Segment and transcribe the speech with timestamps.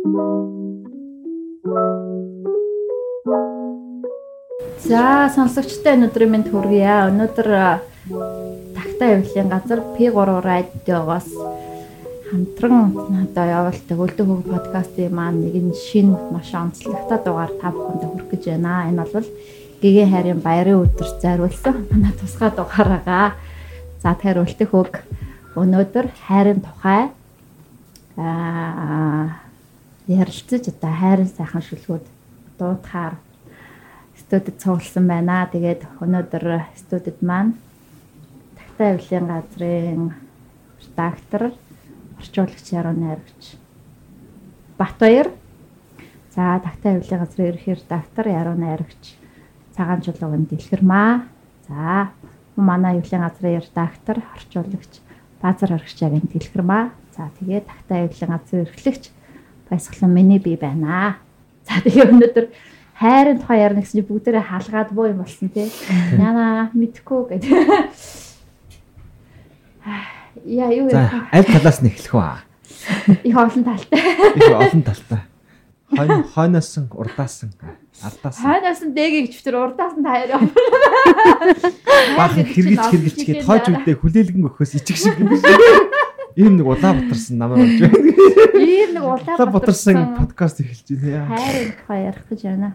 [0.00, 0.08] За
[5.28, 7.12] сонсогчтой өнөөдрийн мэнд хүргье.
[7.12, 7.48] Өнөөдөр
[8.72, 11.28] тагтаа явлын газар P3 радиогоос
[12.32, 18.40] хамтран одоо явуулдаг Өлдөө хөг подкастын маань нэгэн шин маш онцлогтой дугаар та бүхэнд хүргэж
[18.40, 18.88] гэж байна.
[18.88, 19.28] Энэ бол
[19.84, 23.36] гэгээ хайрын баярын өдөр зориулсан манай тусгай дугаар байгаа.
[24.00, 24.92] За тэгэхээр Өлдөө хөг
[25.60, 27.12] өнөөдөр хайрын тухай
[28.16, 29.49] аа
[30.10, 32.06] ярилцаж одоо хайрын сайхан шүлгүүд
[32.58, 33.14] дуудахаар
[34.18, 35.46] студид цугласан байна.
[35.46, 36.44] Тэгээд өнөөдөр
[36.74, 37.54] студид маань
[38.58, 40.02] Тагтаа авилын газрын
[40.82, 41.42] редактор,
[42.18, 43.54] орчуулагч Яруу найрагч
[44.78, 45.30] Батбаяр.
[46.34, 49.14] За Тагтаа авилын газрын ерөнхий редактор Яруу найрагч
[49.76, 51.22] Цагаан чулуугийн Дэлгэрмаа.
[51.68, 52.10] За
[52.56, 54.98] манай авилын газрын редактор, орчуулагч
[55.40, 56.90] Баазар оргичаагийн Дэлгэрмаа.
[57.14, 59.04] За тэгээд Тагтаа авилын газрын эрхлэгч
[59.70, 61.16] Баясгалан миний бий байна.
[61.64, 62.46] За тэгээ өнөөдөр
[62.98, 65.70] хайрын тухай ярина гэсэн чинь бүгдээрээ хаалгаад буу юм болсон тий.
[66.18, 67.54] Яна мэдхгүй гэдэг.
[70.44, 72.50] Яа юу За аль талаас нь эхлэх вэ?
[73.24, 74.00] их олон талтай.
[74.36, 75.22] Их олон талтай.
[75.90, 77.54] Хойно хойноос нь урдаас нь
[78.02, 80.50] алдаас нь дэгийг чвтер урдаас нь таяр юм.
[82.16, 85.42] баахан хэрглэж хэрглэж гээд хойч үдээ хүлээлгэн өгөхөөс ичих шиг юм биш.
[86.36, 87.98] Ийм нэг улаа бутарсан намайг болж байна.
[88.60, 91.26] Ийм нэг улаа Улаа бутарсан подкаст эхэлж байна.
[91.30, 92.70] хайрын тухай ярих гэж байна.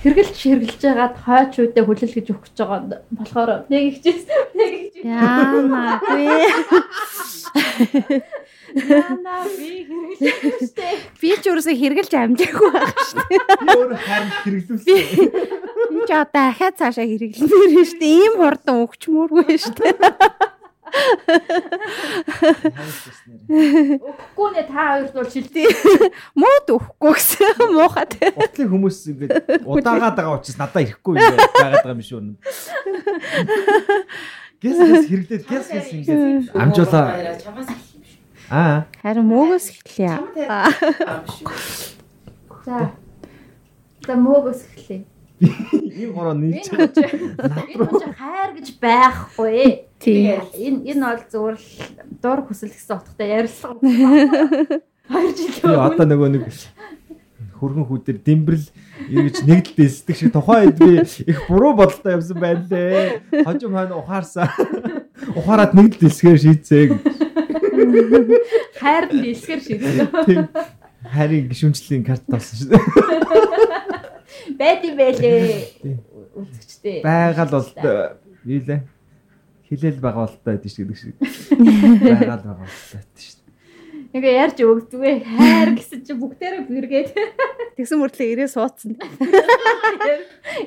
[0.00, 4.24] Хэргэлж хэргэлж байгаад хойч үдээ хүлэл гэж өгч байгаа болохоор нэг ихжээс
[4.56, 6.24] нэг ихжээс Яамаагүй.
[8.80, 9.68] яана би
[10.16, 10.88] хэргэлж штэ.
[11.20, 13.44] Би ч өөрөөсөө хэргэлж амжаагүй байх шүү дээ.
[13.60, 14.96] Би өөр харин хэрэглүүлсэн.
[15.90, 18.14] Би ч одоо ахаад цаашаа хэрэглэнээр шүү дээ.
[18.24, 19.94] Ийм хурдан өгчмөөргүй шүү дээ.
[23.50, 25.66] Өгөхгүй нэ та хоёрт бол шилдэг.
[26.34, 28.30] Мууд өгөхгүй гэсэн муухай тий.
[28.34, 32.36] Утлын хүмүүс ингээд удаагаад байгаа учраас надад ирэхгүй байгаад байгаа юм шүү.
[34.60, 37.36] Гэс гэс хэрэглээд гэс гэс ингээд амжуулаа.
[37.40, 38.20] чамаас их юм шүү.
[38.52, 38.84] Аа.
[39.00, 40.20] Харин мөөгөөс эхэлье.
[42.66, 42.92] За.
[44.06, 45.04] За мөөгөөс эхлэе.
[45.40, 49.88] Ийм гороо Энэ нийлж чинь энэ чинь хайр гэж байхгүй.
[49.96, 50.36] Тий.
[50.56, 51.68] Энэ энэ бол зүгээр л
[52.20, 53.80] дур хүсэл гэсэн утгатай ярилцлага.
[55.08, 56.44] Хоёр жил би одоо нөгөө нэг
[57.60, 58.66] хөргөн хүүдэр дэмбэрл
[59.12, 63.44] эргэж нэгдэл дэсдэг шиг тухайн үед би их буруу бодолтой явсан байна лээ.
[63.44, 64.48] Хожим хойно ухаарсан.
[65.36, 66.84] Ухаарад нэгдэл дэсгээр шийдсэй.
[68.80, 69.04] хайр
[69.60, 70.08] шийдсэн.
[70.24, 70.48] Тийм.
[71.04, 73.96] Харин гişүнчлийн карт тавсан шүү дээ.
[74.58, 75.66] Байд юм байлээ.
[76.36, 77.02] Үзэгчтэй.
[77.04, 77.68] Байгаал бол
[78.44, 78.80] юу лээ.
[79.68, 81.14] Хилээл байгаа болтой байдаг шиг гэдэг шиг.
[82.04, 83.38] Байгаал байгаа болтой байдаг шүү.
[84.10, 85.14] Ингээ ярьж өгдөггүй.
[85.22, 87.08] Хайр гэсэн чи бүгдээрээ бэргээд
[87.78, 88.98] Тэгсэн мөртлөө ирээ суудсан.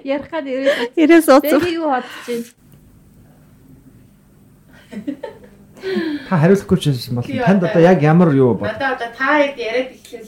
[0.07, 0.95] ярих гад ирээд.
[0.95, 1.59] Ирээ суудсан.
[1.59, 2.47] Тэгээ юу бодож байна?
[6.29, 8.71] Та хариулахгүй ч юм бол Би танд одоо- одоо яг ямар юу бод.
[8.71, 10.23] Надад одоо та хэд яриад ихлээр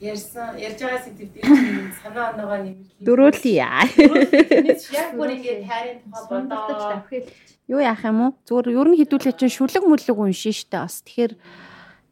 [0.00, 3.00] ярьсан ярьж байгаа сэдвүүд энэ санаа оноогоо нэмэлт.
[3.00, 3.64] Дөрөөлье.
[4.92, 7.28] Яг бүр ингээд хайрын тухай Бодож давхил.
[7.66, 8.32] Юу яах юм уу?
[8.44, 11.00] Зүгээр ер нь хідүүлээ чинь шүлэг мүлэг уншин штэ бас.
[11.00, 11.32] Тэгэхээр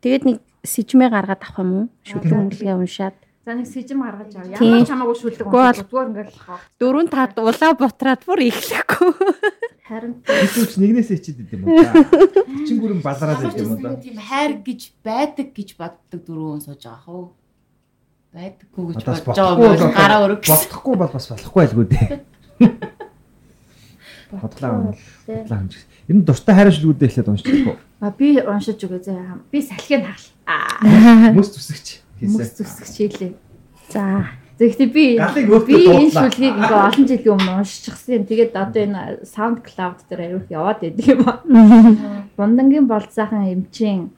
[0.00, 1.84] тэгээд нэг сэжмээ гаргаад авах юм уу?
[2.08, 3.16] Шүлэг мүлгээ уншаад.
[3.44, 4.48] За нэг сэжим гаргаж ав.
[4.48, 5.76] Ямар ч хамаагүй шүлдэг Гол.
[5.76, 6.58] уншиж зүгээр ингээл хоо.
[6.80, 9.12] Дөрөв таад улаа бутраад бүр эхлэхгүй.
[9.84, 12.64] Харин Хэвч нэгнээсээ ичээд идэм үү.
[12.64, 14.00] Чин гүрэн балараад идэм үү.
[14.00, 17.43] Тийм хайр гэж байдаг гэж боддог дөрөв сууж байгаа хөө.
[18.34, 20.50] Байдаггүй гэж бодож байгаа бол гараа өргөс.
[20.50, 22.08] Бодохгүй бол бас болохгүй айлгүй дээ.
[24.34, 24.94] Бодлоо.
[25.26, 25.70] Бодлоо юм.
[26.08, 27.76] Ер нь дуртай хайрын шүлгүүдээ эхлээд уншчихгүй.
[28.02, 29.38] А би уншиж үгүй заа.
[29.54, 30.26] Би салхийг хаал.
[31.30, 31.86] Хүмүүс зүсгч
[32.18, 32.56] Хүмүүс хийсэн.
[32.58, 33.32] зүсгэж хийлээ.
[33.94, 34.02] За.
[34.58, 35.04] Тэгэхдээ би
[35.66, 38.26] би энэ шүлгийг ингээ олон жилийн өмнө уншчихсан.
[38.26, 41.38] Тэгээд одоо энэ SoundCloud дээр аюух яваад идэг юм аа.
[42.38, 44.10] Бундангийн болцоохон эмчийн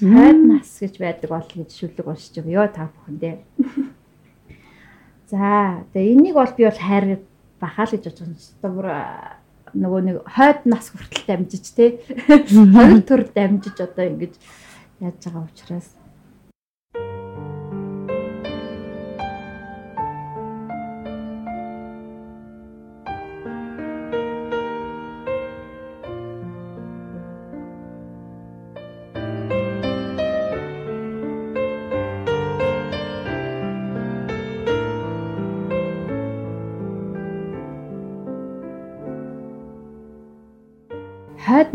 [0.00, 2.40] хайд нас гэж байдаг бол гэж шүлэг уншиж.
[2.44, 3.36] Йоо та бүхэндээ.
[5.30, 7.20] За, тэгээ энийг бол би бол хайр
[7.60, 8.86] бахаал гэж бодож бүр
[9.74, 11.98] нөгөө нэг хойд нас хүртэл дамжиж те
[12.76, 14.34] хоёр төр дамжиж одоо ингэж
[15.00, 15.88] яаж байгаа учраас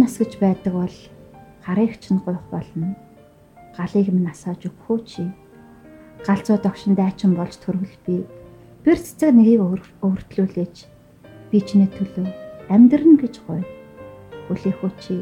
[0.01, 0.97] нас гэж байдаг бол
[1.61, 2.97] гарыг ч нь гойх болно.
[3.77, 5.29] Галыг минь насааж өгөхөө чи.
[6.25, 8.25] Галзуу догшин дайчин болж төргөл би.
[8.81, 9.61] Бэр цэцэг нэгийг
[10.01, 10.75] өөртлүүлээч.
[11.53, 12.25] Би чиний төлөө
[12.73, 13.61] амьдрна гэж гой.
[14.49, 15.21] Хүлээхүү чи.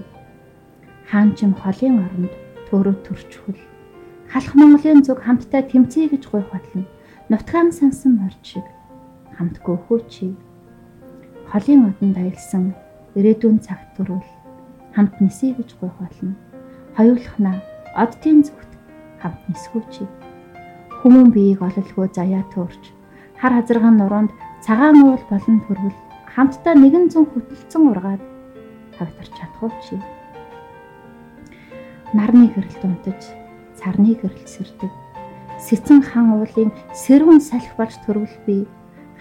[1.11, 2.33] Хаан чим холын оронд
[2.71, 3.59] төөрөө төрчхөл.
[4.31, 6.87] Халах Монголын зүг хамтдаа тэмцэе гэж гойх болно.
[7.27, 8.65] Нутгаан сансан морж шиг
[9.35, 10.31] хамтгүй хөө чи.
[11.51, 12.71] Холын одонд аялсан
[13.17, 14.38] ирээдүйн цагт төрүүл
[14.95, 16.35] хамт нисэе гэж гойх болно.
[16.97, 17.61] Хоёулахна
[17.95, 18.71] оддын зүгт
[19.21, 20.05] хамт нисгүүч.
[21.01, 22.83] Хүмүүн биеийг ололгүй заяа туурч
[23.39, 24.31] хар хазарган нуруунд
[24.65, 25.97] цагаан уул болон төрвөл
[26.35, 28.23] хамтдаа нэгэн зүүн хөтөлцөн ургаад
[28.97, 29.83] тавтарч чадхууч.
[32.11, 33.21] Нарны гэрэлд унтаж
[33.79, 34.91] царны гэрэлд сэрдэг.
[35.55, 38.67] Сэцэн хан уулын сэрүүн салхи болж төрвөл би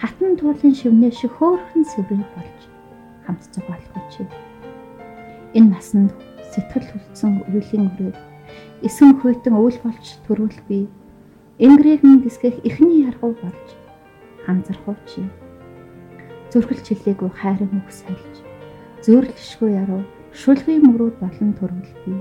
[0.03, 2.61] хатан туулын шивнээ шиг хөөрхөн сэврээ болж
[3.27, 4.27] хамт зугаалах учив
[5.57, 6.13] энэ насанд
[6.53, 8.13] сэтгэл хүлцэн үеийн өрөө
[8.87, 10.89] эсэм хүйтэн өвөл болж төрүүл би
[11.59, 13.69] ингрэгэн гисгэх эхний яргуу болж
[14.47, 15.25] ханзархуу чи
[16.53, 18.35] зүрхэл чилээгүй хайрын үг сальж
[19.05, 20.03] зөөрлөшгүй яруу
[20.33, 22.15] шүлгийн мөрүүд болон төрүүл би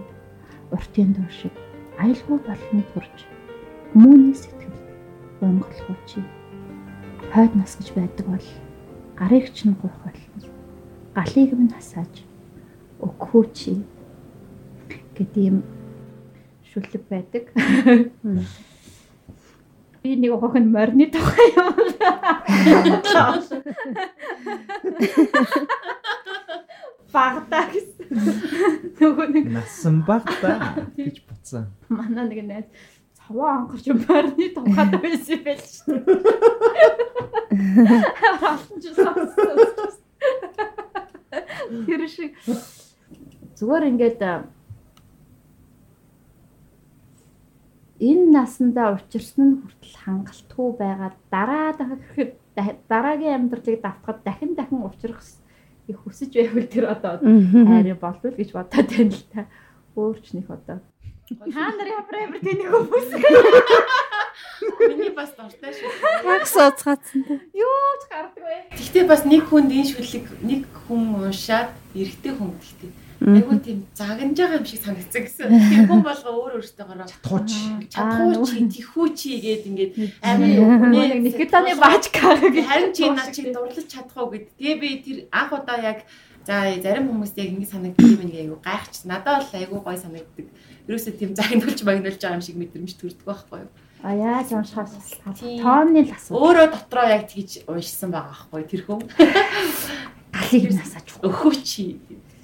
[0.75, 1.55] уртын дуу шиг
[2.01, 3.17] аялгүй болон турж
[3.93, 4.77] хүмүүний сэтгэл
[5.47, 6.19] онголох чи
[7.31, 8.47] хойд нас гэж байдаг бол
[9.19, 10.49] гарыг ч нь гуйх болно
[11.15, 12.25] галыг минь хасааж
[13.03, 13.73] өгөхүүчи
[15.17, 15.57] гэдэг юм
[16.71, 17.43] шүлэг байдаг.
[20.03, 21.73] Би нэг хохин морины тухай юм.
[27.11, 28.05] Багтаа гэсэн.
[28.99, 31.65] Нөгөө нэг Насан багтаа гэж буцсан.
[31.89, 32.67] манай нэг найз
[33.17, 36.17] цаваа ангарч морины тухайд байсан байл шүү дээ.
[38.37, 39.57] Олон ч сонссон.
[41.87, 42.31] Тэр шиг
[43.57, 44.21] Зүгээр ингээд
[47.97, 52.37] энэ насандаа учирсан нь хүртэл хангалтгүй байгаад дараа дахиад
[52.85, 55.25] дараагийн амьдралыг давтахад дахин дахин учрах
[55.89, 59.49] их хүсэж байвал тэр одоо хайр болов гэж бодоод байна л та.
[59.97, 60.77] Өөрч нэх одоо.
[61.25, 63.09] Та нарын хавраар тэнийг хүмүүс.
[64.85, 65.89] Миний бас дуртай шүү.
[66.29, 67.41] Яг сууцгаацсан те.
[67.57, 68.77] Юу ч гардаггүй.
[68.77, 74.37] Гэхдээ бас нэг хүнд энэ шүлэг нэг хүн уншаад эрэгтэй хүн гэхдээ айгуу тийм загнаж
[74.37, 75.49] байгаа юм шиг санагдсан гэсэн.
[75.49, 77.51] Тийм хүн болго өөр өөртөөгөөрөө Чадхууч.
[77.89, 80.49] чадхууч, тэхүүч гээд ингээд амар
[80.93, 84.53] нэг Никитаны баачка гэх харин чи наа чи дурлаж чадах уу гэд.
[84.61, 86.05] Тэгээ би тэр анх удаа яг
[86.45, 89.03] за зарим хүмүүст яг ингэ санагддаг юм айгуу гайхч.
[89.09, 90.45] Надад бол айгуу гой санагддаг.
[90.85, 93.71] Ерөөсөө тийм загнуулж магнуулж байгаа юм шиг мэдрэмж төрдөг байхгүй юу?
[94.05, 94.93] А яаж уншихаас
[95.41, 95.59] Тийм.
[95.65, 96.37] тооны л асуу.
[96.37, 99.01] Өөрөө дотроо яг тэгж уншсан байгаа байхгүй тэр хүн.
[100.37, 101.97] Галыг насаж Өхөөчи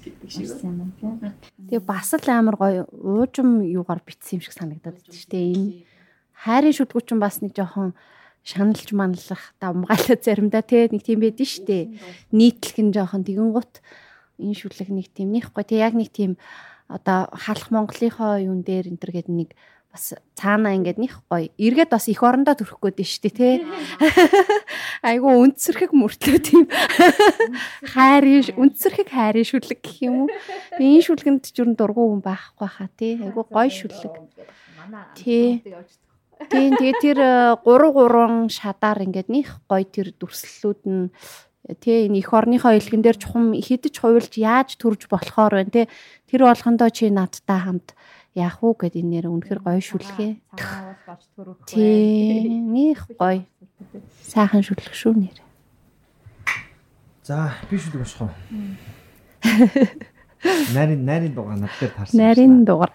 [0.04, 0.52] гэдэг шиг.
[0.60, 1.32] тийм.
[1.68, 5.46] Тэгээ бас л амар гоё уужим юугаар битсэн юм шиг санагдаад байна шүү дээ.
[5.56, 5.72] Энэ
[6.44, 7.96] хайрын шүлгүүч нь бас нэг жоохон
[8.44, 11.84] шаналж маналах давмгаалаа заримдаа те нэг тийм байдэн шүү дээ.
[12.36, 13.80] Нийтлэх нь жоохон тэгэн гут
[14.36, 16.36] энэ шүлэг нэг тийм нэхгүй те яг нэг тийм
[16.88, 19.50] одоо халах Монголынхоо юун дээр энэ төр гэдэг нэг
[19.94, 21.54] бас цаана ингээд них гоё.
[21.54, 23.62] Эргээд бас их орондоо төрөх гээд нь дээ те.
[25.06, 26.66] Айгу үнцэрхэг мөртлөө тийм
[27.94, 30.34] хайрын үнцэрхэг хайрын шүлэг гэх юм уу.
[30.74, 33.22] Тэгээ энэ шүлгэнд ч юу дургу хүн байхгүй хаа тий.
[33.22, 34.14] Айгу гоё шүлэг.
[35.14, 35.62] Тий.
[36.50, 37.18] Тийм тэгээ тэр
[37.62, 41.14] 3 3 шадаар ингээд них гоё тэр дүрслэлүүд нь
[41.78, 45.86] тий энэ их орныхоо илгэн дээр чухам хідэж хуйлж яаж төрж болохоор байна тий.
[46.26, 47.94] Тэр болгондоо чи надтай хамт
[48.34, 50.42] яах уу гэд энэ нэр үнэхэр гоё шүлгээ.
[50.58, 51.58] Цагаан уус болж төрөх.
[51.70, 53.46] Тий них гоё.
[54.26, 55.38] Сайхан шүлэг шүү нэр.
[57.22, 58.30] За би шүлэг бошхоо.
[60.74, 62.18] Нарийн нарийн дугаар над дээр таарсан.
[62.18, 62.92] Нарийн дугаар.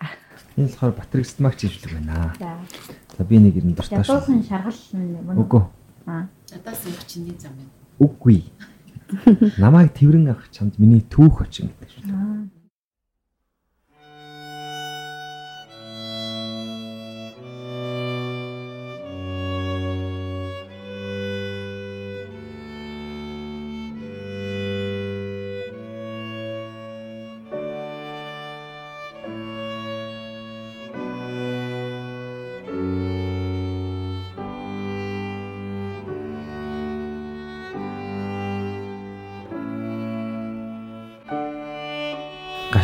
[0.59, 2.35] Энэ болохоор Батрик Стмагч шүлэг байна.
[2.37, 2.59] За.
[3.17, 4.43] За би нэг юм дуртай шүү.
[4.43, 5.39] шаргал юм.
[5.39, 5.63] Үгүй.
[6.05, 6.27] Аа.
[6.51, 7.71] Надаас юм чиний зам байна.
[7.97, 8.43] Үгүй.
[9.63, 12.03] Намайг тэрэн авах чамд миний түүх очин гэдэг шүү.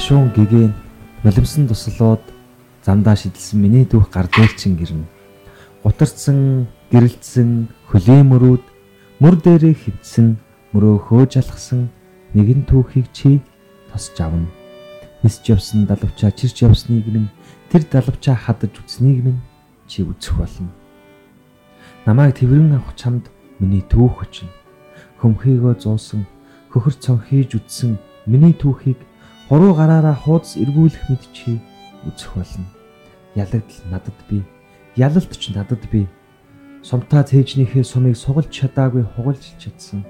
[0.05, 0.07] Аа.
[0.07, 0.74] гашуун гэгээн
[1.25, 2.21] нулимсан туслууд
[2.85, 5.01] замдаа шидэлсэн миний дүүх гар дээлчин гэрнэ.
[5.81, 8.63] Гутарсан, гэрэлтсэн хөлөөмөрүүд
[9.17, 10.38] мөр дээрээ хөвсөн
[10.77, 11.89] мөрөө хөөж алхсан
[12.38, 13.41] нэгэн түүхийг чи
[13.89, 14.45] тосч авна.
[15.25, 17.33] Нисж явсан далавчаа чирч явсныг минь
[17.74, 19.41] тэр далавчаа хадаж үцнийг минь
[19.89, 20.69] чи үзэх болно.
[22.05, 23.25] Намайг тэрвэн авах чамд
[23.57, 24.53] миний түүх очино.
[25.17, 26.29] Хөмхийгөө зуусан
[26.69, 27.97] хөхөр цонхийж үтсэн
[28.29, 29.01] миний түүхийг
[29.49, 31.61] хуруу гараараа хуудас эргүүлэх мэд чи
[32.05, 32.65] үзэх болно.
[33.35, 34.41] Ялагдл надад би,
[34.95, 36.07] ялалт ч надад би.
[36.81, 40.05] Сумтаа цээжнийхээ сумыг сугалж чадаагүй хугалж чадсан.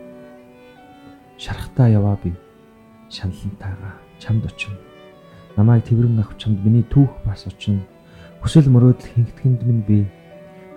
[1.38, 2.32] Шарахтаа яваа би.
[3.12, 4.80] Шаналнтайгаа чамд очино.
[5.56, 7.84] Намайг тэрвэн авах чамд миний түүх бас очино.
[8.40, 10.08] Хүсэл мөрөөдөл хинхтгэнд минь би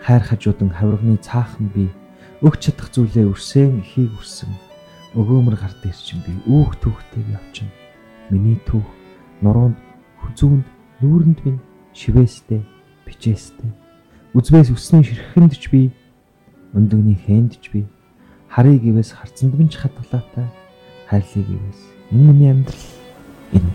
[0.03, 1.91] хайр хажуудан хаврагны цаахан би
[2.43, 4.51] өгч чадах зүйлээ өрсөн ихийг өрсөн
[5.19, 7.78] өгөөмөр гард ирчин би үүх түүхтэйг явчихна.
[8.31, 8.85] Миний түүх
[9.43, 9.77] нуруунд
[10.21, 10.67] хүзүүнд
[11.01, 11.61] нүүрэнд минь
[11.97, 12.61] шивээстэй
[13.07, 13.71] бичээстэй.
[14.37, 15.89] Үзбээс өссөн ширхэнд ч би
[16.77, 17.81] өндөгний хээнд ч би
[18.53, 20.47] харыг ивээс харцанд минь ч хатгалаатай
[21.09, 21.81] хайрлыг ивээс
[22.13, 22.87] энэ миний амьдрал
[23.57, 23.71] энэ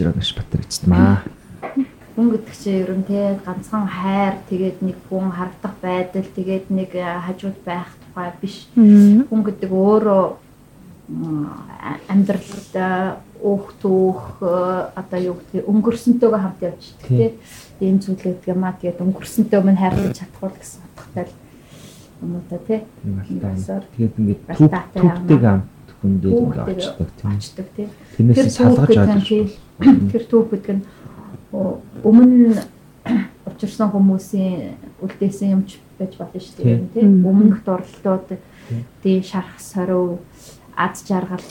[0.00, 1.22] би зохиолч Иронш Батар эцтмаа.
[2.16, 6.90] Хүн гэдэг чинь ер нь те ганцхан хайр тэгээд нэг хүн харагдах байдал тэгээд нэг
[6.94, 8.68] э, хажууд байх тухай биш.
[8.74, 10.24] Хүн гэдэг өөрөө
[12.08, 12.74] амьдралд
[13.40, 17.38] өөх түүх э, одоо юу гэдэг өнгөрсөнтэйгээ хамт явж тий.
[17.80, 21.34] Ийм зүйл гэдэг юм аа тэгээд өнгөрсөнтэй минь хайрлаж чадахгүй л гэсэн утгатай л
[22.20, 22.80] юм уу та тий.
[23.96, 25.64] Тэгээд ингээд түүхтэйг хамт
[26.00, 27.30] хүн дээр ингээд очдог тийм.
[27.36, 27.88] Очдог тий.
[28.16, 29.28] Тэрнээс салгаж ойлгож
[29.80, 30.84] Тэр түүх гэдэг нь
[32.04, 32.60] өмнө
[33.48, 37.24] учирсан хүмүүсийн үлдээсэн юмч байж болно шүү дээ тийм.
[37.24, 38.28] өмнөх дурлалууд
[39.04, 40.20] тий шарах сорив
[40.76, 41.44] аз жаргал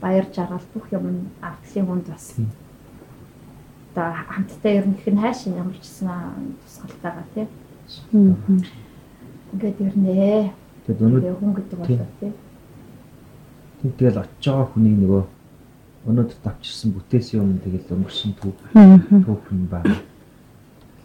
[0.00, 2.32] баяр жаргал бүх юм артлын хүнд бас
[3.92, 7.46] одоо хамтдаа ер нь хайш ямар ч гэсэн тусгалтайгаа тий.
[9.52, 10.08] Ингээд ер нь
[10.84, 12.32] тэгээд өнөөдөр хүн гэдэг болоо тий
[13.82, 15.22] тэгэл очиж байгаа хүнийг нөгөө
[16.06, 18.58] өнөөдөр давчирсан бүтээсэн юм тэгэл өнгөрсөн түүх
[19.26, 19.96] түүх юм байна.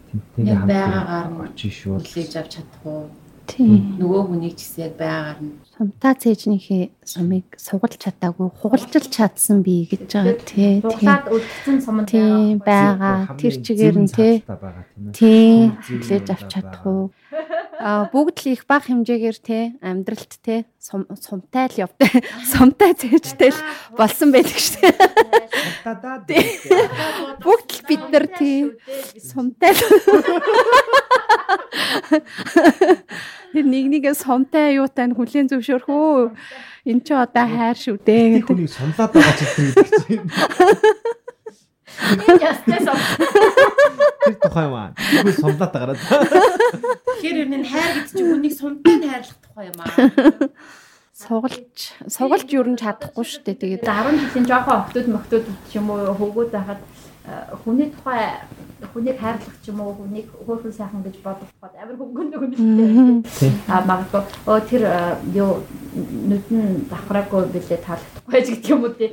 [0.08, 3.04] Тэнтэйгээ хамтдаа очиж шууд хүлээж авч чадах уу?
[3.50, 3.98] Тийм.
[3.98, 5.52] Нөгөө хүнийг ч гэсэн яг байгаар нь
[5.82, 10.78] Сумтаа цээжнийхээ сумыг сугалж чадаагүй хугалж чадсан би гэж байгаа тий.
[10.78, 13.34] Дуглаад үлдсэн сум Тийм байгаа.
[13.34, 14.46] Тэр чигээр нь тий.
[15.10, 15.74] Тийм.
[15.82, 17.10] Хүлээж авч чадах уу?
[17.82, 22.22] А бүгд л их бага хэмжээгээр те амьдралт те сумтай л явтай
[22.54, 23.58] сумтай зээжтэй л
[23.98, 24.86] болсон байдаг шүү
[26.30, 26.46] дээ.
[27.42, 28.70] Бүгд л бид нар тий
[29.18, 29.82] сумтай л
[33.52, 36.32] Тэр нэг нэгэ сумтай аюутай нь хүлэн зөвшөөрөх үү?
[36.88, 38.40] Эн чи одоо хайр шүү дээ.
[38.48, 40.24] Түүнийг сунлаад байгаа ч гэдэг чинь.
[42.40, 42.96] Ястай сум.
[44.24, 44.96] Тэр тухай юм аа.
[44.96, 45.96] Түүнийг сунлаад байгаа.
[46.00, 49.92] Тэгэхээр ер нь хайр гэдэг чинь хүнийг сумтай хайрлах тухай юм аа.
[51.12, 51.78] Сугалж
[52.08, 53.84] сугалж юу н чадахгүй шүү дээ.
[53.84, 56.80] Тэгээд 10 жилийн жоохон охтууд мөхтүүд ч юм уу хөвгүүд байхад
[57.64, 58.42] хүний тухай
[58.92, 63.22] хүнийг хайрлах ч юм уу хүнийг хөөрхөн сайхан гэж бодох бод амар хөнгөн дээ.
[63.70, 64.82] А магадгүй оо тэр
[65.30, 65.62] юу
[65.94, 69.10] нүдэн давхраагүй билээ таалагдахгүй ч гэдэг юм уу тий.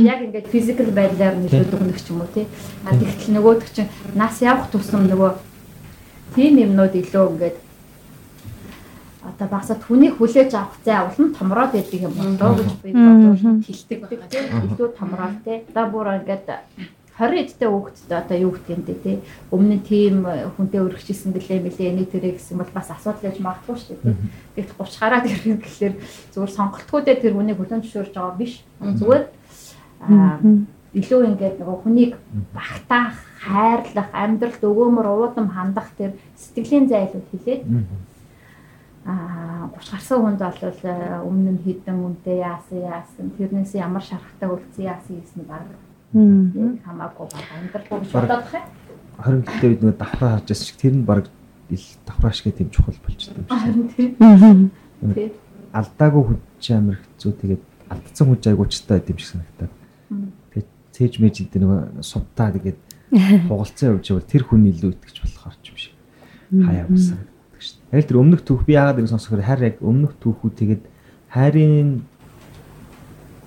[0.00, 2.48] Яг ингээд физикал байдлаар нөлөөдөг нэг ч юм уу тий.
[2.88, 5.36] А тэгтэл нөгөөдөг чинь нас явах тусам нөгөө
[6.32, 7.56] тийм юмнууд илүү ингээд
[9.28, 14.00] одоо багсад хүнийг хүлээж авах зай улам томроод байдаг юм болоо гэж би бодож хэлдэг
[14.08, 14.64] байна.
[14.66, 15.58] Илүү томроод тий.
[15.68, 16.48] Одоо бүр ингээд
[17.18, 19.16] 20 эдтэй хүүхдэд одоо юу гэх юм те тий
[19.52, 20.24] өмнө нь тийм
[20.56, 24.16] хүнтэй өргөжчихсэн гэлээ мэлээ энийг тэрэ гэсэн бол бас асуудал яж магадгүй шүү дээ
[24.56, 25.94] Тэгэхдээ 30 гараад ирэх гэхэлэр
[26.32, 28.54] зүгээр сонголтгүйдээ тэр хүнийг хүлэн зөвшөөрж байгаа биш.
[28.80, 29.24] Зүгээр
[30.92, 32.12] илүү ингээд нөгөө хүнийг
[32.52, 37.62] багтаах хайрлах амьдралд өгөөмөр уудам хандах тэр сэтгэлийн зайлууд хэлээд
[39.08, 40.76] а 30 гарсан хүнд бол
[41.32, 45.64] өмнө нь хідэн үнтэй яасан яасан тэрнээс ямар шарахтай үлдсэн яасан гэсэн баг
[46.12, 48.64] хамаагүй баг амьдралгүй гэж бодоод юм.
[49.16, 51.24] Харин гэхдээ бид нэг давхраа харж байсан шиг тэр нь баг
[51.72, 54.12] ил давхраа шиг тийм чухал болчихсон юм шиг.
[54.20, 55.40] Харин тийм.
[55.72, 59.72] Алдаагүй хүч амир хэцүү тэгээд алдсан хүч айгуучтай байд юм шиг санагдаад.
[60.52, 62.80] Тэгээд цээж мэж гэдэг нэг сувтаа тэгээд
[63.48, 65.94] хугалцсан явж байвал тэр хүн илүү итгэж болохоор ч юм шиг.
[66.52, 67.96] Хаяа усан гэдэг шүү дээ.
[67.96, 70.82] Яг тэр өмнөх түүх би яагаад ингэ сонсохоор хайр яг өмнөх түүхүүд тэгээд
[71.32, 72.04] хайрын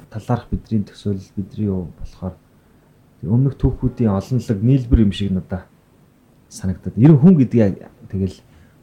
[0.10, 2.34] талаарх бидний төсөөлөл бидний юу болохоор
[3.26, 5.66] өмнөх түүхүүдийн олонлог нийлбэр юм шиг надаа
[6.50, 6.98] санагдаад.
[6.98, 8.38] Ер нь хүн гэдгийг тэгэл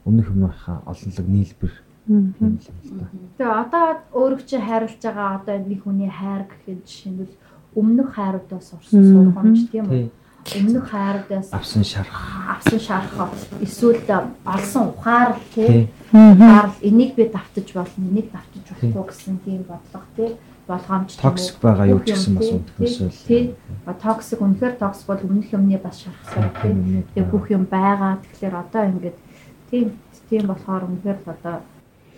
[0.05, 1.73] өмнөх юмнуудынхаа олонлог нийлбэр
[2.07, 2.67] юм л
[2.99, 3.07] да.
[3.39, 7.35] Тэгээ одоо өөрөө чи хайрлаж байгаа одоо нэг хүний хайр гэхэд жишээлбэл
[7.75, 10.11] өмнөх хайруудаас урсан сургамж тийм үү?
[10.43, 12.19] Өмнөх хайруудаас Авсан шарах.
[12.51, 13.31] авсан шарах
[13.63, 14.03] эсвэл
[14.43, 20.35] олсон ухаарл тийм ухаарл энийг би давтаж болно, энийг давтаж болохгүй гэсэн тийм бодлого тийм
[20.67, 21.17] болгоомж?
[21.19, 23.19] Токсик байгаа юу ч гэсэн бас тий, тий, л.
[23.27, 23.43] тий.
[23.85, 27.03] Токсик үнэхээр токсик бол өмнөх юмны бас шархсаар тийм.
[27.13, 28.19] Тэгээ бүх юм байгаа.
[28.23, 29.17] Тэгэхээр одоо ингээд
[29.69, 29.85] тийм
[30.29, 31.55] тийм болохоор үнэхээр л одоо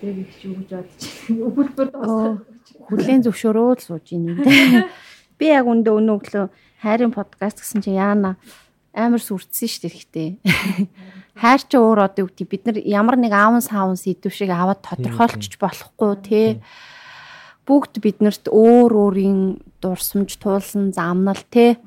[0.01, 2.43] зэрэг их ч үгж бодож өгүүлбэр дуусах.
[2.89, 4.39] хүлэн зөвшөөрөө л сууж ийн юм.
[5.39, 6.45] Би яг өндөө өнөө өглөө
[6.79, 8.37] хайрын подкаст гэсэн чинь яана
[8.95, 10.29] амар сүрдсэн шүү дээ ихтэй.
[11.41, 14.79] Хайр чи өөр одоо юу гэдэг бид нар ямар нэг аавн саавн сэдв шиг аваад
[14.79, 16.47] тодорхойлчих болохгүй тий.
[17.65, 19.41] Бүгд биднэрт өөр өөрийн
[19.81, 21.77] дурсамж туулсан замнал тий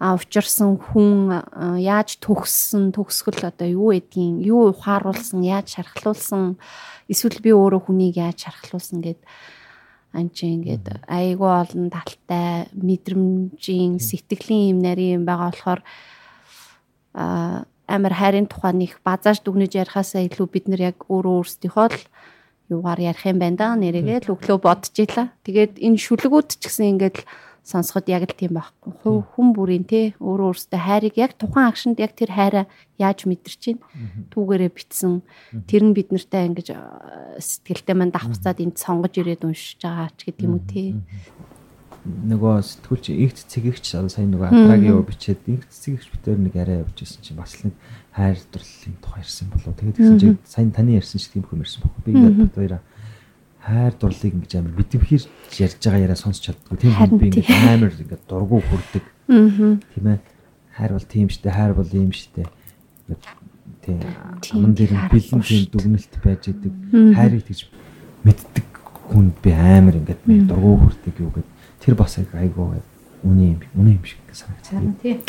[0.00, 1.28] а учирсан хүн
[1.76, 6.56] яаж төгссөн төгсгөл одоо юу гэдгийг юу ухааруулсан яаж шархлуулсан
[7.12, 9.20] эсвэл би өөрөө хүнийг яаж шархлуулсан гэд
[10.16, 15.80] ан чи ингээд айгүй олон талтай мэдрэмжийн сэтгэлийн юм нарийн юм байгаа болохоор
[17.14, 22.02] а амар хайрын тухай нэг базааж дүгнэж ярихаасаа илүү бид нар яг өөрөө өөрсдийнхөө л
[22.70, 25.34] юугаар ярих юм байна да нэрээгээ л өглөө бодож илаа.
[25.44, 27.24] Тэгээд энэ шүлгүүд ч гэсэн ингээд л
[27.70, 29.26] сонсоход яг л тийм байхгүй.
[29.36, 32.64] Хүн бүрийн те өөрөө өөрсдөө хайрыг яг тухайн агшинд яг тэр хайраа
[32.96, 33.80] яаж мэдэрч чинь
[34.32, 35.20] түүгээрээ битсэн.
[35.68, 40.32] Тэр нь бид нартай ингэж а, сэтгэлтэй манд давхцаад энд сонгож ирээд уншиж байгаа ч
[40.32, 40.96] гэдэг юм уу те.
[42.04, 46.96] Нөгөө сэтгүүлч игт цэгэгч сая нөгөө атрагийн юу бичээд игт цэгэгч битээр нэг арай явж
[46.96, 47.76] ирсэн чинь бас нэг
[48.16, 49.76] хайр дурлалын тухай ярьсан болов.
[49.76, 52.02] Тэгээд тэгсэн чинь сайн таны ярьсан шиг тийм юм ярьсан баггүй.
[52.04, 52.80] Би ингээд бат хоёраа
[53.60, 55.24] хайр дурлалыг ингэж амар битэмхэр
[55.60, 56.76] ярьж байгаа яриа сонсч чаддгүй.
[56.80, 59.04] Тийм хүн би ингээд амар ингээд дургу хүрдэг.
[59.28, 59.76] Аа.
[59.92, 60.18] Тийм ээ.
[60.80, 62.48] Хайр бол тийм штэ, хайр бол ийм штэ.
[63.84, 64.00] Тийм
[64.56, 66.72] аман дээр бэлэн тийм дүгнэлт байж идэг.
[67.12, 67.68] Хайрыг тэгж
[68.24, 68.68] мэддэг
[69.12, 71.49] хүнд би амар ингээд дургу хүрдэг юу гэдэг.
[71.80, 72.74] Тэр бас яг айгуу
[73.24, 74.78] үний юм үний юм шиг санагдсан.
[74.78, 75.20] Харин тийм.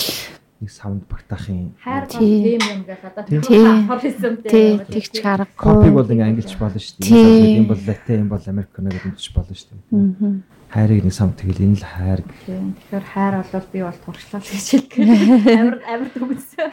[0.62, 2.60] Нэг саунд багтаахын Хайр бол Тий.
[2.60, 3.66] тийм юм Тий.
[3.88, 4.52] хоризонтэй.
[4.52, 5.56] Тий, тэгч гаргагүй.
[5.58, 7.58] Копиг бол ингээ ангилж болно шүү дээ.
[7.58, 9.82] Энэ бол латин, энэ бол американо гэдэг мэдчих болно шүү дээ.
[9.90, 10.36] Аа.
[10.72, 12.20] Хайрыг нэг сам тэгэл энэ л хайр.
[12.46, 15.02] Тэгэхээр хайр бол би бол туршлаа гэж хэлдэг.
[15.50, 16.68] Амар амар төгссөн.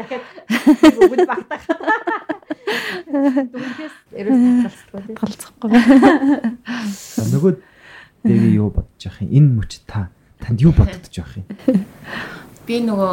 [0.00, 0.24] Дахиад
[0.98, 1.64] бүгд багтах.
[3.12, 4.78] Дүнхээс ерөөс.
[5.18, 5.70] Галзахгүй.
[7.14, 7.52] За, Нөгөө
[8.24, 9.30] дээг юу бодож явах юм?
[9.30, 10.08] Энэ мөч та
[10.40, 11.46] танд юу бодогдож явах юм?
[12.66, 13.12] би нөгөө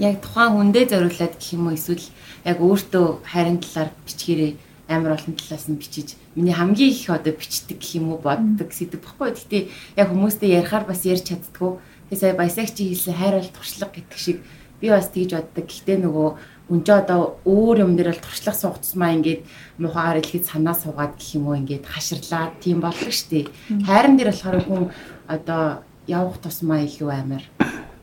[0.00, 2.06] яг тухайн хүндээ зориулаад гэх юм уу эсвэл
[2.48, 4.52] яг өөртөө хайрын талаар бичгээрээ
[4.88, 9.04] амар олон талаас нь бичиж миний хамгийн их одоо бичдэг гэх юм уу боддог сэдв
[9.04, 9.36] баггүй.
[9.36, 9.62] Гэхдээ
[10.00, 11.76] яг хүмүүстэй ярихаар бас ярьж чаддгүй.
[12.08, 14.38] Тэгээ сая баясагч хэлсэн хайр бол туршлага гэдэг шиг
[14.80, 15.66] би бас тэгж боддог.
[15.68, 16.28] Гэхдээ нөгөө
[16.68, 19.42] үнжээ одоо өөр юм дээр л туршлага суугцсмаа ингээд
[19.80, 23.48] мухагаар илгээд санаа суугаад гэх юм уу ингээд хаширлаад тийм боллоо штэ.
[23.88, 24.82] Хайран дээр болохоор хүн
[25.28, 27.44] одоо явах тусмаа илүү амар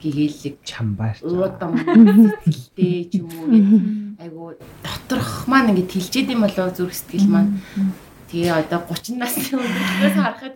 [0.02, 1.22] гэгээлэг Чам баярч.
[1.22, 3.50] уудам сэтгэлтэй ч юм уу
[4.22, 4.54] айгу
[4.86, 7.62] доторх маань ингээд хилчээд юм болоо зүрх сэтгэл маань
[8.30, 10.56] тэгээ одоо 30 насны өмнөөс харахад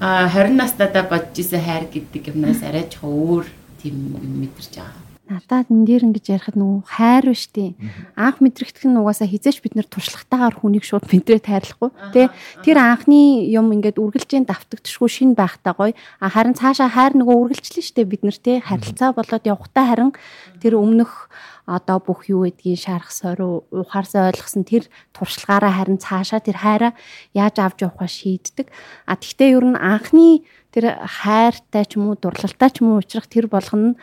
[0.00, 3.46] а 20 настайдаа бодож исэн хайр гэдэг юмнаас арай жоо өөр
[3.80, 5.01] тийм юм мэдэрч байгаа.
[5.32, 7.72] Надад энэ дээр ингэж ярихад нөгөө хайр биш тий.
[8.20, 12.28] Анх мэдрэгдэх нь угаасаа хизээч бид нэр туршлагатаагаар хүнийг шууд мэдрээд хайрлахгүй тий.
[12.60, 15.96] Тэр анхны юм ингээд үргэлжлэн давтагдчихгүй шин байхтай гоё.
[16.20, 18.60] Харин цаашаа хайр нөгөө үргэлжлэн штэ бид нар тий.
[18.60, 20.12] Харилцаа болоод явахтаа харин
[20.60, 21.32] тэр өмнөх
[21.64, 26.92] одоо бүх юу гэдгийг шарах сорив ухаарсаа ойлгосон тэр туршлагаараа харин цаашаа тэр хайраа
[27.32, 28.66] яаж авч явахаа шийддэг.
[29.06, 30.42] А тэгтээ ер нь анхны
[30.74, 33.98] тэр хайртай ч юм уу дурлалтай ч юм уу учрах тэр болгоно нь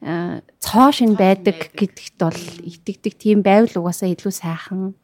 [0.00, 4.96] цоо шин байдаг гэдэгт бол итгэдэг тийм байвал угаасаа илүү сайхан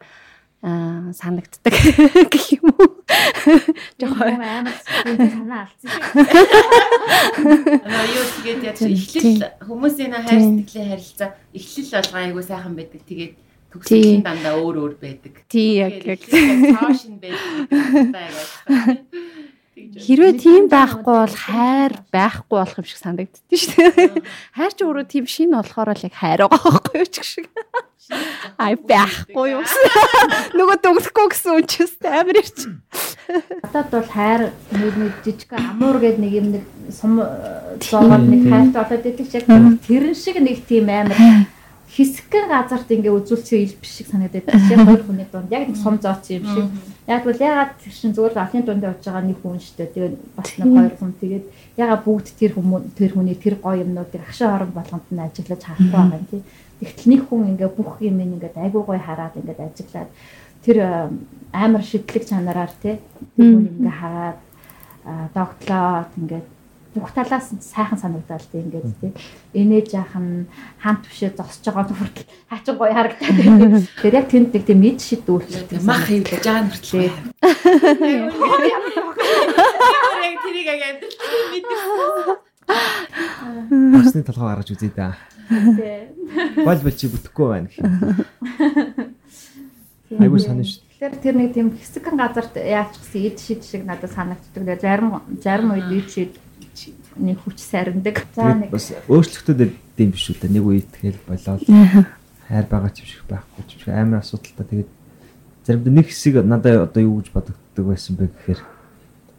[0.66, 1.74] а санагддаг
[2.32, 3.04] гэх юм уу.
[4.00, 6.02] Жохоо амар санаа алдсан шиг.
[7.87, 13.00] Аа юу тэгээд яаж эхлэл хүмүүсийн хайр сэтгэлийн харилцаа эхлэл болгоо айгу сайхан байдаг.
[13.04, 13.35] Тэгээд
[13.68, 15.35] төгсгөл нь дандаа өөр өөр байдаг.
[15.46, 17.37] тий яг яг цаашин байдаг.
[19.76, 24.24] хэрвээ тийм байхгүй бол хайр байхгүй болох юм шиг санагддээ шүү дээ.
[24.56, 27.46] Хайр ч өөрөө тийм шин болохоор л яг хайр байгаа байхгүй юу ч шиг.
[28.62, 29.64] Ай байхгүй юу.
[30.56, 32.58] Нөгөө дөгөхгүй гэсэн үг ч гэсэн амар ирч.
[33.68, 34.40] Надад бол хайр
[34.72, 39.32] нэг нэг жижиг амуур гэдэг нэг юм нэг сум зоогоод нэг хайртай болоод идэг ч
[39.42, 39.46] яг
[39.84, 41.12] тэрэн шиг нэг тийм амар
[41.96, 44.52] хэсгэн газарт ингээ үзүүлсэн ил биш шиг санагдаад.
[44.52, 46.68] Яг хоёр хүний дунд яг нэг сум зооц юм шиг.
[47.09, 49.94] Яг бол ягаад тэр чин зүгээр алын дунд явж байгаа нэг хүн шүү дээ.
[49.96, 51.44] Тэгээд бас нэг хоёр хүн тэгээд
[51.80, 55.92] ягаад бүгд тэр хүмүүс тэр хүний тэр гоё юмнуудыг агшаа хорон болгонд нь ажиглаж харахгүй
[55.96, 56.42] байгаа юм тий.
[56.85, 60.11] Тэгтэл нэг хүн ингээ бүх юм ингээд айгуу гоё хараад ингээд ажиглаад
[60.61, 60.76] тэр
[61.56, 63.00] амар шидлэг чанараар тий
[63.40, 64.38] тэр хүн ингээ хараад
[65.32, 66.48] догтлоод ингээд
[67.00, 69.12] бүх талаас нь сайхан санагдал тий ингээд тий
[69.54, 70.46] энэ жаахан
[70.80, 73.85] хамт бишээ зогсож байгаа хүртэл хаачин гоё харагдаад байна.
[74.00, 75.85] Тэр яг тэнд нэг тийм мэд шид үйлчлээ.
[75.85, 77.11] Мах хийлээ жаан хүртлээ.
[80.26, 81.20] Яг тэрийг яг амжилт
[81.52, 82.46] мэдэрсэн.
[83.92, 85.16] Басны толгой гаргаж үзье да.
[85.48, 87.90] Бол бол чи бүтэхгүй байна гэх юм.
[90.18, 90.82] Айгуу санаа шүү.
[90.96, 94.54] Тэгэхээр тэр нэг тийм хэсэгэн газарт яачихсан эд шид шиг надад санагддаг.
[94.54, 96.32] Тэгээ зарим зарим үед эд шид
[97.18, 98.24] нэг хүч сарндаг.
[98.35, 100.48] За нэг бас өөрчлөлтүүд эдэм биш үү та?
[100.48, 101.64] Нэг үед тэгэл болоод.
[102.48, 103.90] Хайр байгаа ч юм шиг байхгүй ч юм шиг.
[103.94, 104.66] Амар асуудалтай.
[104.66, 104.90] Тэгээд
[105.66, 108.61] заримдаа нэг хэсэг надад одоо юу гэж бодогддог байсан бэ гэхээр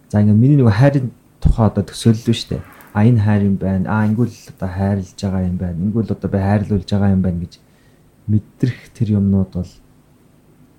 [0.09, 2.59] за ингээ миний нэг хайрын тухай одоо төсөөллөө штэ
[2.97, 3.85] а энэ хайр юм байна?
[3.93, 5.77] А ингүүл одоо хайрлаж байгаа юм байна?
[5.85, 7.53] Ингүүл одоо би хайрлуулж байгаа юм байна гэж
[8.25, 9.71] мэдрэх тэр юмнууд бол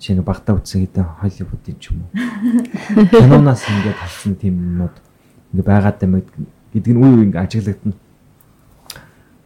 [0.03, 2.11] чинь багтаа үтсэн гэдэг Холливуудын ч юм уу.
[3.15, 4.97] Киноноос ингээд харсан тийм юмнууд.
[5.55, 6.15] Ингээ байгаад юм
[6.79, 7.97] гэдэг нь үе үе ингээ ажиглагдана.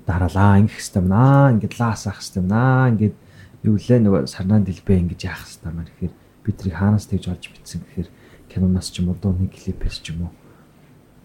[0.07, 3.17] Дараалаа ингэх хэвээр юм аа ингээд лаас ах хэвээр юм аа ингээд
[3.65, 6.15] юу лээ нөгөө сарнаан дэлбэ ингэж яах хэвээр юм гэхээр
[6.45, 8.09] бид тэрийг хаанаас тэгж олж битсэн гэхээр
[8.53, 10.33] киноноос ч юм уу дууны клипээс ч юм уу.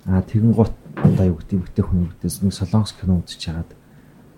[0.08, 3.72] Аа тэгэн гут одоо юу гэдэг бүтээх хүн бүтээс нэг солонгос кино үзэж хагаад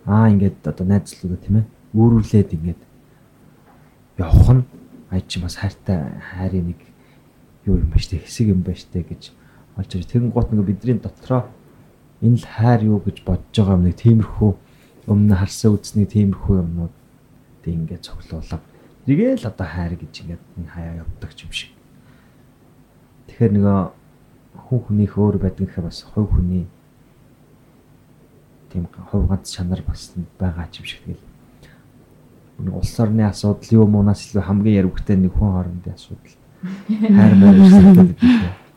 [0.10, 2.82] аа ингээд одоо найзлуудаа тийм ээ өөрүүлээд ингээд
[4.18, 4.64] явах нь
[5.12, 6.00] ая чи бас хайртай
[6.34, 6.80] хайрын нэг
[7.70, 9.36] юу юм ба штэ хэсэг юм ба штэ гэж
[9.78, 11.48] олж ирж тэгэн гут нэг бидний дотроо
[12.22, 14.52] энэ л хайр юу гэж бодож байгаа юм нэг тиймэрхүү
[15.08, 16.94] өмнө харсан үзсний тиймэрхүү юмнууд
[17.64, 18.62] тэг ингээд цоглуулав.
[19.08, 21.72] Тэгээл одоо хайр гэж ингээд энэ хаяа явдаг юм шиг.
[23.28, 23.80] Тэгэхээр нөгөө
[24.68, 26.68] хүн хүнийх өөр байдаг гэхээр бас хувь хүний
[28.70, 31.26] тийм хувь ганц чанар бас байгаа юм шиг тэгэл.
[32.60, 36.36] Нэг улс орны асуудал юу муунаас илүү хамгийн яригтэй нэг хүн хоорондын асуудал.
[36.86, 38.69] Хайр маяг хэрэгтэй.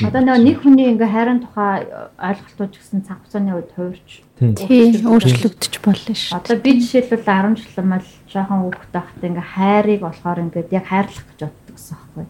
[0.00, 1.84] Одоо нөгөө нэг хүний ингээ хайрын тухай
[2.16, 4.10] ойлголтууд гэсэн цаг хугацааны үед хувирч
[4.40, 6.40] өөрчлөгдөж болно шүү.
[6.40, 11.26] Одоо би жишээлбэл 10 жил мал жоохон хүүхэд байхдаа ингээ хайрыг болохоор ингээд яг хайрлах
[11.28, 12.26] гэж боддог гэсэн байхгүй.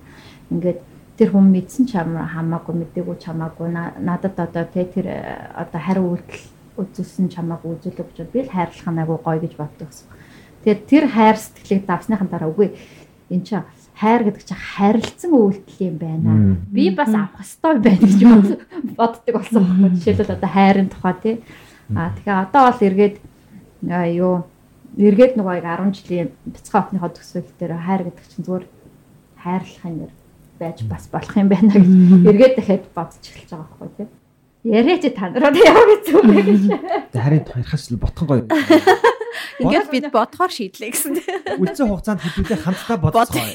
[0.50, 0.80] Ингээд
[1.14, 5.06] тэр хүн мэдсэн ч хамаагүй мэдээгүй ч хамаагүй надад одоо тий тэр
[5.54, 6.44] одоо хариу үйлдэл
[6.80, 10.09] үзүүлсэн ч хамаагүй үзүүлэг гэж би л хайрлах нь агай гоё гэж боддог гэсэн.
[10.64, 12.72] Тэгэхээр тэр хайр сэтгэлийг давсныхан дараа үгүй
[13.30, 13.62] эн чинь
[14.01, 16.57] хайр гэдэг чинь харилцсан үйлдэл юм байна.
[16.73, 18.21] Би бас авах ёстой байна гэж
[18.97, 19.93] боддог болсон байна.
[19.93, 21.37] Жишээлбэл одоо хайрын тухай тий.
[21.93, 23.17] Аа тэгэхээр одоо бол эргээд
[24.17, 24.35] юу
[24.97, 28.67] эргээд нөгөө 10 жилийн бяцхан охныхоо төсөөл дээр хайр гэдэг чинь зүгээр
[29.45, 30.13] хайрлахын нэр
[30.57, 31.87] байж бас болох юм байна гэж
[32.25, 34.09] эргээд дахиад бодож эхэлж байгаа байхгүй тий.
[34.65, 36.63] Яриач та нараа яа гэсэн үг бэ гэж.
[37.17, 38.45] Харин хоёрхаас ботхон гоё.
[39.61, 41.14] Ингээд бид бодохоор шийдлээ гэсэн.
[41.61, 43.47] Үлцэн хугацаанд хэдүүлээ хамтдаа бодцгоо.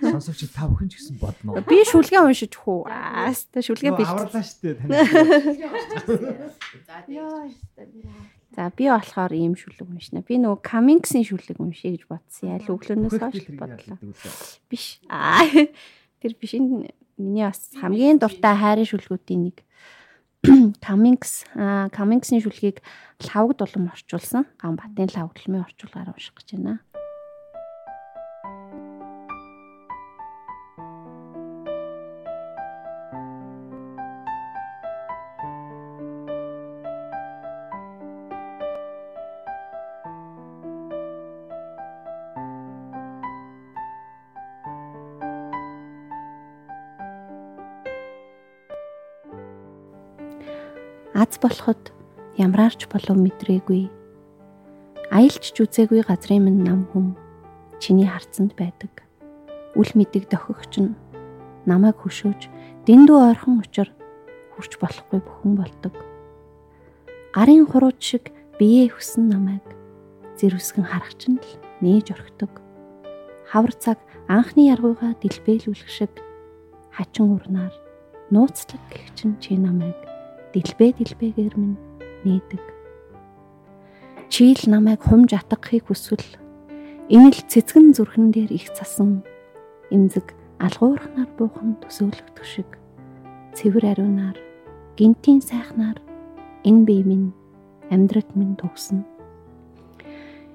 [0.00, 1.60] Сонсогч та бүхэн ч гэсэн бодно.
[1.66, 2.88] Би шүлгээ уншиж хүү.
[2.88, 4.08] Аас та шүлгээ бэлт.
[4.08, 4.88] Аварлаа шүү дээ.
[8.58, 10.24] За би болохоор ийм шүлэг уншина.
[10.26, 12.48] Би нөгөө Cummings-ийн шүлэг уншия гэж бодсон.
[12.50, 13.98] Яа л өглөөнөөс хойш бодлоо.
[14.66, 14.98] Биш.
[15.06, 15.46] Аа
[16.24, 19.62] тэр биш энэ миний бас хамгийн дуртай хайрын шүлгүүдийн нэг
[20.84, 21.42] Cummings
[21.94, 22.78] Cummings-ийн шүлгийг
[23.26, 24.46] лавгд улам орчуулсан.
[24.62, 26.78] Ганбатын лавгдлмын орчуулгаар унших гэж байна.
[51.18, 51.90] Аз болоход
[52.38, 53.90] ямраарч болов мэдрээгүй.
[55.10, 57.18] Аялч ч үзээгүй газрын минь нам хүм
[57.82, 59.02] чиний харцанд байдаг.
[59.74, 60.94] Үл мэдэг дохигч нь
[61.66, 62.46] намайг хөшөөж
[62.86, 63.90] дэндүү ойрхон учир
[64.54, 65.94] хурч болохгүй бүхэн болдог.
[67.34, 68.30] Гарын хурууч шиг
[68.62, 69.66] биеэ хүсэн намайг
[70.38, 71.50] зэрвсгэн харах чинь л
[71.82, 72.62] нээж орхидог.
[73.50, 73.98] Хавар цаг
[74.30, 76.14] анхны яргууга дэлбэлүүлэх шиг
[76.94, 77.74] хачин урнаар
[78.30, 79.98] нууцлаг гэх чинь чи намайг
[80.54, 81.78] дэлбээ дэлбээгээр минь
[82.24, 82.62] нээдэг.
[84.28, 86.36] Чи л намайг хумж атгахыг хүсвэл
[87.08, 89.24] энэ л цэцгэн зүрхэн дээр их цасан
[89.88, 92.68] эмзэг алгуурхнаар буухан төсөөлөгдөх шиг
[93.56, 94.36] цэвэр ариунаар
[95.00, 95.96] гинтийн сайхнаар
[96.68, 97.32] энэ бие минь
[97.88, 99.06] амьдрал минь төгснө.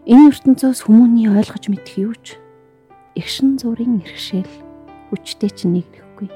[0.05, 2.37] Энэ ертөнцөөс хүмүүний ойлгож мэдэх юу ч
[3.15, 4.53] эгшин зургийн иргэшэл
[5.09, 6.29] хүчтэй чинь нэгдэхгүй.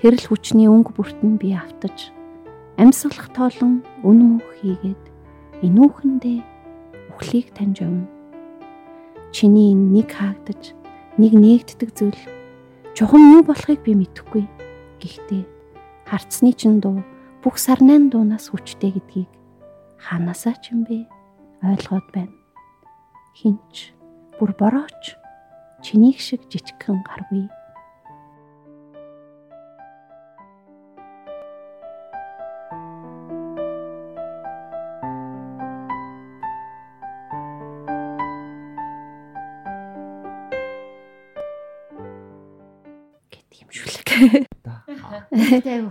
[0.00, 2.15] Тэрл хүчний өнгө бүртэн би автаж
[2.76, 5.02] амьсгалах тоолон үн мөх хийгээд
[5.64, 6.38] энүүхэндээ
[7.08, 8.04] үхлийг таньж овно.
[9.32, 10.76] Чиний нэг хаагдаж
[11.16, 12.20] нэг нээгддэг зүйл
[12.92, 14.44] чухам юу болохыг би мэдэхгүй.
[15.00, 15.42] Гэхдээ
[16.04, 17.00] харцны чин дуу
[17.40, 19.32] бүх сарнайн дуунаас хүчтэй гэдгийг
[19.96, 21.08] ханаасаа ч юм бэ
[21.64, 22.36] ойлгоод байна.
[23.32, 23.96] Хинч
[24.36, 25.16] бүр борооч
[25.80, 27.48] чинийг шиг жижигхэн гаргүй.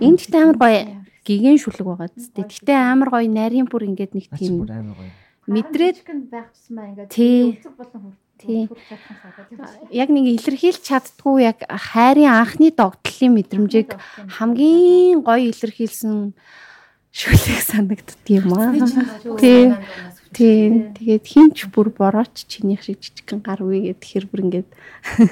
[0.01, 0.82] Энд ихтэй амар гоё
[1.25, 2.43] гигэн шүлэг байгаа зү.
[2.45, 4.65] Гэхдээ амар гоё нарийн бүр ингээд нэг тийм
[5.45, 5.97] мэдрээд
[6.30, 8.67] байх тусмаа ингээд өцөг болон Тий.
[8.67, 13.95] хүрч чадсан санагдаж яг нэг илэрхийлж чаддгүй яг хайрын анхны догтлын мэдрэмжийг
[14.28, 16.36] хамгийн гоё илэрхийлсэн
[17.15, 18.75] шүлэг санагддаг юм аа.
[19.39, 19.71] Тий.
[20.36, 20.91] Тий.
[20.99, 24.69] Тэгээд хинч бүр борооч чинийх шиг жижигхэн гар үе гэд хэр бүр ингээд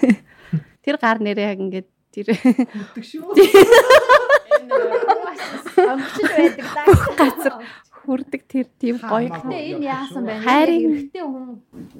[0.88, 3.34] тэр гар нэрээ яг ингээд тэр Мэддэг шүү.
[5.74, 6.86] Онгочд байдаг даа.
[7.18, 7.54] газар
[8.04, 9.30] хүрдэг тэр тийм гоё.
[9.32, 10.44] Гэтэ энэ яасан байна?
[10.44, 11.46] Хайрын- эрэгтэй хүн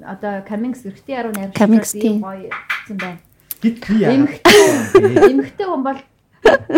[0.04, 2.20] одоо Камингс эрэгтэй яруу найр Cummings тийм.
[2.22, 3.18] гоё гэсэн байна.
[3.62, 4.12] Гит би яа.
[4.14, 6.00] Эмэгтэй эмэгтэй хүн бол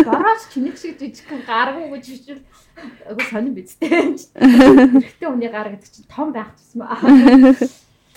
[0.07, 2.41] борооч чиний шиг жижигхэн гаргуу гэж хичвэл
[3.07, 4.15] айгу сонирн бидтэй.
[4.39, 6.95] Эрэгтэй хүний гар гэдэг чинь том байх тусмаа.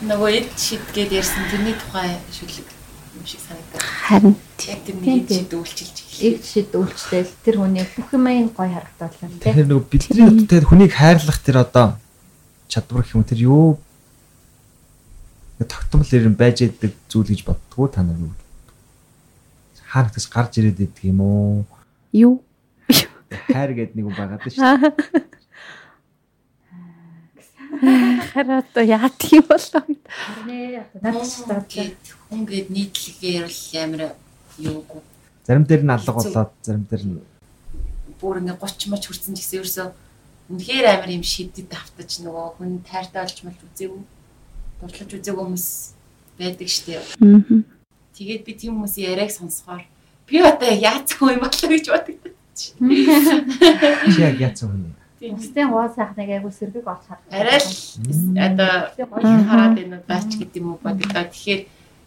[0.01, 2.65] Нөгөө эд шидгээд ярьсан тэрний тухай шүлэг
[3.21, 3.81] юм шиг санагдав.
[4.09, 5.39] Харин Яг тэр Тийм, нэг тийм.
[5.39, 9.55] шид үйлчилж Ийг шид үйлчлэл тэр хүний бүх юмын гоё харагдуулсан тийм.
[9.55, 12.01] Тэр нөгөө бидний тэр хүнийг хайрлах тэр одоо
[12.69, 13.81] чадвар гэх юм тэр юу
[15.65, 18.33] тогтмол ирэн байж идэг зүйл гэж боддгоо та нар юу?
[19.85, 21.65] Хаанаас гарч ирээд идэг юм уу?
[22.13, 22.41] юу?
[23.53, 25.25] Хайр гэдэг нэг юм байгаад шүү дээ.
[28.33, 29.83] Хараа одоо яа тийм болоо.
[30.47, 31.65] Нэ надад ч тадлаа.
[31.65, 34.03] Гэт хүн гээд нийтлэгээр бол амар
[34.61, 35.01] юугүй.
[35.47, 37.21] Зарим дээр нь алга болоод зарим дээр нь
[38.21, 39.89] Бүр ингээ 30 мач хүрсэн ч гэсэн ерөөсөө
[40.53, 44.03] үнэхээр амар юм шидэд автаж нөгөө хүн тайртай болж малж үзээгүй.
[44.85, 45.69] Дурлаж үзээгүй хүмүүс
[46.37, 47.07] байдаг штеп.
[47.25, 47.65] Аа.
[48.13, 49.89] Тэгээд би тийм хүмүүсийн яриаг сонсохоор
[50.29, 52.37] би одоо яацгүй юм болоо гэж боддог.
[52.61, 55.00] чи яг яатсан хүн.
[55.21, 57.29] Бусдын гоо сайхныг айгу сэргийг олж харах.
[57.29, 57.69] Арай л
[58.41, 58.73] одоо
[59.45, 61.29] хараад энэ удаач гэдэг юм уу бодогдоо.
[61.29, 61.63] Тэгэхээр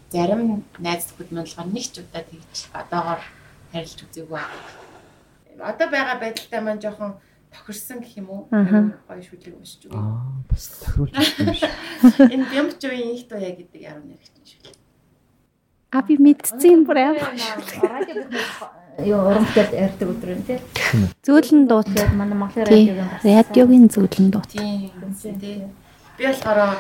[0.10, 3.22] зарим найз маань болохоор нэг ч удаа тэгж одоогоор
[3.70, 4.42] харилж үзээгүй.
[5.62, 7.14] Одоо байгаа байдалтай маань жоохон
[7.54, 8.44] тохирсон гэх юм уу?
[8.50, 9.94] Гоё шүлэг уншиж өгөө.
[9.94, 11.70] Аа бас тохируулж юм шиг.
[12.34, 14.78] Энэ Бямчвийн их туяа гэдэг 10 нэрэгч шүлэг.
[15.94, 17.30] А би мэдсэн бүр амар.
[17.78, 18.26] радио
[19.02, 20.60] юу урамтай ярьдаг өдөр юм тий.
[21.26, 21.88] Зөөлөн дуут.
[21.90, 24.50] Тэгээд манай Монголын радиогийн бас Радиогийн зөөлөн дуут.
[24.54, 24.94] Тийм.
[25.42, 25.66] тий.
[26.18, 26.78] Би болохоор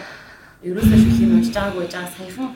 [0.61, 2.49] ерөөсөө шүлгийг уншиж байгаагүй байж байгаа саяхан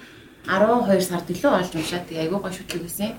[0.45, 3.11] 12 сард илүү олж уншаад тэгээ айгүй гоё шүлэг байсан.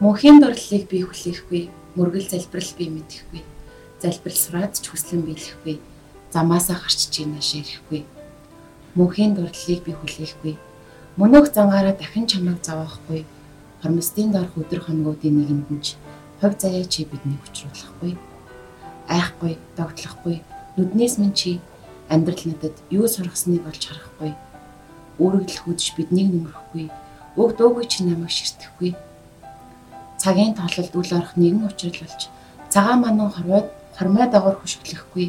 [0.00, 3.44] Мөнхийн дурлалыг би хүлээхгүй, мөргөл залбирал би мэдэхгүй.
[4.00, 5.76] Залбирал сураад ч хүслэн биелэхгүй.
[6.32, 8.08] Замаасаа гарч чийнэ ширэхгүй.
[8.96, 10.56] Мөнхийн дурлалыг би хүлээхгүй.
[11.20, 13.28] Мөнөөх зангаараа дахин чамайг зовоохгүй.
[13.84, 16.00] Хормостын дорх өдөр хоногуудын нэгэнд нь ч
[16.40, 18.16] хог заяа чи биднийг учруулахгүй.
[19.04, 20.40] Айхгүй, догтлохгүй.
[20.80, 21.60] Нүднээс минь чи
[22.08, 24.32] амьдрал надад юу сургасныг олж харахгүй.
[25.20, 26.88] Үүрэгдэл хүдэж биднийг нөмрөхгүй.
[27.36, 28.96] Уг дуугүй чи намайг ширтэхгүй
[30.22, 32.20] цагийн тоололд үл орох нэгэн учрал болж
[32.72, 35.26] цагаан манан хорвоод хормой дагавар хөшөглөхгүй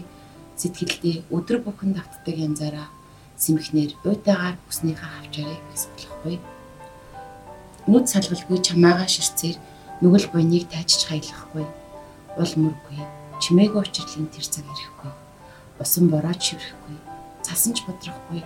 [0.60, 2.88] сэтгэлдээ өдөр бүхэн давтдаг янзаараа
[3.44, 6.36] сэмхнэр уйтайгаар бүснийхээ хавчаарыг хэсгэлэхгүй
[7.90, 9.58] нүд салгалгүй чамаагаа ширцээр
[10.02, 11.66] нүгэл буйныг тайчж хаялахгүй.
[12.42, 13.02] Ул мөргүй
[13.42, 15.12] чимээгүй учрлын тэр цаг ирэхгүй.
[15.82, 16.98] Усан бороод шиврэхгүй
[17.42, 18.42] цасан ч бодрахгүй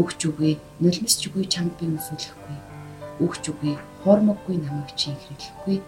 [0.00, 2.56] өгч үгүй нулимсч үгүй чамд би өсвөлөхгүй
[3.20, 5.78] өгч үгүй хуурмаггүй намайг чи хэрэглэхгүй.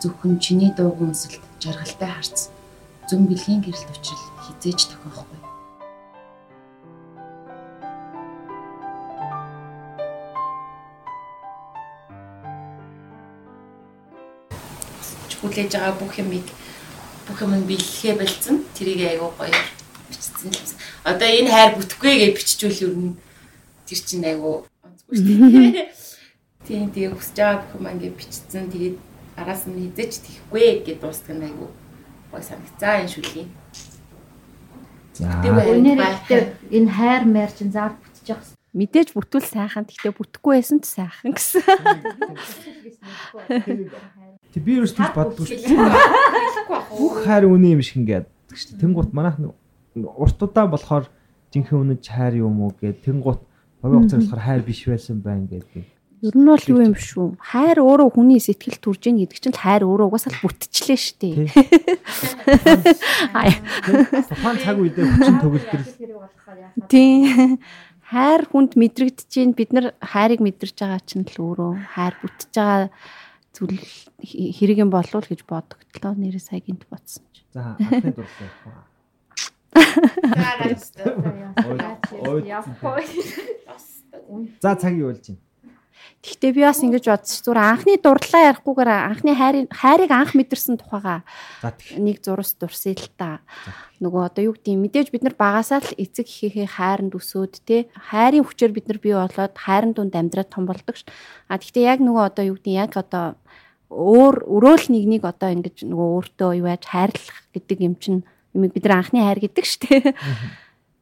[0.00, 2.48] Зөвхөн чиний дуугүй өнсөлт жаргалтай харц
[3.10, 5.40] зөв бэлгийн гэрэлт учрал хизээж тохиохгүй.
[15.38, 16.46] хүлээж байгаа бүх юмыг
[17.26, 19.54] бүх юм нь бэлэхээ бэлцэн тэрийг айгуу гоё
[20.10, 20.74] бичсэн л байна.
[21.06, 23.16] Одоо энэ хайр бүтэхгүй гэж биччихвэл ер нь
[23.86, 26.07] тэр чинь айгуу онцгүй шүү дээ.
[26.68, 28.68] Тийм тэгээ хүсэж байгаа бүх юм ингээ бичсэн.
[28.68, 29.00] Тэгээд
[29.40, 31.72] араас нь хизээч тийхгүй гэж дуустдаг нь айгуу
[32.28, 33.48] гоё санагцаа энэ шүлгийн.
[35.16, 35.40] За.
[35.40, 38.44] Ихтэй энэ хайр мэр чинь заавал бүтэж явах
[38.76, 41.64] Мэдээж бүтвэл сайхан гэхдээ бүтэхгүй байсан ч сайхан гэсэн.
[44.52, 45.88] Тэг би ерөөс тийж боддгүй шүү дээ.
[46.92, 48.76] Бүх хайр үний юм шиг ингээд шүү.
[48.76, 49.40] Тэнгуут манайх
[49.96, 51.08] уртудаа болохоор
[51.48, 53.40] жинхэнэ үнэч хайр юм уу гэд тэнгуут
[53.80, 55.96] богино хугацаар болохоор хайр биш байсан байна гэдэг.
[56.18, 57.38] Ер нь бол юу юм шүү.
[57.38, 61.46] Хайр өөрөө хүний сэтгэл төрж ийн гэдэг чинь хайр өөрөө угаасаа л бүтчлээ шүү дээ.
[64.26, 65.86] Тухайн цаг үедээ хүчин төгөлдрөл
[66.90, 67.62] Тийм.
[68.10, 72.90] Хайр хүнд мэдрэгдэж чинь бид нар хайрыг мэдэрч байгаа чинь л өөрөө хайр бүтэж байгаа
[73.54, 73.78] зүйл
[74.58, 76.18] хэрэг юм болов гэж бодогдлоо.
[76.18, 77.46] Нэрээ сая гинт бодсон ч.
[77.54, 78.42] За анхны дурлал
[82.42, 82.66] явах.
[84.58, 85.46] За цаг юу болж байна?
[86.18, 91.22] Гэхдээ би бас ингэж бодсон зүгээр анхны дурлалаа ярихгүйгээр анхны хайрыг хайрыг анх мэдэрсэн тухайга
[91.62, 92.02] За тэгэх.
[92.02, 93.38] нэг зурс дурсъя л та.
[94.02, 98.42] Нөгөө одоо юу гэдэг мэдээж бид нар багасаа л эцэг эхийнхээ хайранд өсөөд те хайрын
[98.42, 101.06] хүчээр бид нар бий болоод хайрын дунд амьдраад том болдог ш.
[101.46, 103.38] А тэгвэл яг нөгөө одоо юу гэдэг яг одоо
[103.94, 108.26] өөр өрөөл нэг нэг одоо ингэж нөгөө өөртөө юу яаж хайрлах гэдэг юм чинь
[108.58, 110.12] бид нар анхны хайр гэдэг штэ.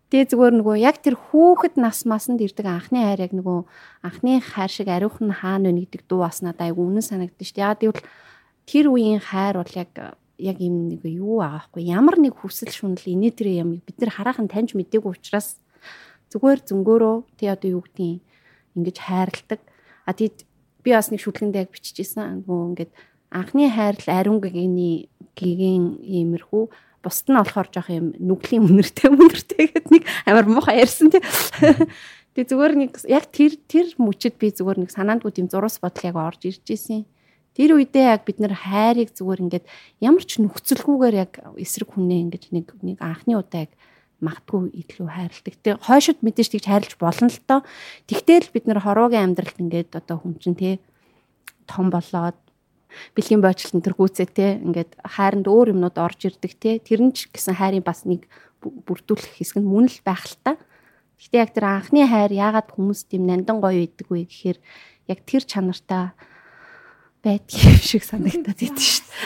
[0.06, 3.58] Тэгээ зүгээр нөгөө яг тэр хүүхэд нас масанд ирдэг анхны хайр яг нөгөө
[4.06, 7.66] анхны хайр шиг ариухан хаана вэ гэдэг дуу бас надад айгу үнэн санагдсан шүү дээ.
[7.66, 8.06] Яг тэгвэл
[8.70, 9.90] тэр үеийн хайр бол яг
[10.38, 14.14] яг юм нэг юу байгаа хгүй ямар нэг хүсэл шунал инээ тэр юм бид нар
[14.14, 15.58] хараахан таньж мдээгүй учраас
[16.30, 18.22] зүгээр зөнгөөрөө тий одоо юу гэдгийг
[18.76, 19.60] ингэж хайрладаг.
[20.06, 20.46] А тэгэд
[20.84, 22.46] би бас нэг шүлгэндээ яг биччихсэн.
[22.46, 22.92] Нөгөө ингээд
[23.32, 26.64] анхны хайр л ариун гэгэний гэгийн иймэрхүү
[27.06, 31.22] бусд нь болохоор жоох юм нүглийн үнэртэй үнэртэй гэдэг нэг амар муухай ярьсан тий.
[32.34, 36.18] Тэгээ зүгээр нэг яг тэр тэр мөчөд би зүгээр нэг санаандгүй тийм зурус бодол яг
[36.18, 37.08] орж ирж исэн.
[37.56, 39.64] Тэр үедээ яг бид нэр хайрыг зүгээр ингээд
[40.04, 43.72] ямар ч нөхцөлгүйгээр яг эсрэг хүнээ ингэж нэг нэг анхны удаа яг
[44.20, 45.54] магтгүй илүү хайрладаг.
[45.64, 47.60] Тэг хойшод мэдээж тэгж хайрлаж болно л доо.
[48.04, 50.74] Тэгтэл бид нэр хороогийн амьдралд ингээд одоо хүн чинь тий
[51.64, 52.36] том болоод
[53.14, 57.28] бэлгийн бойчлон тэр гүцээ те ингээд хайранд өөр юмнууд орж ирдэг те тэр нь ч
[57.32, 58.28] гэсэн хайрын бас нэг
[58.60, 60.56] бүрдүүлэх хэсэг нь мөн л байх л та.
[61.16, 64.58] Гэхдээ яг тэр анхны хайр яагаад хүмүүс тийм нандан гоё идэг вэ гэхээр
[65.08, 66.12] яг тэр чанартай
[67.24, 69.16] байдгийн шиг санагдаад идэв шүү дээ.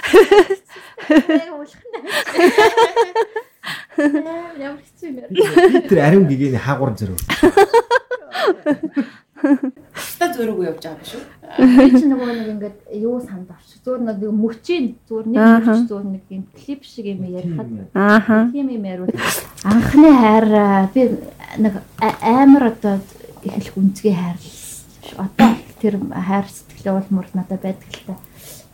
[4.60, 5.22] Ямар хэцүү юм бэ?
[5.28, 5.40] Би
[5.90, 7.18] тэр ариун гэгээний хаагур зэрэг.
[10.18, 11.24] Та зөрөөгөө явж байгаа биш үү?
[11.58, 13.80] Би ч нөгөө нэг ингээд юу санд авчих.
[13.84, 18.48] Зүгээр нэг мөчийн зүгээр нэг мөч зүгээр нэг юм клип шиг юм ярихад Ааха.
[18.52, 19.10] тийм юм яриул.
[19.64, 21.02] Анхны хайр аа, би
[21.58, 23.00] нэг амар одоо
[23.42, 24.38] их л үнцгий хайр
[25.16, 25.50] одоо
[25.80, 28.16] тэр хайр сэтгэлээ бол мөр надад байдаг л та.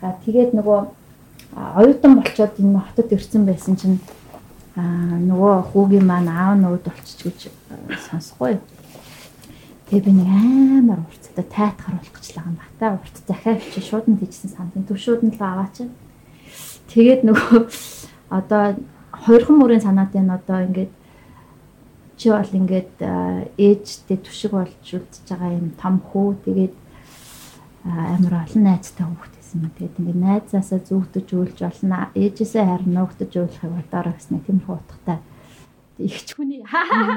[0.02, 0.80] А тэгээд нөгөө
[1.56, 3.98] оюутан болчоод энэ хотод ирсэн байсан чинь
[4.76, 7.40] аа нөгөө хүүгийн маань аав нүүд болчих гэж
[8.10, 8.62] сонсохгүй юу.
[9.86, 12.86] Тэгээ би нэг амар урттай тайтахар болох гэж л байгаа юм бата.
[12.98, 15.86] Урт захиа чи шууд нь тийжсэн сандын төв шууд нь л аваач.
[16.90, 17.70] Тэгээд нөгөө
[18.34, 18.82] одоо
[19.14, 20.92] хоёрхан мөрийн санаат энэ одоо ингээд
[22.18, 26.74] чи бол ингээд ээжтэй түшиг болж үлдчихэж байгаа юм том хүү тэгээд
[27.86, 29.70] амар олон найзтай хүүхэд байсан юм.
[29.70, 32.10] Тэгээд ингээд найзаасаа зүгтж үйлж болно.
[32.18, 35.22] Ээжээсээ харин нуугтж үйлхийг бодороо гэснэ тиймэрхүү утгатай.
[36.02, 36.60] Игч хүний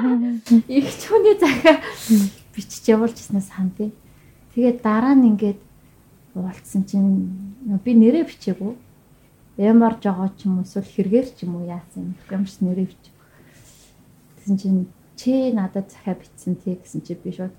[0.78, 1.82] игч хүний захиа
[2.54, 3.92] бичиж явуулчихснаас тий.
[4.54, 5.60] Тэгээд дараа нь ингээд
[6.34, 7.30] уулцсан чинь
[7.84, 8.74] би нэрээ бичээгүй.
[9.58, 12.14] Ямар жогоо ч юм уу эсвэл хэрэгэр ч юм уу яасан юм.
[12.30, 13.14] Ямарч нэрээ бичив.
[14.38, 14.80] Тэгсэн чинь
[15.20, 17.52] чи надад захиа бичсэн тий гэсэн чи би шууд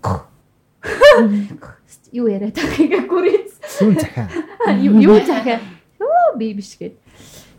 [2.17, 4.27] юу яриад байгаагаа гүрээс Сүүн захаа.
[4.85, 5.61] юу юу захиа
[6.01, 6.97] юу би биш гээд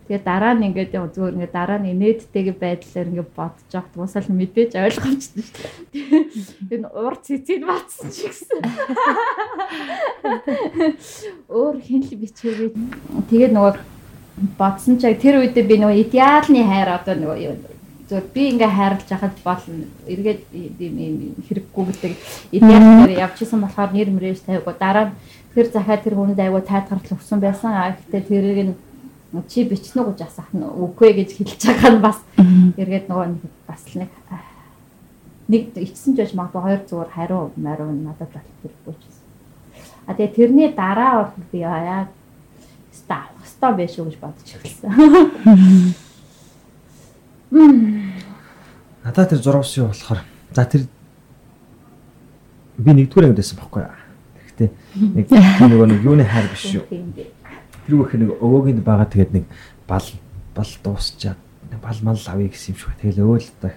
[0.07, 4.73] тэгээ дараа нь ингээд зүгээр ингээд дараа нь нээдтэйг байдлаар ингээд бодож явахт уусаал мэдээж
[4.77, 5.57] ойлгомжтой шүү
[5.93, 6.77] дээ.
[6.77, 8.61] Энэ уур цэцэд батсан ч гэсэн.
[11.49, 12.71] Өөр хин л бичээгүй.
[13.31, 13.75] Тэгээд нөгөө
[14.59, 17.73] бодсон ч яг тэр үедээ би нөгөө идеалны хайр одоо нөгөө
[18.13, 19.87] зөв би ингээ хайрлаж яхад болно.
[20.09, 21.17] Эргээд ийм ийм
[21.49, 22.13] хэрэггүй гэдэг
[22.53, 24.75] идеалээр явчихсан болохоор нэр мөрөөс тавиагүй.
[24.77, 25.17] Дараа нь
[25.55, 27.73] тэр захаа тэр хүнд айгуу тайтгарлал өгсөн байсан.
[27.73, 28.75] А гэхдээ тэрийг нь
[29.49, 32.19] чи бичнэ гэж асах нь үгүй гэж хэлж байгаа нь бас
[32.77, 34.13] эргээд нөгөө нэг бас л нэг
[35.49, 39.25] нэг ичсэн ч байж магадгүй хоёр зүгээр хариу мариу надад бол хэрэггүй ч гэсэн.
[40.07, 42.09] А тэгээ тэрний дараа бол би яа
[42.93, 44.91] ста авах ёстой байх шүү гэж бодож эхэлсэн.
[49.05, 50.21] Надад тэр зураг ус юу болохоор
[50.53, 50.85] за тэр
[52.79, 53.83] би нэгдүгээр ангид байсан байхгүй.
[54.53, 54.69] Гэхдээ
[55.17, 56.85] нэг тийм нөгөө нэг юуны хайр биш шүү.
[57.87, 59.45] Тэр бүх нэг өвөөгийн байгаа тэгээд нэг
[59.89, 60.07] бал
[60.55, 61.39] бал дуусчаад
[61.83, 62.95] бал мал авъя гэсэн юм шиг.
[63.01, 63.77] Тэгэл өөл дах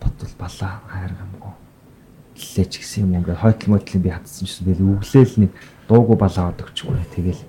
[0.00, 1.54] ботл балаа хайр гамгүй
[2.36, 5.52] лээч гэсэн юм ингээд хойтл мотлын би хатсан гэсэн тэгэл өглөөл нэг
[5.88, 7.00] дуугүй балаа аваад өгчгүй.
[7.16, 7.42] Тэгэл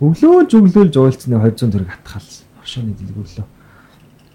[0.00, 2.44] өглөөж өглөөлж уйлцны 200 төгрөг атгахалсан.
[2.60, 3.46] Оршооны дэлгүүрлөө.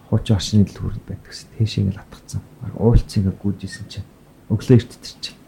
[0.10, 1.50] Хуучин оршины дэлгүүр байдаг гэсэн.
[1.58, 2.42] Тэшээ ингээд атгацсан.
[2.78, 4.08] Уйлц ингээд гүйжсэн чинь
[4.54, 5.40] өглөө иртдэр чинь.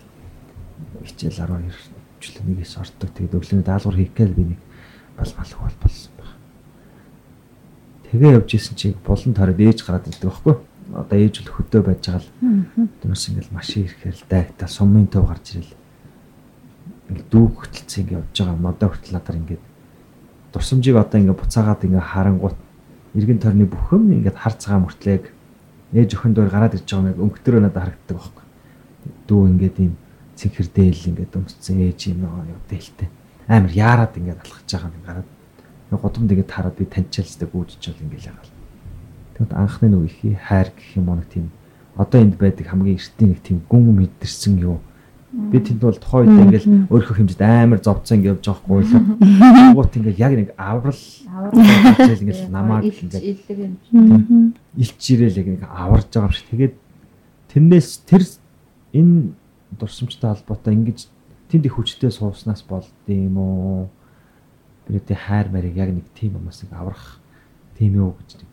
[1.05, 1.92] Хичээл 12
[2.23, 3.09] жилийн нэгээс ордог.
[3.11, 4.59] Тэгээд өглөөний даалгавар хийх гээл би нэг
[5.19, 6.31] бал мал бол болсон баг.
[8.07, 10.55] Тэгээ явж исэн чинь булан тараад ээж гараад ирдэг байхгүй.
[10.93, 12.31] Одоо ээж л хөдөө байж байгаа л.
[13.03, 15.75] Тэрс ингээд машин ирэхээр л дайгтаа сумын төв гарч ирэл.
[17.11, 19.63] Ингээд дүүг хөтөлцөө ингээд явж байгаа модоо хөтөл надаар ингээд
[20.53, 22.57] дурсамжийг одоо ингээд буцаагаад ингээд харангуут
[23.17, 25.25] эргэн тойрны бүхэн ингээд хар цагаан мөртлөөг
[25.93, 28.45] ээж өхөн дээр гараад ирж байгаа нэг өнгөтөрөө надад харагддаг байхгүй.
[29.29, 29.93] Дүү ингээд ийм
[30.35, 33.09] цэнхэр дээл ингээд өмсцэн ээж юм аа дээлтэй.
[33.47, 35.29] Амар яарад ингээд алхаж байгаа юм гараад
[35.91, 38.51] годомд ингээд хараад би таньчаалстай гүйжчихэл ингээд ягаал.
[39.37, 41.51] Тэгвэл анхны нэг их хайр гэх юм уу нэг тийм
[41.95, 44.81] одоо энд байдаг хамгийн эртний нэг тийм гүн мэдэрсэн юу
[45.33, 49.73] Би тэнд бол тухайн үед ингээл өөрийнхөө хэмжээд амар зовцсон ингэ явж байгаа хгүй л.
[49.73, 51.01] Гут ингээл яг нэг аврал
[51.33, 53.41] аврал ингээл намаад ингээл
[54.77, 56.49] илч ирээл яг нэг аварж байгаа юм шиг.
[56.53, 56.75] Тэгээд
[57.49, 58.23] тэрнээс тэр
[58.93, 59.33] энэ
[59.79, 61.07] дурсамжтай холбоотой ингэж
[61.49, 63.89] тэнд их хүчтэй сууснаас болд юм уу?
[64.87, 67.19] Бидний хайр марийг яг нэг тийм юмас нэг аврах
[67.77, 68.43] тийм юу гэж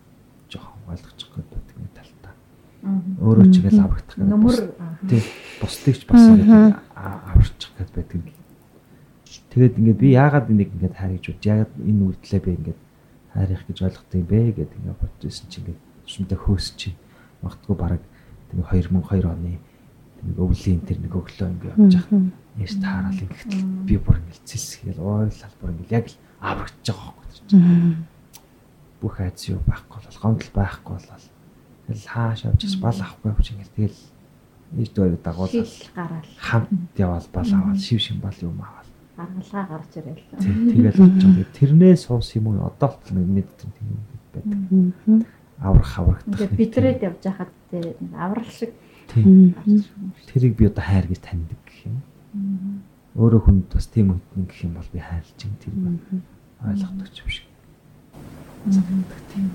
[0.49, 1.81] жоохон ойлгочих гээд байдаг
[2.81, 4.33] өөрөө ч ингээл аврагдах гэдэг.
[4.33, 4.57] Нөмөр
[5.05, 5.21] тий
[5.61, 8.21] бусдыг ч бас ингээд аварчих гээд байдаг.
[9.53, 12.81] Тэгээд ингээд би яагаад энийг ингээд хайрж бод яагаад энэ үйлдэлээ би ингээд
[13.37, 16.89] хайрах гэж ойлгодог юм бэ гэдэг ингээд бодчихсон чинь ингээд тушмтай хөөс чи
[17.45, 18.03] магтгүй бараг
[18.49, 19.63] тэр 2002 оны нэг
[20.37, 22.23] өвлийн тэр нэг өглөө ингээд явж байгаа.
[22.61, 23.53] Яш таарал ингээд
[23.89, 27.61] би бүр ингээд цэлсгээл ойл салбар ингээд яг л аврагдж байгаа байхгүй.
[29.01, 31.25] Бүх айц юу байхгүй бол гомдол байхгүй бол
[31.91, 34.01] Тэгэл хааш бас бал авахгүй явж ингээд тэгэл
[34.79, 38.87] нийт өөр дагуулал гараал хамт явал бал аваад шив шин бал юм аваад
[39.19, 40.23] гаргалгаа гарч ирээл.
[40.39, 41.51] Тэгэл болж байгаа.
[41.59, 45.27] Тэрнээ суус юм уу одоо л нэг мэддэг тийм юм байдаг.
[45.59, 46.51] Аврах аврагдах.
[46.55, 48.71] Битрээд явж нэг аврал шиг.
[49.11, 51.99] Тэрийг би одоо хайр гэж таньдаг гэх юм.
[53.19, 55.73] Өөрөө хүнд бас тийм үтэн гэх юм бол би хайрлж юм тэр
[56.63, 57.47] ойлгодог юм шиг.
[59.35, 59.51] Тийм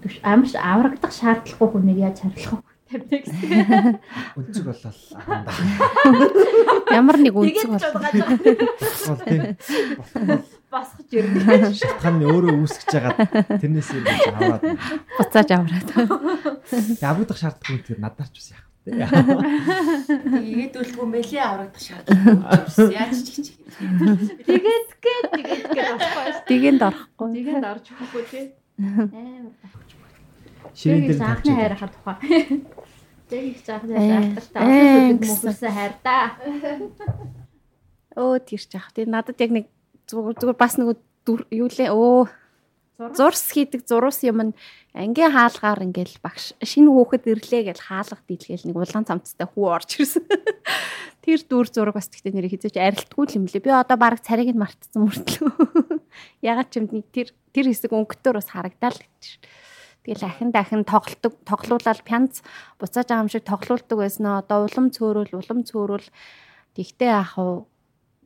[0.00, 2.69] түш амарч аврагдах шаардлагагүй хүнийг яаж хариулах вэ?
[2.90, 4.02] Тавьдаг гэсэн.
[4.34, 4.98] Үнцэг болол.
[6.90, 7.86] Ямар нэг үнцэг бол.
[9.06, 9.42] Бол тийм.
[10.70, 11.70] Босгож ирнэ.
[11.74, 13.14] Шатханы өөрөө үүсгэж байгаа
[13.62, 14.62] тэрнээс юм аваад.
[15.18, 15.88] Буцааж аваад.
[17.02, 19.06] Аврагдах шаардлагагүй тэр надаарч бас яах вэ?
[20.10, 22.90] Тэгээд үлгүү мэлээ аврагдах шаардлагагүй.
[22.90, 23.48] Яаж ч хийж.
[24.46, 26.46] Тэгээд гээд тэгээд гээд болохгүй.
[26.46, 27.28] Тэгэнд орохгүй.
[27.34, 28.44] Тэгэнд орж өгөхгүй тий.
[28.78, 29.54] Амар
[30.74, 32.16] Ширээ дээр анхны хайрахад тухай.
[33.30, 36.34] Тэг их заахны хайртай мөхөрсөн хайр да.
[38.18, 38.90] Өө тэр ч яах.
[38.90, 39.66] Тэр надад яг нэг
[40.10, 40.98] зүгээр бас нэг
[41.54, 41.94] юу лээ.
[41.94, 42.26] Өө
[43.14, 44.52] зурс хийдэг зурус юм
[44.92, 49.90] ангийн хаалгаар ингээл багш шинэ хүүхэд ирлээ гэж хаалга дийлгээл нэг улаан цамцтай хүү орж
[50.02, 50.26] ирсэн.
[51.24, 53.64] Тэр дүр зураг бас тэгтээ нэр хизээч арилтгүй юм лээ.
[53.64, 56.02] Би одоо баг царийг нь мартсан мөртлөө.
[56.44, 59.40] Ягаад ч юм нэг тэр тэр хэсэг өнгөтөр бас харагдал гэж.
[60.04, 62.40] Тэгэл ахин дахин тоглолдог тоглуулаад пянц
[62.80, 64.40] буцааж байгаа юм шиг тоглуулдаг байсан аа.
[64.40, 66.08] Одоо улам цөөрөл улам цөөрөл
[66.72, 67.68] тэгтээ яах вэ?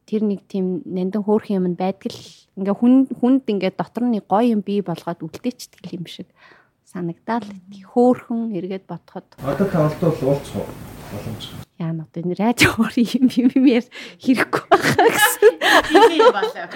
[0.06, 2.22] Тэр нэг тийм нандин хөөрхөн юм байдаг л
[2.60, 6.30] ингээ хүн хүнд ингээ дотор нь гоё юм бий болгоод үлдээчдэг юм шиг
[6.86, 7.48] санагдаал.
[7.90, 9.26] Хөөрхөн эргээд бодоход.
[9.42, 10.70] Одоо тавалтал уулзах
[11.10, 13.86] боломж яа одоо энэ радиогоор юм юм яар
[14.22, 15.52] хэрэггүй байхаа гэсэн.
[15.90, 16.66] Тийм болоо.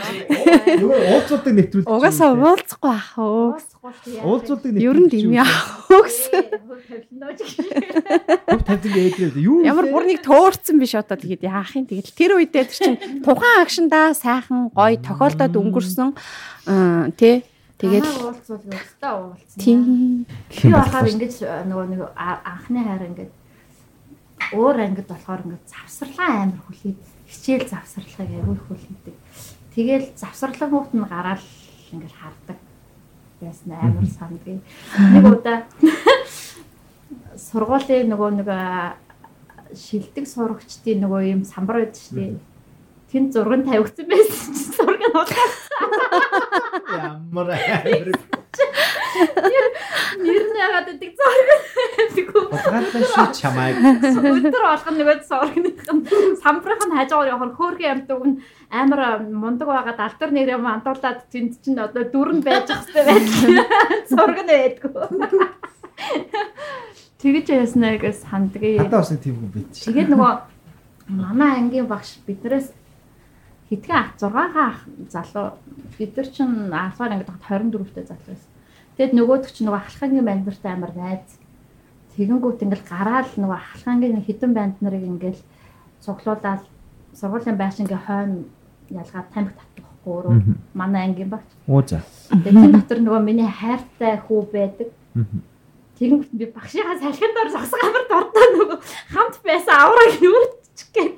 [0.74, 1.86] Нөгөө уулзуулдаг нэвтрүүлж.
[1.86, 3.54] Угаасаа уулзахгүй байх уу?
[4.26, 4.90] Уулзуулдаг нэвтрүүлж.
[4.90, 6.42] Ер нь тийм яах вэ гэсэн.
[8.50, 9.62] Хөв тавьдаг ээдрээ юу?
[9.62, 13.62] Ямар бүр нэг төөрцөн биш одоо тэгээд яах юм тэгэл тэр үедээ тэр чинь тухайн
[13.62, 16.10] акшнда сайхан гоё тохиолдоод өнгөрсөн
[17.14, 17.46] тий
[17.78, 19.58] Тэгээд уулзвал өстой уулцсан.
[19.62, 20.26] Тийм.
[20.50, 23.30] Би бахаар ингэж нөгөө нэг анхны хайр ингэж
[24.52, 29.16] өөр ангид болохоор ингээд завсарлаа амар хүлээд хичээл завсарлахыг аягүй хүлээдэг.
[29.74, 31.46] Тэгэл завсарлаа хүүхд нь гараал
[31.92, 32.58] ингээд хардаг
[33.40, 34.60] байсан амар сандгийн.
[35.12, 35.58] Нэг удаа
[37.36, 38.48] сургуулийн нөгөө нэг
[39.76, 42.36] шилдэг сурагчдын нөгөө юм самбар байдаг шүү дээ.
[43.08, 45.16] Тэнд зураг тавигдсан байсан чинь зураг нь
[46.92, 48.08] Ямар амар.
[50.18, 51.50] Нэр нь ягаад гэдэг зураг.
[52.12, 52.42] Тэггүй.
[52.52, 53.80] Улгаалаа шүү чамайг.
[54.12, 55.98] Өдөр болгоно нөгөө зурагныхан
[56.44, 58.36] самбрах нь хажуугаар явахаар хөөрхөн амтуг нь
[58.68, 64.04] амар мундаг байгаад алтар нэрээ мандуулаад тэнд чинь одоо дүрэн байж хэвээр байдаг.
[64.12, 65.06] Зураг нь байдгүй.
[67.24, 68.84] Тэгэж яснаа гэж сандгийг.
[68.84, 69.72] Надад бас тийм хүн байд.
[69.72, 70.32] Тэгээд нөгөө
[71.08, 72.77] манай ангийн багш биднээс
[73.68, 74.78] хэдхэн 6 ах
[75.12, 75.60] залуу
[75.98, 78.50] бид нар чинь алфаар ангид 24 та залуу байсан.
[78.96, 81.38] Тэгэд нөгөөдөг чинь нөгөө ахлахангийн банд нартай амар найз.
[82.16, 85.42] Тэгэнгүүт ингээл гараал нөгөө ахлахангийн хідэн банд нарыг ингээл
[86.00, 86.64] цуглуулаад
[87.14, 88.48] сургуулийн байшингийн хойно
[88.90, 90.34] ялгаад тамхи татчихгүй өөрөө
[90.74, 91.50] манай ангийн багш.
[91.68, 92.02] Оо за.
[92.32, 94.88] Тэгээд дотор нөгөө миний хайртай хүү байдаг.
[95.98, 98.78] Тэгэнгүүт би багшийнхаа салхинд ор зогсох амар дуртай нөгөө
[99.12, 100.12] хамт байсан авраг
[100.78, 101.14] нүрчих гээд.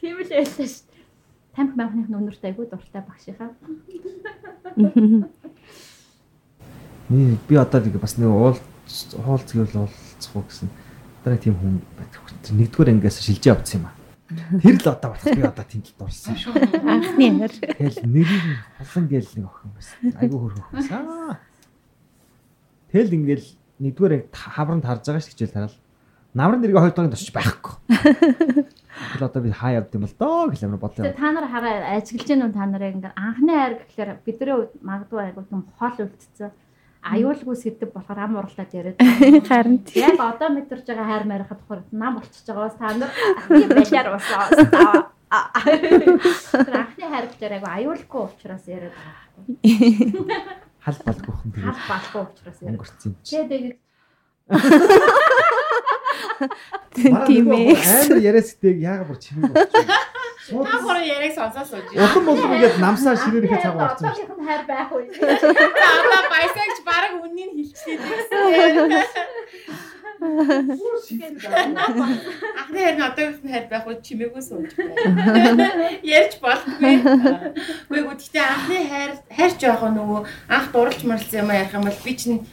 [0.00, 0.86] Тийм л байлаа шүү.
[1.56, 3.50] Тамхи махных нүнэртэй айгуу дуртай багшийнхаа.
[7.08, 10.68] Миний би одоо нэг бас нэг уул уул згэрэл уулзах уу гэсэн.
[11.24, 12.22] Одоо нэг тийм хүн байдаг.
[12.52, 13.94] Нэгдүгээр ангиас шилжээ авсан юм аа.
[14.60, 16.52] Тэр л одоо батах би одоо тэнд л дурсан шүү.
[16.84, 17.52] Анхны анир.
[17.56, 19.96] Тэгэл нэрийг нь холон гээл нэг охин байсан.
[20.20, 21.40] Айгу хөрх охин байсан.
[22.92, 23.48] Тэгэл ингээл
[23.80, 25.78] нэгдүгээр хавранд харж байгаа шүү хичээл тараал.
[26.36, 27.80] Намрын нэрийг хоёр дахь тосч байхгүй.
[29.16, 31.08] Тэгэл одоо би хаа явд юм бол доо гэл амар бодлоо.
[31.08, 35.32] Тэгээ та нар хараа ажиглаж гэнэ та нарыг ингээ анхны хайр гэхэлэр бидний хувьд магадгүй
[35.32, 36.52] айгуу тийм хол үлдсэн.
[37.08, 39.00] Аюулгүй сэдв болохоор ам уралдаад яриад.
[39.48, 43.10] Харин Яг одоо мэдэрч байгаа хайр марихад болохоор нам болчихж байгаа бас та нар
[43.56, 44.44] юм байлаар уусаа.
[45.32, 49.24] Анхны хайр гэхэлэр айгуу аюулгүй учраас яриад байгаа.
[50.84, 52.76] Хал балгүйхан Хал тэгээд балгүй учраас яриад.
[52.76, 53.12] өнгөрцөн.
[53.24, 53.80] Тэгээд
[57.26, 57.76] тийм ээ.
[57.76, 59.86] Амар яриасдаг яага бүр чимээ болчих.
[60.46, 61.86] Та бүр яриаг сонсоод сууж.
[61.90, 64.30] Улам болов ингээд намсаа ширээрээ цаг орсон шүү.
[64.30, 65.02] одоогийн хайр байх уу?
[65.02, 68.94] Одоо баясагч баг үннийг хэлчихлээ.
[72.60, 75.66] Анхны хайр нь одоогийнх нь хайр байх уу чимээгүй сууж байна.
[76.02, 76.94] Ярьж болтгүй.
[77.90, 82.00] Үгүй ээ гэхдээ анхны хайр хайрч байх нөгөө анх дурлж марлсан юм ярих юм бол
[82.06, 82.46] би чинь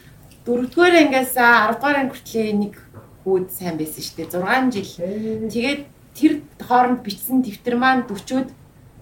[0.45, 2.73] дөрөвдүгээр ангиас 10 дугаар анги хүртэл нэг
[3.23, 4.91] хүүд сайн байсан шүү дээ 6 жил.
[5.47, 5.81] Тэгээд
[6.13, 8.51] тэр хооронд бичсэн дэвтэр маань 40-од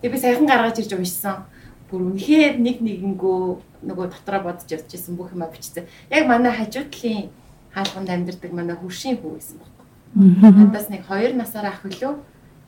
[0.01, 1.49] тэгээ би саяхан гаргаж ирж уншсан.
[1.89, 3.41] Бүр үнэхээр нэг нэгэнгөө
[3.83, 5.89] нөгөө дотроо бодож явчихсан бүх юма бичсэн.
[6.13, 7.33] Яг манай хажуу талын
[7.73, 9.85] хаалганд амьдардаг манай хөршийн хүү байсан байхгүй.
[10.61, 12.13] Надаас нэг 2 насаар ах хөлөө.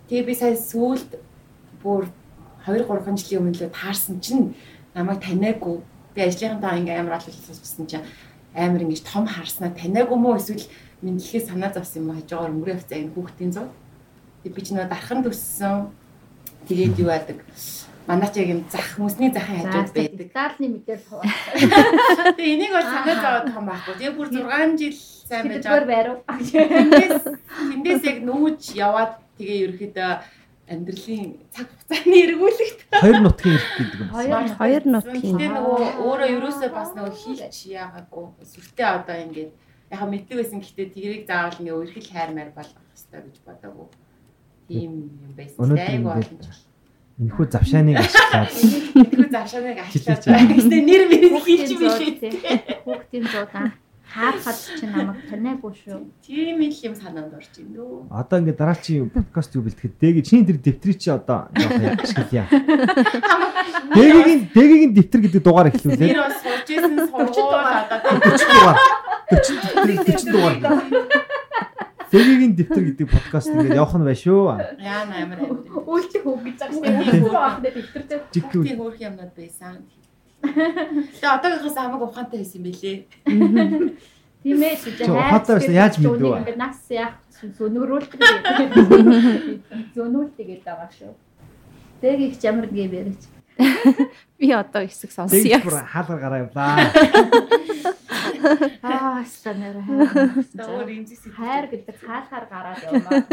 [0.10, 1.22] Тэгээ би сая сүүлд
[1.86, 2.10] бүр
[2.66, 4.56] 2 3 жилийн өмнө л таарсан чинь
[4.96, 5.80] намайг таниагүй.
[6.16, 8.04] Би ажлынхаа ингээ амар сонссон чинь
[8.56, 10.68] амар ингэж том харснаа таниагүй мó эсвэл
[11.04, 13.68] мэдлэгээ санаа зовсон юм уу хажуугаар өнгөрөө авцаа энэ хүүхдийн зов.
[14.44, 15.92] Тэгээ би ч нөө дархан төссөн.
[16.68, 17.40] Тэгээд юу яадаг.
[18.08, 20.20] Манай ч яг юм зах хүмүүсний захын хажууд байдаг.
[20.20, 21.28] Детальны мэдээлэл хаваа.
[22.36, 23.94] Тэгээ энийг бол санаа зовоод том байхгүй.
[24.00, 24.98] Тэгээ бүр 6 жил
[25.28, 25.92] сайн байж байгаа.
[25.92, 26.18] байруу.
[26.28, 27.20] Тэндээс
[27.72, 30.12] тэндээс яг нүүж яваад тэгээ ерөөхдөө
[30.64, 34.10] амьдралын цаг хугацааны эргүүлэгт Хоёр нутгийн ирэх гэдэг юм.
[34.16, 35.36] Хоёр Хоёр нутгийн.
[35.36, 38.26] Тэгээ нөгөө өөрөө ерөөсөө бас нөгөө хийлч яагаагүй.
[38.48, 39.52] Сүртэй одоо ингээд
[39.94, 43.88] яхаа мэддэг байсан гэхдээ тэрийг заавал ингээ өрхөл хайр маяг болгох хэрэгтэй гэж бодоагүй.
[44.68, 44.92] Тийм
[45.22, 45.58] юм байсан.
[45.62, 46.62] Айгу ингээд олон жил.
[47.22, 48.50] Энэхүү завшааныг ашиглаад
[48.98, 50.50] Тэгэхгүй завшааныг байгаа.
[50.50, 52.34] Гэхдээ нэр мэрийг хийлж билээ.
[52.84, 53.66] Хүүхдийн зуудаа
[54.14, 56.00] хаарахад чи намайг таниагүй шүү.
[56.22, 58.14] Тийм л юм санаанд орж ийн дөө.
[58.14, 62.46] одоо ингээд дараалчийн подкаст юу бэлтгэхэд дээг чиний тэр дэвтрийг чи одоо ашиглая.
[63.98, 66.14] Дэгийн дэгийн дэвтэр гэдэг дугаар эхлүүлээ.
[66.14, 68.78] Тэр бас сурж исэн сургууль одоо 40 дугаар.
[69.34, 70.58] 40 40 дугаар.
[72.14, 74.54] Дэгийн дэвтэр гэдэг подкаст ингээд явах нь байна шүү.
[74.78, 75.40] яа амар амар.
[75.82, 77.26] Үйлчлэх үг гэж байгаа шүү.
[77.26, 78.20] Өөрөө ахнаа дэвтэртэй.
[78.30, 78.64] Жиггүй.
[78.70, 79.82] Тийм хөөх юмнууд байсан.
[80.46, 82.98] Тэгээ одоогийнхоос хамаагүй ухаантай байсан юм билээ.
[84.46, 84.94] Тийм ээ шүү.
[84.94, 86.38] Чи байсан, яаж мэдв вэ?
[86.38, 87.18] Ингээд нас яах
[87.58, 88.20] зөнөрүүлдэг.
[89.98, 91.18] Зөнүүлдэг гэдэг байгаа шүү.
[91.98, 93.24] Тэг их ямар гэв яриач.
[94.40, 95.62] Би одоо хэсэг сонсъё.
[95.64, 96.78] бүр хаалгаар гараа явлаа.
[98.84, 99.24] Аа
[100.92, 103.24] имзэг хайр гэдэг хаалхаар гараад явмаа.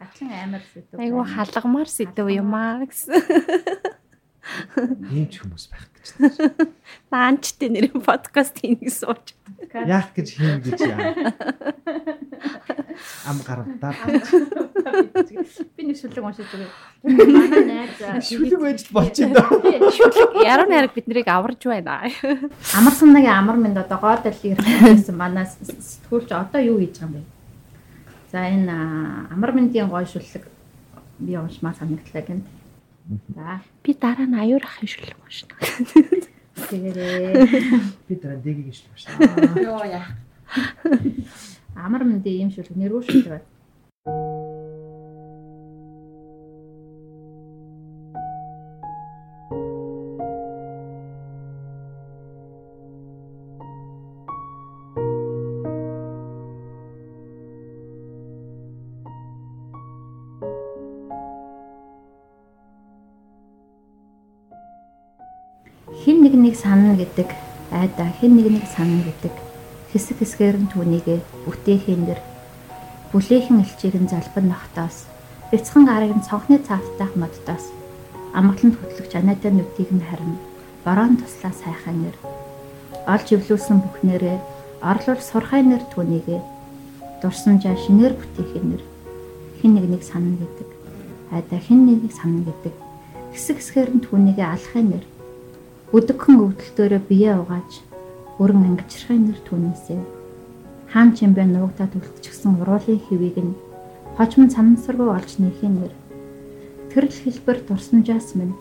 [0.00, 0.96] Хачин амар сэдв.
[0.96, 3.20] Айгу халагмаар сэдв юм аа гэсэн.
[5.10, 6.06] Ийм ч хүмүүс байх гэж.
[6.16, 6.70] байна.
[7.12, 9.34] Наанчтай нэрийн подкаст хийх сууж.
[9.74, 11.34] Яах гэж хийн гэж яа.
[13.26, 13.92] Ам гаравдаа.
[15.76, 16.70] Би нэг шүлэг уншиж байгаа.
[17.02, 19.50] Манай найз Шүлэг байж болчих юм даа.
[20.46, 22.06] Яруу найраг бид нарыг аварж байна.
[22.72, 27.26] Амар санагийн амар минь одоо гоод л ирсэн манай сэтгүүлч одоо юу хийж байгаа юм
[27.26, 27.30] бэ?
[28.32, 28.74] За энэ
[29.34, 30.46] амар миндийн гой шүлэг
[31.18, 32.55] би уншмаар санагдлаа гэнэ.
[33.82, 35.54] Би дараа нь аюур ах юм шиг л уншна.
[36.70, 37.46] тэгээрээ
[38.08, 39.62] Би дараа дэгийг иш байна.
[39.62, 40.06] Йоо яа.
[41.76, 43.46] амар мэндэ юм шиг нэрвүүшил байна.
[67.06, 67.28] Гэдэг.
[67.70, 69.34] Айда хин нэг нэг санана гэдэг.
[69.94, 72.20] Хэсэг хэсгээр нь түүнийгээ бүтээхийн дэр
[73.14, 75.06] бүлээхэн элчийг нь залбан ногтоос.
[75.54, 77.70] Бяцхан гарыг нь цонхны цаавтайх моддоос
[78.36, 80.36] амгаланд хөтлөгч анаатай нүдийг нь харин
[80.84, 82.16] борон туслаа сайхан нэр.
[83.08, 84.38] Олж ивлүүлсэн бүхнээрээ
[84.84, 86.40] орлол сурхай нэр түүнийгээ
[87.22, 88.82] дурсамжаа шинээр бүтээхийн нэр.
[89.62, 90.68] Хин нэг нэг санана гэдэг.
[91.32, 92.74] Айда хин нэг нэг санана гэдэг.
[93.32, 95.04] Хэсэг хэсгээр нь түүнийгээ алхахын нэр
[95.94, 97.78] өдөгхөн өвдөлтөөрөө бие угааж
[98.42, 100.02] өрн ангичрахын нэр түүнээсээ.
[100.90, 103.54] Хаан чимбэ нуугтаа төлтчихсэн уруулын хэвийг нь
[104.18, 105.94] хожмон санамсаргүй олж нээхийн нэр.
[106.90, 108.58] Тэрл хэлбэр дурсамжаас минь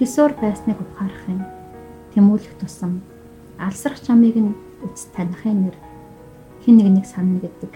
[0.00, 1.44] тэсүр байсныг ухаарахын
[2.16, 3.04] тэмүүлэх тусам
[3.60, 5.76] алсрах чамыг нь үз таних нэр.
[6.64, 7.72] Хин нэг нэг санана гэдэг.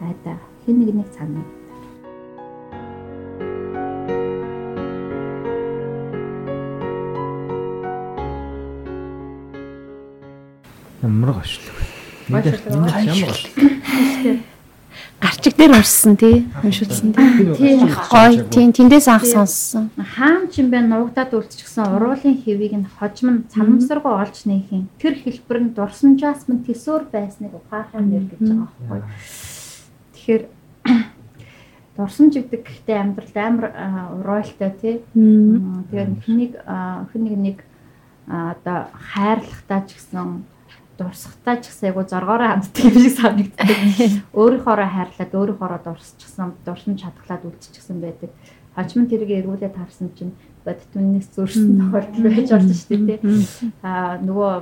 [0.00, 1.44] Айда хин нэг нэг санана
[11.36, 11.76] Ямар гошлог.
[12.28, 14.40] Энд ямар гошлог.
[15.20, 16.46] Гарчиг дээр уншсан тий.
[16.62, 17.80] Уншилсан тий.
[18.10, 19.90] Гой тий тэндээс анх сонссон.
[19.96, 25.74] хаан чимбэ нуугдаад үлдчихсэн уруулын хэвийг нь хожим нь цанамсаргүй олж нээхийн тэр хэлбэр нь
[25.76, 29.00] дурсамжаас минь тэсүр байсныг ухаархан нэр гэж байгаа байхгүй.
[30.12, 30.42] Тэгэхээр
[31.96, 33.66] дурсамж гэдэг гэхдээ амьдралд амар
[34.20, 34.94] уруултай тий.
[35.12, 36.52] Тэгээд хэнийг
[37.40, 37.58] нэг
[38.28, 40.44] а, одоо хайрлахтаа ч гэсэн
[40.98, 43.68] дурсахтаа ч гэсэн айгу зоргоороо ханддаг юм шиг санагддаг.
[44.40, 48.30] Өөрийнхоороо хайрлаад өөрийнхоороо дурсчихсан, дурсамж чадглаад үлдчихсэн байдаг.
[48.76, 50.32] Хожим тэрийг эргүүлээд харсан чинь
[50.64, 53.44] бод түннээс зөрсөн тохиолдол байж шүү дээ тий.
[53.84, 54.52] Аа нөгөө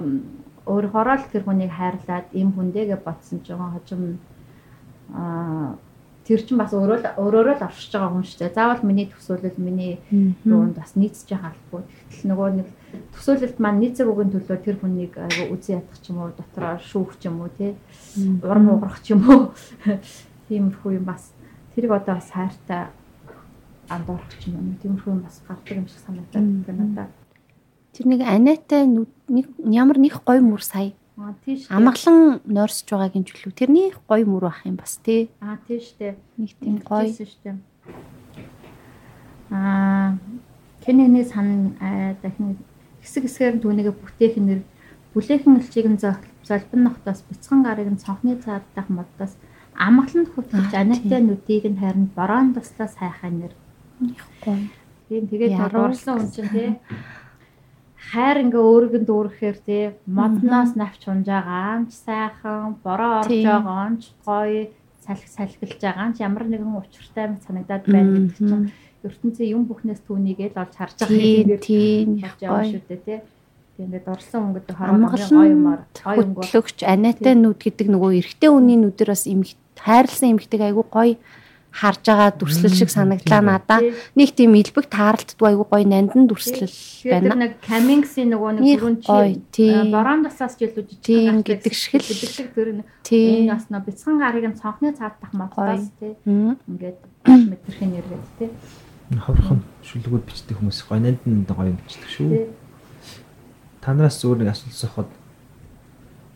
[0.66, 4.18] өөрийнхоороо л тэр хүнийг хайрлаад им хүндээгээ ботсон ч байгаа хожим
[5.12, 5.76] аа
[6.24, 8.56] тэр чинь бас өөрөө л өөрөөрөө л оршиж байгаа хүн шүү дээ.
[8.56, 10.00] Заавал миний төсөөлөл миний
[10.48, 11.84] юунд бас нийцж байгаа албагүй.
[11.84, 12.68] Тэгтэл нөгөө нэг
[13.12, 17.12] төсөөлөлд маань нийцэг үгийн төлөө тэр хүнийг айгу үзэн ядах ч юм уу, дотроо шүүх
[17.20, 17.76] ч юм уу тий.
[18.40, 19.52] Урам уурах ч юм уу.
[20.48, 21.36] Тиймэрхүү юм бас
[21.76, 22.88] тэрийг одоо бас хайртай
[23.92, 24.80] андуурах ч юм уу.
[24.80, 27.12] Тиймэрхүү юм бас гардаг юм шиг санагдаад байна надад.
[27.92, 31.70] Тэр нэг анаатай нүд нэг ямар нэг гой мөр сая Аа тийш.
[31.70, 35.30] амгалан нойрсож байгаагийн чөлөө тэрний гой мөр бах юм бас тий.
[35.40, 36.14] Аа тийш дээ.
[36.38, 36.82] Нэг тийм
[37.44, 37.56] дээ.
[39.50, 40.18] Аа
[40.84, 41.76] кэнэний сан
[42.22, 42.58] дахин
[43.02, 44.60] хэсэг хэсгээр нь түүнийгээ бүтээх нэр
[45.14, 49.38] бүлээхэн элчийг нь зол- золбин нохтоос бяцхан гарыг нь цонхны цаадах модоос
[49.78, 53.54] амгаланд хөтлөж Аа, анаатай нүдийг нь харин борон туслаа сайхан нэр.
[55.08, 56.70] Тийм тэгээд дурлсан хүн чинь тий.
[58.12, 64.68] Хайр ингээ өөргөнд дүүрэхээр тий модноос навч унжаагаа ч сайхан, бороо орж байгаа ч гоё
[65.04, 68.72] салхи салхилж байгаа ч ямар нэгэн учиртай мэт санагдаад байна гэдэг чинь
[69.04, 72.08] ертөнцийн юм бүхнээс түүнийгээ л олж харж байгаа Тийм
[72.40, 72.64] гой.
[72.72, 73.18] шүү дээ тий.
[73.76, 76.40] Тийм ингээд дурлсан гэдэг хоромгийн гоё юмар, гоё өнгө.
[76.40, 81.18] хөтлөгч анаатай нүд гэдэг нөгөө эрэгтэй хүний нүдээр бас эмх хайрлсан эмхтэйг айгу гой
[81.74, 83.80] харж байгаа дүрслэл шиг санагдлаа надаа.
[83.82, 83.92] Тий.
[84.14, 87.42] Нэг тийм илбэг тааралддгүй айгу гой нандан дүрслэл Тэгээд тэр байна.
[87.42, 92.54] нэг камингсийн нөгөө нэг гоё, чи борон тасаас ч илүү жижиг гэдэг шиг л.
[92.54, 93.50] тэр нэг Тийм.
[93.50, 96.54] энэ бас нөө бяцхан гарыг нь цонхны цаадах модоос тий Мм.
[96.70, 96.98] ингээд
[97.50, 98.50] метрхийн нэргээд тий
[99.18, 102.28] Хаврхан шүлгүүд бичдэг хүмүүс гонанд нь гоё бичдэг шүү.
[102.30, 102.46] тий
[103.82, 105.08] Та нараас өөр нэг асуулт асуухад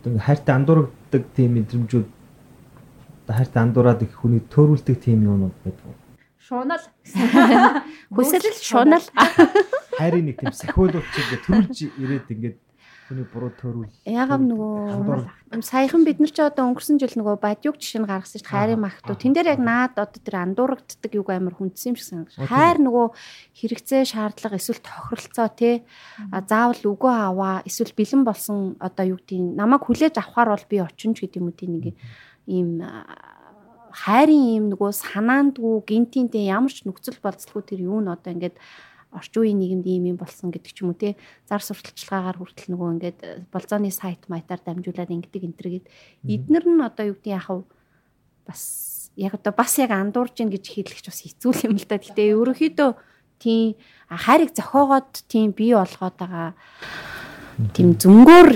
[0.03, 2.07] одоо ингээ хайртай андуурдаг тийм мэдрэмжүүд
[3.29, 5.93] одоо хайртай андуураад их хүний төөрүүлдэг тийм юмнууд байдаг.
[6.41, 6.81] шуунал.
[8.09, 9.05] Хүсэл шунал
[9.99, 12.57] Хайрын нэг тийм сахиулууд чиг ингээ төрүүлж ирээд ингээд
[13.05, 13.93] хүний буруу төөрүүл.
[14.09, 15.21] Яагав нөгөө
[15.53, 18.53] юм саяхан бид нар ч одоо өнгөрсөн жил нөгөө бадюг жишээ нь гаргасан шүү дээ
[18.53, 19.13] хайрын махтуу.
[19.13, 22.49] Тэн дээр яг наад одоо тэр андуурагддаг юг амар хүндсэн юм шиг санагдаж.
[22.49, 23.05] Хайр нөгөө
[23.61, 25.85] хэрэгцээ шаардлага эсвэл тохиролцоо те
[26.49, 31.21] заавал үгөө аваа эсвэл бэлэн болсон одоо юу гэдгийг намайг хүлээж авахар бол би очинч
[31.21, 31.97] гэдэг юм уу тийм нэг
[32.45, 32.83] ийм
[33.91, 38.55] хайрын ийм нөгөө санаандгүй гинтинтэй ямар ч нөхцөл болцлгүй тэр юу н одоо ингээд
[39.09, 41.17] орчин үеийн нийгэмд ийм юм болсон гэдэг ч юм уу те
[41.49, 45.85] зар сурталчилгаагаар хүртэл нөгөө ингээд э, болзооны сайт маятаар дамжуулаад ингэдэг энтергээд
[46.29, 47.65] эднэр нь одоо юу гэдэг яхав
[48.45, 48.61] бас
[49.17, 51.97] яг одоо бас яг андуурж гин гэж хэлэх ч бас хэцүү юм л да.
[51.97, 52.89] Гэтэ ерөөхдөө
[53.41, 53.75] тийм
[54.07, 56.53] хайрыг зохиогоод тийм бий болгоод байгаа
[57.73, 58.49] тийм зөнгөөр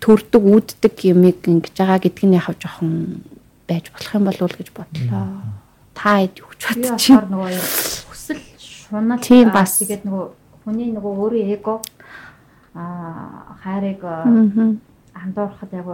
[0.00, 3.22] төрдөг үүддэг юмыг ингэж байгаа гэдг нь яхав жоохон
[3.68, 5.26] байж болох юм болов уу гэж бодлоо.
[5.94, 7.20] Та хэд юу ч бодчих.
[7.24, 7.60] нөгөө
[8.10, 9.80] хүсэл шунал Тийм, бас.
[9.80, 10.26] тэгээд нөгөө
[10.64, 11.80] хүний нөгөө өөрийн эго
[12.74, 15.88] аа хайрыг андуурахад яг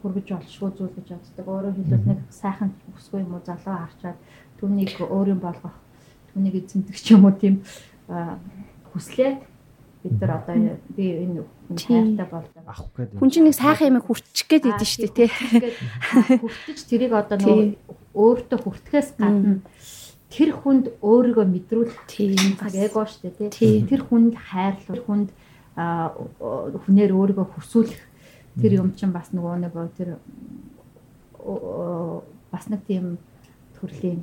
[0.00, 1.46] хүргэж олшгүй зүйл гэж боддог.
[1.48, 4.18] Өөрөөр хэлбэл нэг сайхан хүсгүй юм уу залуу харчаад
[4.60, 5.74] түүнийг өөрийн болгох,
[6.32, 7.64] түүнийг эзэмдэх ч юм уу тийм
[8.92, 9.53] хүслээ
[10.04, 11.44] бид нар одоо би энэ
[11.80, 12.62] хайртай болдог.
[12.68, 13.16] авах гэдэг.
[13.16, 15.28] Хүн чинь нэг сайхан юм хүрчих гээд идэв штэ тий.
[15.32, 17.64] Хүртэж тэрийг одоо нөгөө
[18.12, 19.64] өөртөө хүртгэхээс гадна
[20.28, 23.80] тэр хүнд өөрийгөө мэдрүүлэх Тийм цаг эго штэ тий.
[23.88, 25.30] Тэр хүнд хайрлах, хүнд
[25.74, 28.02] хүнээр өөрийгөө хүсүүлэх
[28.60, 30.20] тэр юм чинь бас нөгөө нэг тэр
[31.40, 33.16] оо, бас нэг тийм
[33.80, 34.22] төрлийн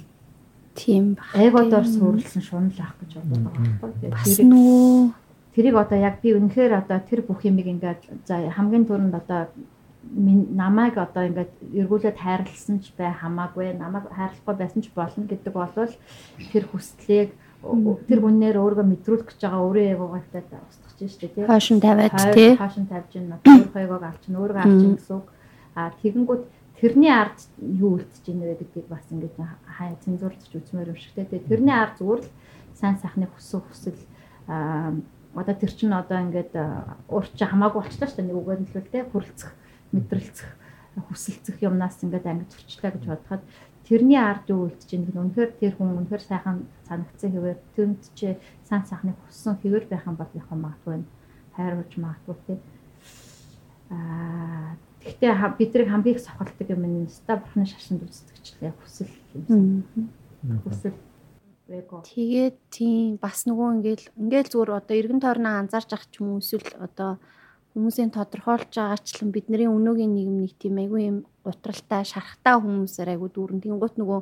[0.75, 1.35] Тийм баг.
[1.35, 4.09] эгодоор суурилсан шунал ах гэж боддог байгаа байхгүй.
[4.15, 5.20] Бас нөгөө
[5.55, 9.51] тэрийг одоо яг би үнэхээр одоо тэр бүх юмыг ингээд за хамгийн түрүүнд одоо
[10.11, 15.69] намайг одоо ингээд эргүүлээд хайрлсан ч бай хамаагүй намайг хайрлахгүй байсан ч болно гэдэг бол
[16.51, 17.31] тэр хүслийг
[17.61, 19.61] тэр хүнээр өөрийгөө мэдрүүлэх гэж байгаа
[19.93, 22.57] эгоогоо ихтэй устгах чинь шүү дээ хойшин тавиад тий.
[22.57, 25.27] Хойшин тавьж ин өөрийнхөө эгоог авч ин өөрийгөө авч ин гэсэн үг.
[25.77, 26.43] А тэгэнгүүт
[26.81, 29.37] тэрний ард юу үлдэж ийн вэ гэдгийг бас ингээд
[29.77, 31.37] хай цензурч үзмээр юм шиг тий.
[31.37, 32.29] Тэрний ард зүгээр л
[32.73, 33.97] сайн сайхны хүсэл хүсэл
[35.35, 36.53] одоо тэр чинь одоо ингээд
[37.07, 39.51] урч хамаагүй болчлаа шүү дээ нэг үгээр нь л тий хүрлцэх
[39.95, 40.49] мэдрэлцэх
[41.07, 43.43] хүсэлцэх юмнаас ингээд ангид төрчлээ гэж бодоход
[43.87, 48.01] тэрний ард юу үлдэж ийн гэх нь үнэхээр тэр хүн үнэхээр сайхан санагдсан хэвээр тэнд
[48.15, 48.35] чи
[48.67, 51.03] сайн сайхны хүссэн хэвээр байх юм бол яг магадгүй
[51.55, 52.57] хайрвж магадгүй тий
[53.91, 54.75] аа
[55.35, 59.11] ха- бидрийг хамгийн их сохолдог юм нь ста бурхны шашинд үздэгчлээ хүсэл
[59.49, 59.83] юм.
[60.63, 60.93] Хүсэл.
[61.71, 66.43] Тэгээд тийм бас нөгөө ингээл ингээл зүгээр одоо эргэн тойрноо анзаарч ах ч юм уу
[66.43, 67.17] эсвэл одоо
[67.71, 71.17] хүмүүсийн тодорхойлж байгаачлан бидний өнөөгийн нийгэм нэг тийм айгүй юм
[71.47, 73.63] утралтай шарахтай хүмүүсээр айгүй дүүрэн.
[73.63, 74.21] Тэнгуут нөгөө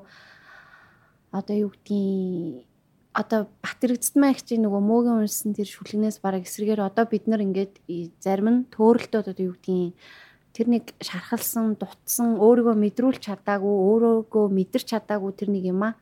[1.33, 2.69] одоо юу гэдгийг
[3.13, 7.81] одоо батэрэгдсмээ их чинь нөгөө мөөгийн унсан тэр шүлгнээс бараг эсрэгээр одоо бид нар ингээд
[8.21, 9.97] зарим нь төөрөлтөд одоо юу гэдгийг
[10.53, 15.97] тэр нэг шархалсан дутсан өөрийгөө мэдрүүлж чадаагүй өөрөөгөө мэдэрч чадаагүй тэр нэг юм а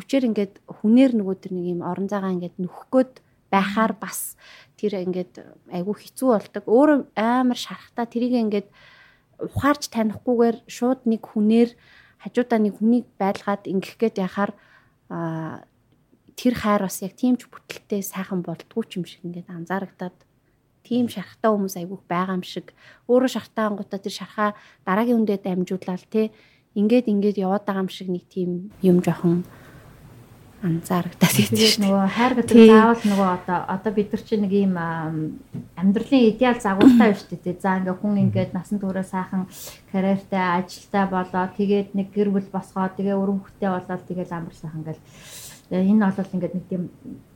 [0.00, 3.12] хүчээр ингээд хүнээр нөгөө тэр нэг юм орон зайгаа ингээд гээд
[3.52, 4.40] байхаар бас
[4.80, 6.64] тэр ингээд айгүй хэцүү болдог.
[6.64, 8.68] Өөр амар шарахтаа тэрийг ингээд
[9.40, 11.70] ухаарч танихгүйгээр шууд нэг хүнээр
[12.20, 14.52] хажуудаа нэг хүнийг байлгаад ингэх гээд яхаар
[15.08, 15.64] аа
[16.36, 20.16] тэр хайр бас яг тийм ч бүтэлтэй сайхан болдгоо ч юм шиг ингээд анзаарагдаад
[20.84, 22.72] тийм шархтаа хүмүүс айгүйх байгаа юм шиг
[23.08, 24.50] өөрөө шархтаа ангуудаа тэр шархаа
[24.84, 26.32] дараагийн хүндэд амжуулаад те
[26.76, 29.44] ингээд ингээд яваад байгаа юм шиг нэг тийм юм жоохон
[30.60, 34.74] анзаарагдаад идэв шүү нөгөө хайр гэдэг заавал нөгөө одоо одоо бид нар чинь нэг ийм
[34.76, 35.16] ам,
[35.80, 37.56] амьдралын идеал загвартай байна шүү дээ.
[37.64, 39.48] За ингээ хүн ингээд насан туршаа сайхан
[39.88, 44.80] карьертай, ажилтай болоод тэгээд нэг гэр бүл босгоод тэгээ өрөм хөтэй болоод тэгээд амар сайхан
[44.84, 45.02] ингээл
[45.72, 46.82] э, энэ бол ингээд нэг тийм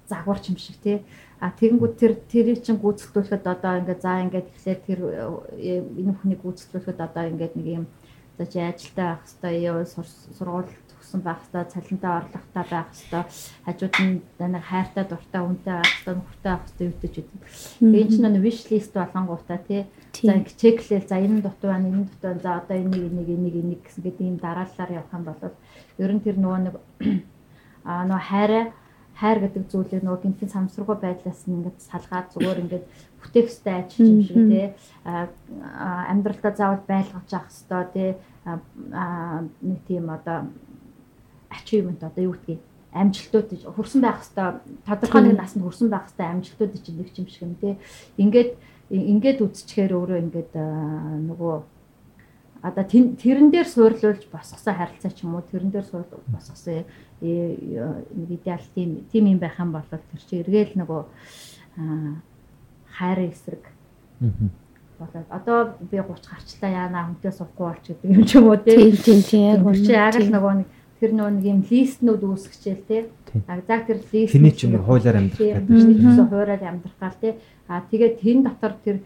[0.05, 1.01] загварч юм шиг тий.
[1.41, 6.41] А тэгэнгүүт тэр тэрийг чинь гүйцэтгүүлэхэд одоо ингээд за ингээд тэгэхээр тэр э, энэ хүнийг
[6.45, 7.85] гүйцэтгүүлэхэд одоо ингээд нэг юм
[8.37, 9.89] за чи ажилтай байх хэвээр
[10.37, 10.73] сургууль
[11.15, 13.27] төгсөн байх хэвээр цалинтай орлоготой байх хэвээр
[13.65, 14.19] хажууд нь
[14.51, 17.41] нэг хайртай дуртай үнтэй байх хэвээр нөхөртэй байх хэвээр үүдэж үгүй.
[17.79, 19.83] Тэгээ энэ чинь нэг wish list болонгуудаа тий.
[20.11, 22.43] За ингэ чеклээл за энэ дутуу байна энэ дутуу байна.
[22.43, 25.43] За одоо энийг энийг энийг энийг гэсэн гэдэг ийм дараалалаар явах юм бол
[26.03, 26.75] ер нь тэр нөгөө нэг
[27.89, 28.65] аа нөгөө хайраа
[29.15, 32.85] хайр гэдэг зүйлийг нөгөө гинтийн самсруугүй байдлаас нь ингээд салгаад зүгээр ингээд
[33.23, 34.67] бүтээгстэй ажиллаж юм шиг тий.
[36.11, 38.11] Амьдралдаа заавал байлгаж авах хэвээр тий.
[39.63, 40.51] Нэг тийм одоо
[41.55, 42.61] achievement одоо юу гэдгийг
[42.95, 47.27] амжилтууд гэж хүрсэн байх хэвээр тодорхой нэг наснд хүрсэн байх хэвээр амжилтууд чинь нэг юм
[47.27, 47.75] шиг юм тий
[48.19, 48.51] ингээд
[48.91, 50.53] ингээд үзчихээр өөрөө ингээд
[51.29, 51.55] нөгөө
[52.65, 56.85] одоо тэрэн дээр суурлуулж босгосон харилцаа ч юм уу тэрэн дээр суурлуулж босгосон э,
[57.21, 61.03] э, нэг идеал тийм тийм юм байх юм бол тэр чи эргээл нөгөө
[61.77, 62.25] аа,
[62.97, 63.65] хайрын эсрэг.
[64.97, 68.97] Болоод одоо би 30 гарчлаа яана хүнтэй сувхгүй болч гэдэг юм ч юм уу тий
[68.97, 70.33] Тийм тийм тийм яг чи яг л үнэ.
[70.33, 70.69] нөгөө нэг
[71.05, 72.89] тэр нэг юм листнүүд үүсгэжэл.
[72.89, 73.45] Тийм.
[73.45, 76.01] А за тэр лист Тэний ч юм уу хуулиар амьдрах гэдэг чинь.
[76.01, 77.33] гэсэн хуулиар амьдрах гал тий.
[77.69, 78.97] А тэгээд тэн дотор тэр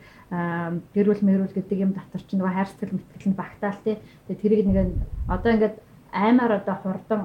[0.94, 3.96] гэрүүл мэрүүл гэдэг юм дотор чи нөгөө хайр сэтгэл мэтгэл нь багтаал тий.
[4.30, 4.88] Тэгээд тэрийг нэг
[5.26, 5.76] одоо ингээд
[6.14, 7.20] аймаар одоо хурдан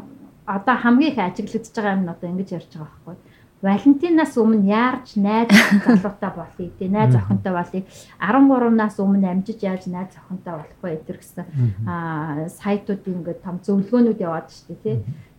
[0.50, 3.16] одоо хамгийн их ажиглагдж байгаа юм нь одоо ингэж ярьж байгаа байхгүй.
[3.64, 5.48] Валентинаас өмнө яарч найз
[5.88, 6.68] залуутай болъё?
[6.78, 7.84] Тий найз охинтой болъё?
[8.20, 11.46] 13-наас өмнө амжиж яаж найз охинтой болох вэ гэтэр гэсэн
[11.88, 14.96] аа сайтууд ингээд том зөвлөгөөнүүд яваад штэ тий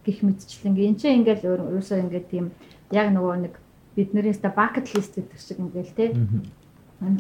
[0.09, 2.57] гих мэдчлэн ин чинь ингээл ерөөсөө ингээд тийм
[2.97, 3.55] яг нөгөө нэг
[3.93, 6.17] биднээс та bucket list гэдэг шиг ингээл те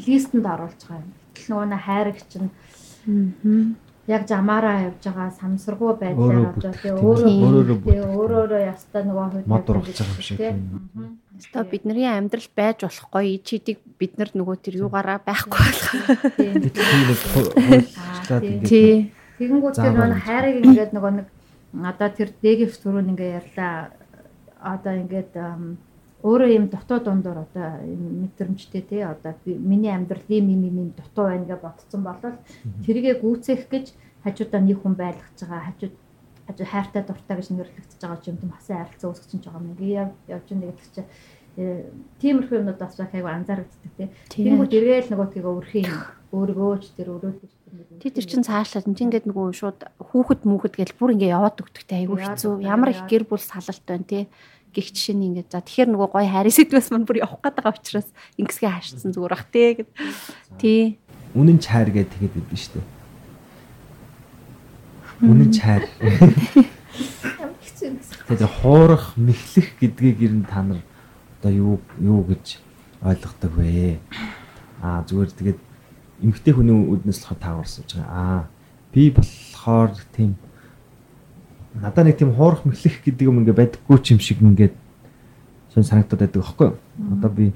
[0.08, 1.12] листэнд оруулж байгаа юм.
[1.36, 2.48] Гэтэл нөгөө нэг хайраг чинь
[4.06, 9.96] яг жамаараа явж байгаа самсаргуу байдлаар одоо тий өөрөө тий өөрөөрөө ястаа нөгөө мод ургаж
[9.96, 10.20] байгаа юм.
[10.20, 10.56] Шиг тийм.
[11.34, 15.88] Өстой бидний амьдрал байж болохгүй чидийг бид нар нөгөө тэр юугаараа байхгүй болох.
[18.68, 19.10] Тий.
[19.40, 21.26] Тэгэнгүүт тэр нөгөө хайрыг ингээд нөгөө нэг
[21.74, 23.90] одоо тэр дэгif түрүүн ингээ ярьлаа.
[24.62, 25.32] Одоо ингээд
[26.24, 31.44] өөрөө юм дутуу дундуур одоо мэдрэмжтэй тий одоо миний амьдрал ийм ийм ийм дутуу байна
[31.44, 32.36] гэж бодсон болол
[32.86, 33.86] тэргээ гүйцээх гэж
[34.24, 35.94] хажуудаа нэг хүн байлгаж байгаа хажууд
[36.48, 39.72] хажуу хайртай дуртай гэж нэрлэгдэж байгаа юм тийм хасан харилцаа үүсгэж чинь байгаа юм.
[39.76, 39.92] Ингээ
[40.32, 41.08] явж байгаа гэдэг чинь
[42.20, 44.08] тиймэрхүү юмнууд бас айгу анзаарэгддэг тий.
[44.32, 45.92] Тэнгүүд эргээл нөгөө тийг өөрхийн
[46.34, 47.52] өөргөөч тэр өрөөлөж
[48.02, 52.06] Тэ тэр чин цаашлаад энэ ингээд нөгөө шууд хүүхэд хүүхэд гэл бүр ингээ яваад өгдөгтэй
[52.06, 52.62] айгүй хэцүү.
[52.62, 54.22] Ямар их гэр бүл салалт байна тий.
[54.82, 58.08] Жишээ нь ингээд за тэгэхээр нөгөө гой хайрын сэдвээс мань бүр явах гээд байгаа учраас
[58.40, 59.90] ингэсгээ хаашсан зүгээр бах тий гэд.
[60.58, 60.82] Тий.
[61.38, 62.88] Үнэн чайр гэдэг тэгээд байдсан шүү дээ.
[65.30, 65.82] Үнэн чайр.
[68.24, 70.80] Тэгээд хуурах, мэхлэх гэдгийг ер нь та нар
[71.38, 72.58] одоо юу юу гэж
[73.04, 74.00] ойлгодог вэ?
[74.80, 75.60] Аа зүгээр тэгээд
[76.24, 78.08] эмгтэй хүний үднэс болохоор таагарсан гэж байгаа.
[78.16, 78.40] Аа
[78.94, 80.40] би болохоор тийм
[81.74, 84.74] надад нэг тийм хуурах мэхлэх гэдэг юм ингээ байдаггүй ч юм шиг ингээд
[85.74, 86.78] сон санагдаад байдаг аахгүй юу?
[87.18, 87.52] Одоо би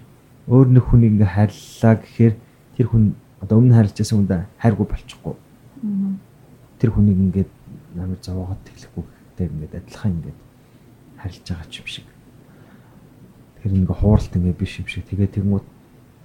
[0.50, 2.34] өөр нэг хүнийг ингээ хайрлаа гэхээр
[2.74, 5.34] тэр хүн одоо өмнө хайрлаж байсан хүндээ хайргүй болчихгүй.
[6.82, 7.50] Тэр хүнийг ингээд
[7.94, 10.38] намайг зовоогоод тэглэхгүй гэхдээ ингээд адилхан ингээд
[11.22, 12.06] харилж байгаа ч юм шиг.
[13.62, 15.06] Тэр ингээ хууралт ингээ биш юм шиг.
[15.06, 15.66] Тэгээ тэгмүүд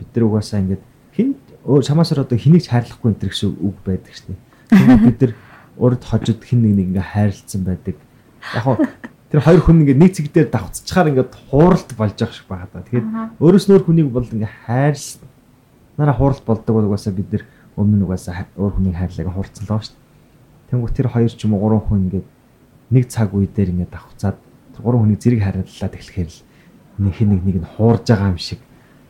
[0.02, 0.84] бид нар угаасаа ингээд
[1.14, 4.38] хин чамаасаар одоо хэнийг ч хайрлахгүй энэ гэсэн үг байдаг дээ.
[5.06, 5.34] Бид нар
[5.78, 7.96] урд хожид хин нэг нэг ингээ хайрлцсан байдаг.
[8.54, 8.78] Яг хоо
[9.34, 12.86] тэр хоёр хүн ингээ нэг цэг дээр давцчихаар ингээ хууралт болж байгаа шиг байгаа даа.
[12.86, 13.08] Тэгэхээр
[13.42, 15.26] өөрөөс нөр хүнийг бол ингээ хайрлсан.
[15.98, 17.44] Нараа хууралт болдог бол угаасаа бид нар
[17.74, 20.70] өмнө нь угаасаа өөр хүнийг хайрлааг хуурцсан лоо шүү дээ.
[20.70, 22.24] Тэнгүү тэр хоёр ч юм уу гурван хүн ингээ
[22.94, 24.38] нэг цаг үе дээр ингээ давхцаад
[24.78, 26.42] гурван хүний зэрэг хариллаа тэгэхээр л
[27.02, 28.62] нэг хин нэг нэг нь хуурж байгаа юм шиг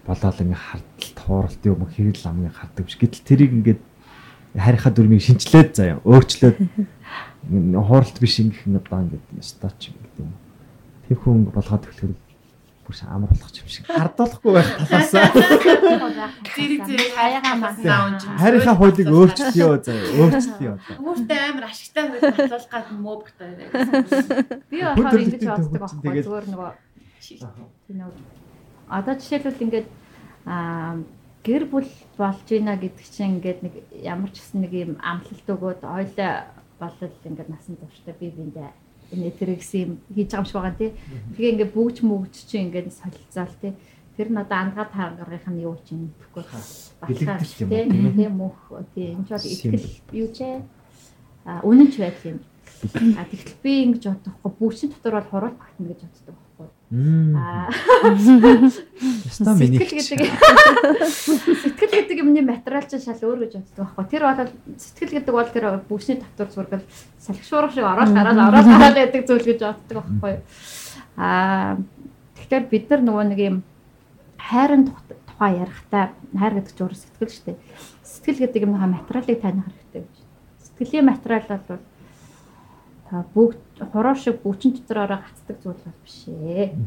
[0.08, 2.96] болоод ингээ хардталт хууралт юм хэрэг ламыг хардаг биш.
[3.00, 3.82] Гэтэл тэрийг ингээд
[4.54, 5.98] харийнхаа дүрмийг шинчлээд заяа.
[6.06, 6.58] Өөрчлөөд
[7.50, 10.32] хууралт биш ингэх нь одоо ингээд стач гэдэг юм.
[11.10, 12.14] Тэр хүн болгоод төлөхөр
[12.84, 13.86] бүр амар болох юм шиг.
[13.90, 15.32] Хардуулахгүй байх талаасаа.
[16.54, 20.08] Зэрэг зэрэг хаягаа маснаа унж харийнхаа хуулийг өөрчлөё заяа.
[20.22, 23.50] Өөрчлөё одоо Хүмүүстээ амар ашигтай хөл батлуулах гад муу бахтай
[24.70, 26.24] би болохоор ингэж боддог байхгүй.
[26.24, 26.72] зүгээр нөгөө
[28.94, 29.88] одоо жишээлбэл ингээд
[30.46, 31.00] аа
[31.44, 35.82] гэр бүл болж ийна гэдэг чинь ингээд нэг ямар ч гэсэн нэг юм амлалт өгөөд
[35.84, 36.34] ойлоо
[36.80, 38.72] болол ингээд насан туршдаа би биндээ
[39.12, 40.92] энэ тэр гэсэн юм хийж байгаа юм шиг байгаа тий.
[41.36, 43.74] Тэгээ ингээд бүгж мүгж чинь ингээд солилцоол тий.
[44.16, 46.44] Тэр нь одоо андгаа тааргах нь юу чинь гэхгүй
[47.02, 47.68] батлаа тий.
[47.68, 48.58] Тий мөх
[48.96, 50.40] тий энэ ч бол ихтгэл юу ч
[51.46, 52.40] аа үнэнч байдал юм.
[53.20, 56.36] А тэгтэл би ингэж бодохгүй бүгшин дотор бол хурал багтна гэж боддог
[56.94, 57.74] Аа.
[59.34, 60.30] Сэтгэл гэдэг
[61.10, 64.06] сэтгэл гэдэг юмны материал чинь шал өөр гэж боддог байхгүй.
[64.14, 66.86] Тэр бол сэтгэл гэдэг бол тэр бүсний татвар зургал
[67.18, 70.34] салхишуурах шиг ороод гараад ороод гараад байдаг зүйл гэж боддог байхгүй.
[71.18, 71.82] Аа
[72.38, 73.58] тэгэхээр бид нар нөгөө нэг юм
[74.38, 77.58] хайрын тухай ярихдаа хайр гэдэг чинь сэтгэл шүү дээ.
[78.06, 80.16] Сэтгэл гэдэг юмнаа материалыг таних хэрэгтэй гэж.
[80.62, 81.82] Сэтгэлийн материал бол
[83.10, 86.72] та бүгд хуруу шиг бүчин дотороо гацдаг зүйл бол биш ээ.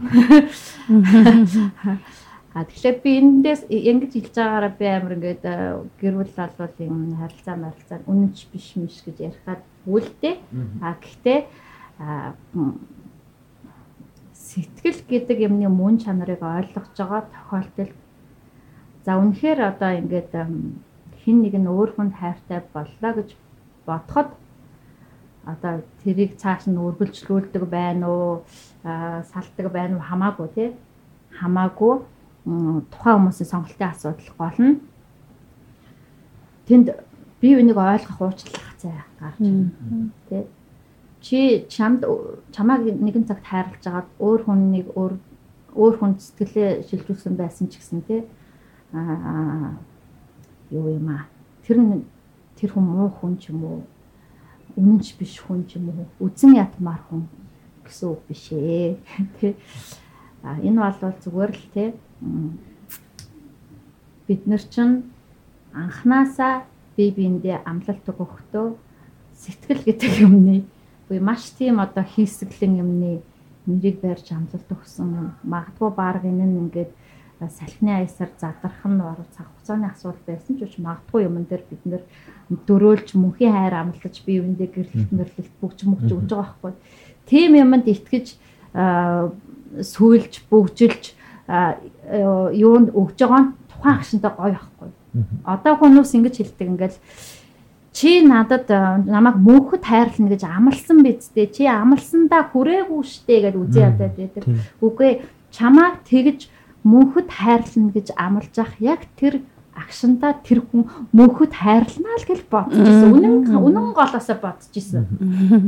[2.57, 7.12] А тэгэхээр би эндээс ингэж хэлж байгаараа би амар ингээд э, гэр бүл албал юм
[7.20, 10.40] харилцаа марилцаа үнэнч биш миш гэж ярихад үлдээ.
[10.80, 11.38] А гэхдээ
[14.32, 17.92] сэтгэл гэдэг юмны мөн чанарыг ойлгож байгаа тохиолдолд
[19.05, 20.32] за үнэхээр одоо ингээд
[21.20, 23.36] хин нэг нь өөр хүнд хайртай боллоо гэж
[23.84, 24.32] бодоход
[25.47, 28.42] одоо тэрийг цааш нь үргэлжлүүлдэг байна уу?
[28.82, 30.03] Салдаг байна уу?
[30.03, 30.68] Хамаагүй тий.
[31.38, 32.03] Хамаагүй
[32.90, 34.80] тухайн хүмүүсийн сонголтын асуудал гол нь
[36.66, 36.86] тэнд
[37.40, 40.44] бие биенийг ойлгох уучлах зай гарч байна тий.
[41.20, 42.03] Чи чамд
[42.55, 45.14] чамааг нэгэн цагт хайрлаж агаад өөр хүнийг өөр
[45.74, 48.22] өөр хүн сэтгэлээ шилжүүлсэн байсан ч гэсэн тий.
[48.94, 49.74] Аа
[50.70, 51.26] юу юм аа?
[51.66, 52.07] Тэр нь
[52.55, 53.82] тэр хүн муу хүн ч юм уу
[54.77, 56.07] үнэнч биш хүн ч юм уу?
[56.20, 57.27] Үзэн ятмаар хүн
[57.85, 59.01] гэсэн үг биш ээ.
[59.41, 59.57] Тий
[60.47, 61.89] а энэ бол зүгээр л тий
[64.31, 65.11] бид нар чинь
[65.74, 66.62] анханасаа
[66.95, 68.79] бие биендээ амлалт өгөхдөө
[69.35, 70.62] сэтгэл гэдэг юмны
[71.09, 73.12] буюу маш тийм одоо хийсгэлэн юмны
[73.66, 75.35] нэрийг барьж амлалт өгсөн.
[75.43, 76.95] Магадгүй баг энэ нь ингээд
[77.41, 81.82] салхины аясаар задрах нь баруун цаг хугацааны асуудал байсан ч үуч магадгүй юм дээр бид
[81.84, 82.03] нэр
[82.64, 86.72] дөрөөлж мөнхийн хайр амлаж бие биендээ гэрлэлт нэрлэлт бүгж мөгж өгж байгаа байхгүй.
[87.28, 88.26] Тим юмд итгэж
[89.84, 91.05] сүйлж бүгжилж
[92.57, 94.89] юунд өгж байгаа нь тухайн агшинтай гоё байхгүй.
[95.45, 96.99] Одоо хүмүүс ингэж хэлдэг ингээл
[97.93, 98.68] чи надад
[99.05, 104.45] намайг мөнхөд хайрлна гэж амлсан бидтэй чи амлсандаа хүрээгүй штэ гэж үзээ ядаад байдаг.
[104.80, 106.49] Үгүй чамаа тэгж
[106.87, 109.43] мөнхөд хайрлна гэж амлаж ах яг тэр
[109.74, 113.11] агшинтаа тэр хүн мөнхөд хайрлнаа л гэж бодож ирсэн.
[113.12, 115.05] Үнэн үнэн голоосоо бодож ирсэн.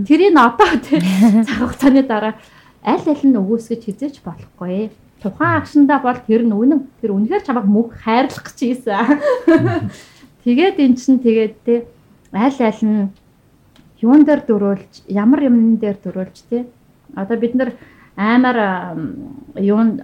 [0.07, 1.03] Тэрийг одоо тэр
[1.45, 2.35] цаг хугацааны дараа
[2.81, 4.95] аль аль нь өгөөсгөж хизээч болохгүй.
[5.21, 6.89] Тухайн агшиндаа бол тэр нь үнэн.
[7.03, 9.19] Тэр үнэхээр чамайг мөнх хайрлах гэж ийсэн.
[10.47, 11.75] Тэгээд эн чинь тэгээд те
[12.33, 13.13] аль аль нь
[14.01, 16.71] юун дээр дөрөөлж ямар юмн дээр дөрөөлж те
[17.13, 17.75] одоо бид нар
[18.17, 18.97] аймаар
[19.59, 20.01] юун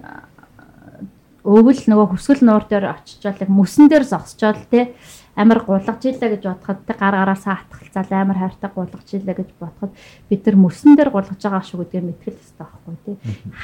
[1.44, 4.96] өвөл нөгөө хүсгэл нуур дээр очичоод яг мөсөн дээр зогсчоод те.
[5.36, 9.92] Амар гулгаж ийлээ гэж бодоход те гар гараасаа хатгалцаад амар хайртай гулгаж ийлээ гэж бодоход
[10.30, 13.12] бид нар мөсөн дээр гулгаж байгаа шүү гэдгээр мэтгэл хэвээр байхгүй те.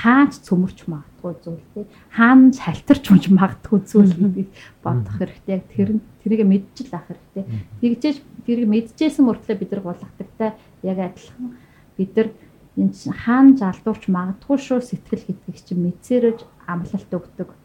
[0.03, 1.87] Хаач цөмөрч магадгүй зүйл те.
[2.11, 4.51] Хаана шалтарч унж магадгүй зүйл гэдгийг
[4.83, 5.55] бодох хэрэгтэй.
[5.57, 5.89] Яг тэр
[6.27, 7.45] тэрийг мэдчихэл ах хэрэгтэй.
[7.81, 10.51] Тэгжээж тэрийг мэдчихсэн мөртлөө бид нар гулгадагтай
[10.83, 11.55] яг адилхан
[11.97, 12.29] бид нар
[12.75, 17.60] энэ хаана жалдуурч магадгүй шүү сэтгэл гэдгийг чинь мэдсэрэж амлалт өгдөг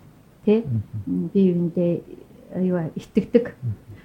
[0.45, 0.63] тий?
[1.05, 1.93] Бие биендээ
[2.61, 3.57] юу итгэдэг.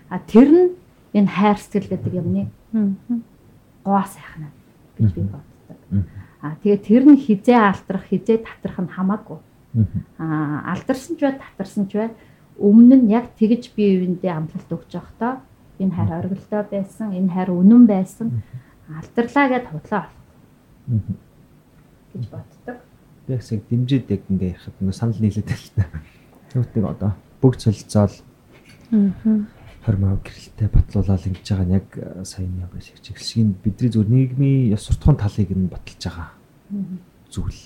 [0.09, 0.69] А тэр нь
[1.13, 2.51] энэ хайр сэтгэл гэдэг юмны
[3.85, 4.51] гоо сайхан
[4.99, 5.79] гэж би боддог.
[6.41, 9.39] А тэгээ тэр нь хизээ алтрах хизээ татрах нь хамаагүй.
[10.19, 12.11] А алдарсан ч бай татарсан ч бай.
[12.59, 15.41] Өмнө нь яг тэгж бие биендээ амлалт өгч явахдаа
[15.79, 18.43] энэ хайр оргилдоо байсан энэ хайр үнэн байсан.
[18.91, 20.05] Алдарлаа гэд худлаа
[22.13, 22.77] гэж боддог.
[23.27, 26.03] Би яг дэмжиж яг ингээ ярихад ингээ санал нийлээд байна.
[26.51, 28.15] Түүтийг одоо бүгд солилцоол
[29.87, 31.89] хормоо гэрэлтэй батлуулаад ингэж байгаа нь яг
[32.27, 36.29] сайн яг чиглэлшгийн бидний зөв нийгмийн ёс суртахуун талыг нь баталж байгаа
[37.31, 37.61] зүйл.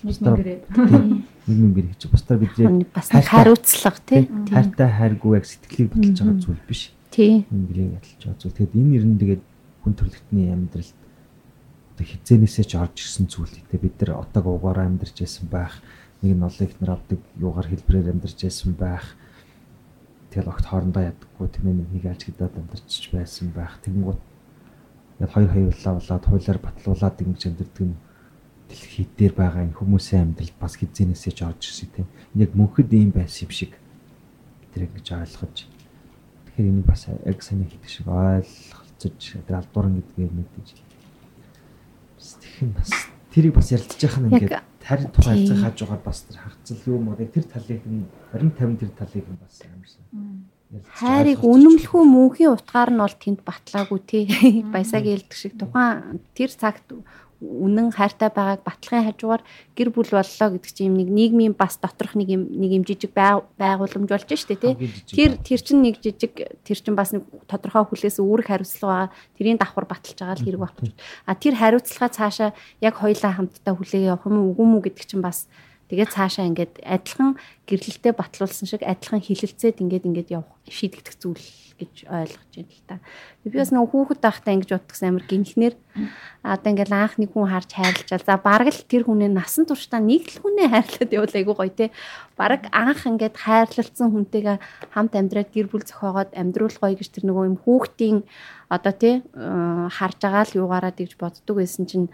[1.49, 4.29] Нийгмийн гэр гэж бусдаар бидний бас хариуцлага тий.
[4.53, 6.93] Хайртай хайргүй яг сэтгэлийг баталж байгаа зүйл биш.
[7.11, 7.49] Тий.
[7.49, 8.55] Энэ гэрийг баталж байгаа зүйл.
[8.55, 9.43] Тэгэхээр энэ нэр нь тэгээд
[9.83, 10.99] хүн төрөлхтний амьдралд
[11.97, 13.59] одоо хизээнээсээ ч орж ирсэн зүйл.
[13.73, 15.81] Тэгээ бид нар отог угаараа амьдарч байсан байх
[16.25, 19.13] нэг нь олон ихнэр авдаг юугаар хэлбрээр амьдарч байсан байх.
[20.33, 23.77] Тэгэл огт хоорондоо ядаггүй тийм ээ нэг альж гэдээд амьдарч байсан байх.
[23.85, 24.21] Тэнгууд
[25.21, 27.93] яг хоёр хоёулаа болоод хуулиар батлуулаад ингэж амьдардаг юм
[28.69, 32.09] дэлхий дээр байгаа энэ хүмүүсийн амьдрал бас хизээнээсээ ч орж ирсэн тийм.
[32.35, 33.73] Яг мөнхөд ийм байсан юм шиг
[34.73, 35.57] тэр ингэж ойлгож
[36.49, 40.69] тэгэхээр энийг бас яг сайн хэлдэг шиг ойлголцож тэр алдууран гэдгээр мэдээж.
[42.19, 46.19] Тэгэх нь бас тэрийг бас ярилцж яхах нь ингээд тарин тухай хэлцээ хааж байгаа бас
[46.23, 50.03] тэр хагцал юу мод тэр талыг нь 20 50 тэр талыг нь бас амарсан.
[50.75, 54.25] Хайрыг үнэмлэхүү мөнхийн утгаар нь бол тэнд батлаагүй тий.
[54.75, 56.87] Баясаг хэлдэг шиг тухайн тэр цагт
[57.45, 59.43] үнэн хайртай байгааг батлахын хажуугаар
[59.77, 64.09] гэр бүл боллоо гэдэг чинь нэг нийгмийн бас доторх нэг юм нэг юм жижиг байгууламж
[64.09, 64.75] болж штэ тий.
[65.05, 66.33] Тэр тэр чинь нэг жижиг
[66.65, 69.15] тэр чинь бас нэг тодорхой хүлээс үүрэг хариуцлага байгаа.
[69.37, 70.97] Тэрийн давхар баталж байгаа л хэрэг болчих.
[71.29, 75.23] А тэр хариуцлага цаашаа яг хоёлаа хамтдаа хүлэгээ явах юм уу үгүй мүү гэдэг чинь
[75.25, 75.47] бас
[75.85, 77.37] Тэгээд цаашаа ингээд адилхан
[77.69, 81.45] гэрлэлтэд батлуулсан шиг адилхан хилэлцээд ингээд ингээд явах шийдэгдэх зүйл
[81.85, 82.97] гэж ойлгож байна л та.
[83.45, 85.75] Би бас нэг хүүхэд байхдаа ингэж боддогсан амар гинхнэр
[86.41, 88.25] одоо ингээл анх нэг хүн харж хайрлчаал.
[88.25, 91.87] За бараг л тэр хүнээ насан туршдаа нэг л хүнээ хайрлаад явуул айгу гоё те.
[92.41, 94.57] Бараг анх ингээд хайрлалцсан хүнтэйгээ
[94.97, 98.25] хамт амьдраад гэр бүл зохиогоод амьдруул гоё гэж тэр нөгөө юм хүүхдийн
[98.73, 102.09] одоо те харж байгаа л юугаараа тэгж боддог байсан чинь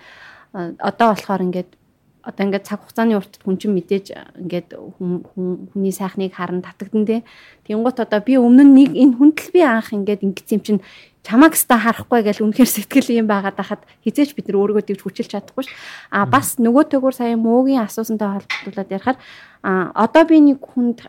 [0.52, 1.80] одоо болохоор ингээд
[2.22, 4.06] одоо ингээд цаг хугацааны уртад хүн чинь мэдээж
[4.40, 7.20] ингээд хүний сайхныг харан татагдан тий.
[7.64, 10.80] Тэнгуут одоо би өмнө нь нэг энэ хүндэл би анх ингээд ингэсэн юм чинь
[11.22, 15.30] чамаг ста харахгүй гэж үнэхээр сэтгэл юм байгаад хахад хизээч бид нар өөрийгөө тэгж хүчилж
[15.36, 15.72] чадахгүй ш.
[16.08, 19.18] А бас нөгөө төгөр сая мөөгийн асуусантай холбогдуулаад ярихаар
[19.60, 21.04] а одоо би нэг хүнд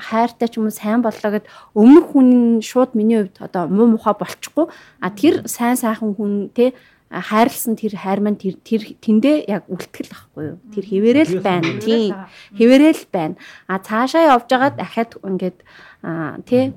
[0.00, 1.44] хайртай ч юм уу сайн боллоо гэд
[1.76, 4.72] өмнөх хүн шууд миний хувьд одоо муу мухаа болчихгүй
[5.04, 6.72] а тэр сайн сайхан хүн те
[7.10, 10.58] хайрлсан тэр хайр маань тэр тэр тэндээ яг үлтгэл ахгүй юу.
[10.70, 11.82] Тэр хിവэрэл байна.
[11.82, 12.14] Тийм.
[12.54, 13.34] Хിവэрэл байна.
[13.66, 15.58] А цаашаа явж байгаа дахиад ингээд
[16.06, 16.70] а тий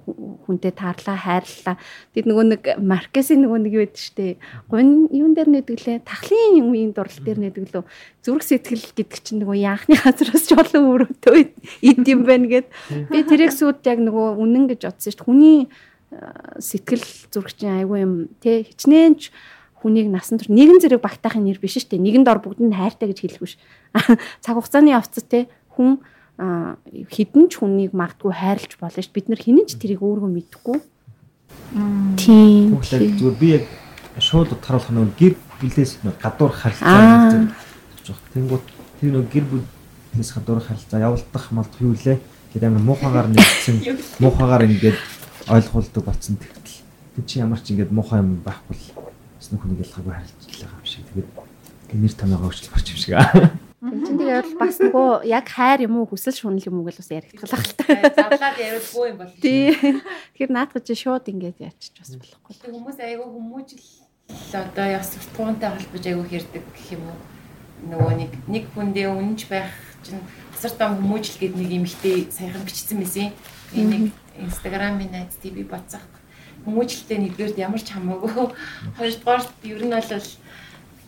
[0.49, 1.77] хүнтэй таарлаа хайрлаа.
[2.17, 4.41] Тэд нөгөө нэг маркесийн нөгөө нэг юу гэдэг штэ.
[4.73, 6.01] Гун юун дээр нэдэглээ?
[6.01, 7.85] Тахлын юмын дурлал дээр нэдэглөө.
[8.25, 11.53] Зүрх сэтгэл гэдэг чинь нөгөө яахны газраас ч олон өрөөтэй
[11.85, 12.67] ид юм байна гэд.
[13.13, 15.23] Би тэрийг сууд яг нөгөө үнэн гэж бодсон штэ.
[15.23, 15.69] Хүний
[16.59, 18.13] сэтгэл зүрх чинь айгүй юм
[18.43, 19.31] тий хичнээн ч
[19.83, 22.07] хүнийг насан турш нэгэн зэрэг багтаахын нэр биш шүү дээ.
[22.07, 23.59] Нэгэн дор бүгд нь хайртай гэж хэлэхгүй ш.
[24.43, 25.99] Цаг хугацааны явцад те хүн
[26.39, 29.11] хідэн ч хүнийг магадгүй хайрлж болно ш.
[29.11, 30.79] Бид нар хинэн ч тэрийг өөрөө мэдэхгүй.
[32.15, 32.79] Тийм.
[32.79, 33.65] Зүгээр би яг
[34.17, 37.51] шууд утгаруулах нь гэр бүлээс гадуур харилцаа
[37.99, 38.23] гэж байна.
[38.33, 38.65] Тэнгууд
[38.97, 42.17] тэр нэг гэр бүлээс гадуур харилцаа явуулдах малдах юу лээ.
[42.53, 43.77] Тэгээд амар муухагаар нэгдсэн
[44.23, 44.97] муухагаар ингээд
[45.49, 46.81] ойлгуулдаг болсон тэгтэл.
[47.17, 48.85] Тэг чи ямар ч ингээд муухай юм байхгүй л
[49.43, 51.03] Тэсний хүнийг ялгаагүй харилцаж байгаа юм шиг.
[51.11, 53.51] Тэгээд нэр томьёогоо өчл барч юм шиг аа.
[53.83, 57.11] Тэнцэн тэгээд бол бас нөгөө яг хайр юм уу хүсэл шунал юм уу гэж бас
[57.11, 57.83] яригдгалах л та.
[58.23, 59.35] Завлаад яриулгүй юм бол.
[59.43, 59.75] Тий.
[59.75, 62.55] Тэгэхээр наадах чи шууд ингээд яачих бас болохгүй.
[62.55, 63.83] Тэг хүмүүс айгүй хүмүүжил
[64.63, 67.19] одоо яс суртахуунтай холбож айгүй хэрдэг гэх юм уу.
[67.91, 69.75] Нөгөө нэг нэг хүндээ үнэнч байх
[70.07, 70.23] чинь
[70.55, 73.35] асар том хүмүүжил гэдэг нэг эмхтэй саяхан бичсэн байсан.
[73.75, 76.22] Энийг инстаграмын найз TV бацаах
[76.65, 78.31] хүмүүжлэлтэй нэгдүгээр ямар ч хамаагүй.
[78.97, 80.27] Хоёрдугаар ер нь бол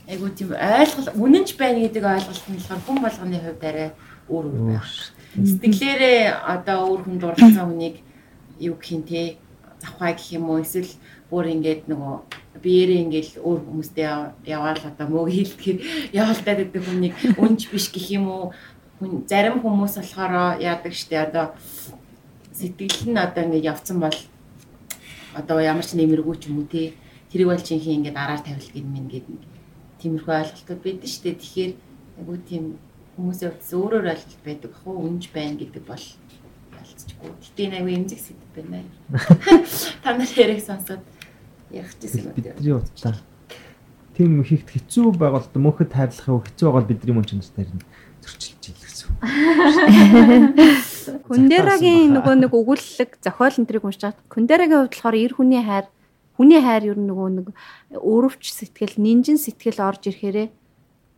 [0.07, 3.89] айгуу тийм ойлгол үнэнч байна гэдэг ойлголт нь болохоор хүн болгоны хувьд арай
[4.29, 4.91] өөр өөр байх.
[5.33, 7.95] Сэтгэлээрээ одоо өөр хүн дурлцсан хүнийг
[8.59, 9.37] юу гэх юм те
[9.81, 10.93] завхаа гэх юм уу эсвэл
[11.29, 12.15] бүр ингээд нөгөө
[12.61, 14.05] биеэрээ ингээд өөр хүмүүстэй
[14.45, 15.79] яваал одоо мөг хийлдэхээр
[16.13, 18.45] яваалтаад гэдэг хүнийг үнж биш гэх юм уу?
[19.27, 21.57] Зарим хүмүүс болохоор яадаг штэ одоо
[22.53, 24.17] сэтгэл нь одоо ингээд явцсан бол
[25.35, 26.95] одоо ямар ч нэмэргүй ч юм уу тий
[27.29, 29.35] тэрийг бол чинхи ингээд араар тавил гин мэн гэдэг
[29.99, 31.35] тиймэрхүү ойлголтууд байдаг шүү дээ.
[31.43, 31.73] Тэгэхээр
[32.19, 32.63] айгуу тийм
[33.19, 36.05] хүмүүсийн хувьд өөрөөр ойлголт байдаг ах уу үнж байна гэдэг бол
[36.79, 37.31] ялцчихгүй.
[37.43, 38.89] Гэтэ энэ айгуу эмзэг сэдв байна.
[40.03, 41.03] Та нар яриг сонсоод
[41.71, 42.35] ярих гэсэн үг.
[42.39, 43.19] Бидний утаа.
[44.15, 47.83] Тийм хийхд хэцүү байгуулт мөнхөд хайрлах хэцүү байгаа бидний мөн ч настай нь
[50.55, 51.21] гэсэн.
[51.25, 55.85] Күндерагийн нөгөө нэг өгүүлэлэг зохиол энтрийг уншаад Күндерагийн хувьд болохоор эр хүний хайр
[56.35, 57.47] хүний хайр ер нь нөгөө нэг
[57.95, 60.47] өрөвч сэтгэл, нинжин сэтгэл орж ирэхээрээ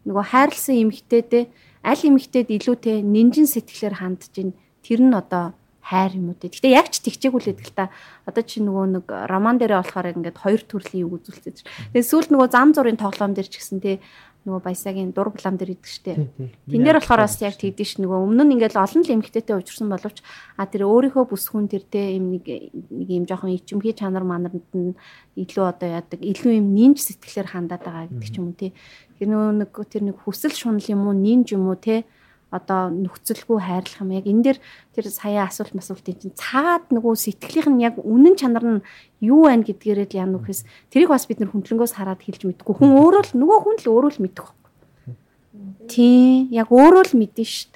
[0.08, 1.44] нөгөө хайрлсан эмэгтэйдээ
[1.84, 4.50] аль эмэгтэйд илүүтэй нинжин сэтгэлээр хандж ин
[4.86, 5.58] тэр нь одоо
[5.88, 6.52] хайр юм уу те.
[6.52, 7.86] Гэтэ яг ч тэгчээгүй л байдаг л та.
[8.28, 11.64] Одоо чи нөгөө нэг роман дээрээ болохоор ингээд хоёр төрлийн үг үзүүлсэн.
[11.96, 14.04] Тэгээ сүүлд нөгөө зам зургийн тоглоом дээр ч гэсэн те
[14.48, 16.14] нөгөө баясагийн дур булам дээр идэг штэ.
[16.72, 19.92] Тэн дээр болохоор бас яг тэгдэж ш нөгөө өмнө нь ингээл олон л эмгхтэйтэй уучрсан
[19.92, 20.24] боловч
[20.56, 24.96] а тэр өөрийнхөө бүсгүн тэр те юм нэг нэг юм жоохон ичимхий чанар манарнд нь
[25.36, 28.72] илүү одоо яадаг илүү юм нинж сэтгэлээр хандаад байгаа гэдэг ч юм уу те.
[29.20, 32.08] Тэр нөгөө нэг тэр нэг хүсэл шунал юм уу нинж юм уу те
[32.48, 34.58] одоо нөхцөлгүй хайрлах юм яг энэ дэр
[34.96, 38.86] тэр сая асуулт масуултын чинь цаад нөгөө сэтгэлийнх нь яг үнэн чанар нь
[39.20, 42.96] юу байна гэдгээрээ л яа нүхэс тэрийг бас бид нар хүндлэнгөөс хараад хэлж мэдгүй хүн
[42.96, 44.72] өөрөө л нөгөө хүн л өөрөө л мэдэх байхгүй.
[45.92, 47.76] Тийм яг өөрөө л мэдэн штт.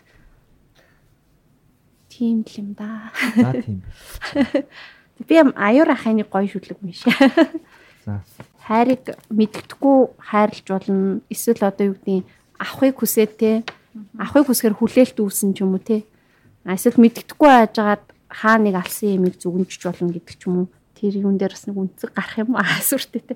[2.07, 3.11] Тийм л юм да.
[3.35, 3.83] За тийм.
[5.27, 7.11] Би аюур ахайны гоё шүлэг шиг.
[8.07, 8.23] За.
[8.65, 11.21] Хайрыг мэддэхгүй хайрлж болно.
[11.27, 12.25] Эсвэл одоо юу гэдгийг
[12.57, 13.51] авахыг хүсээд те
[14.15, 16.07] авахыг хүсгээр хүлээлт үүсэн ч юм уу те.
[16.63, 20.67] Эсвэл мэддэхгүй байжгаад хаа нэг алсан ямиг зүгэнжч болно гэдэг ч юм уу.
[20.95, 23.35] Тэр юун дээр бас нэг үнцэг гарах юм аа сүртэй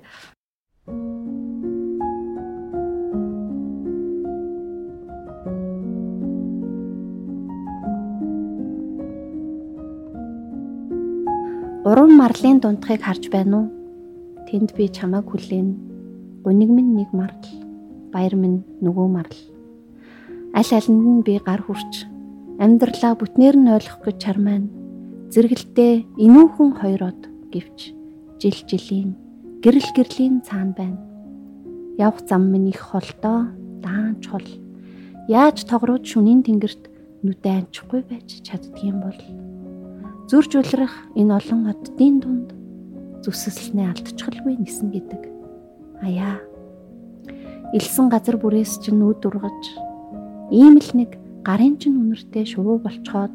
[11.86, 13.66] Уран марлын дундхыг харж байна уу?
[14.48, 15.68] Тэнд би чамайг хүлээн.
[16.42, 17.60] Гуниг минь нэг мартал,
[18.14, 19.55] баяр минь нөгөө мартал
[20.56, 22.08] аль алинд нь би гар хүрч
[22.56, 24.72] амьдралаа бүтнээр нь ойлгох гэж чармаана.
[25.28, 27.20] Зэрэгэлдээ инүүхэн хоёроод
[27.52, 27.92] гэвч
[28.40, 29.10] жил жилийн
[29.60, 31.00] гэрэл гэрлийн цаана байна.
[32.00, 33.52] Явх зам минь их холдоо
[33.84, 34.48] даан чул.
[35.28, 36.88] Яаж тогрууд шүнийн тэнгэрт
[37.20, 39.20] нүдэ анчихгүй байж чаддгийм бол
[40.32, 42.48] зүрж үлрэх энэ олон оддын дунд
[43.20, 45.22] зүсэлснээ алдчихалгүй нисэн гэдэг.
[46.00, 46.40] Аяа.
[47.76, 49.85] Илсэн газар бүрээс чинь нүд ургаж
[50.46, 53.34] Ийм л нэг гарын чин үнэртэй шувуу болцоход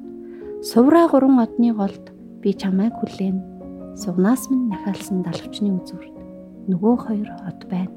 [0.63, 3.43] сувраа гурван одны голд би чамайг хүлээн.
[3.99, 6.15] Сувнаас минь нахаалсан далавчны үзүүрт
[6.71, 7.91] нөгөө хоёр од байна.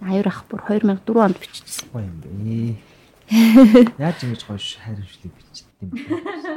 [0.00, 2.89] Аюур ах бүр 2004 онд юм бэ.
[4.02, 5.98] Яаж ингэж гоё хайрын шүлэг бичдэг юм бэ?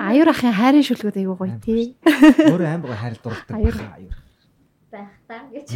[0.02, 1.94] Аюур ахын хайрын шүлгүүд айгүй гоё тий.
[2.50, 3.78] Өөрөө аим гоё хайр дурддаг аюур
[4.94, 5.70] байх та гэж.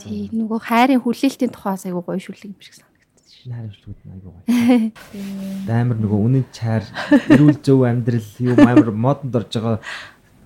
[0.00, 3.24] Тий нөгөө хайрын хүлээлтийн тухайс айгүй гоё шүлэг юм шиг санагдсан.
[3.28, 5.76] Шинэ хайрын шүлгүүд нь айгүй гоё.
[5.76, 6.84] Амар нөгөө үнэн чаар
[7.28, 9.76] эрүүл зөв амьдрал юу амар модонд орж байгаа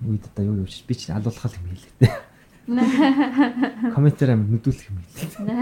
[0.03, 2.11] үед одоо юу юу би ч алуулах юм хэлээ.
[3.95, 5.55] Комментээр амар нүдүүлэх юм хэлээ.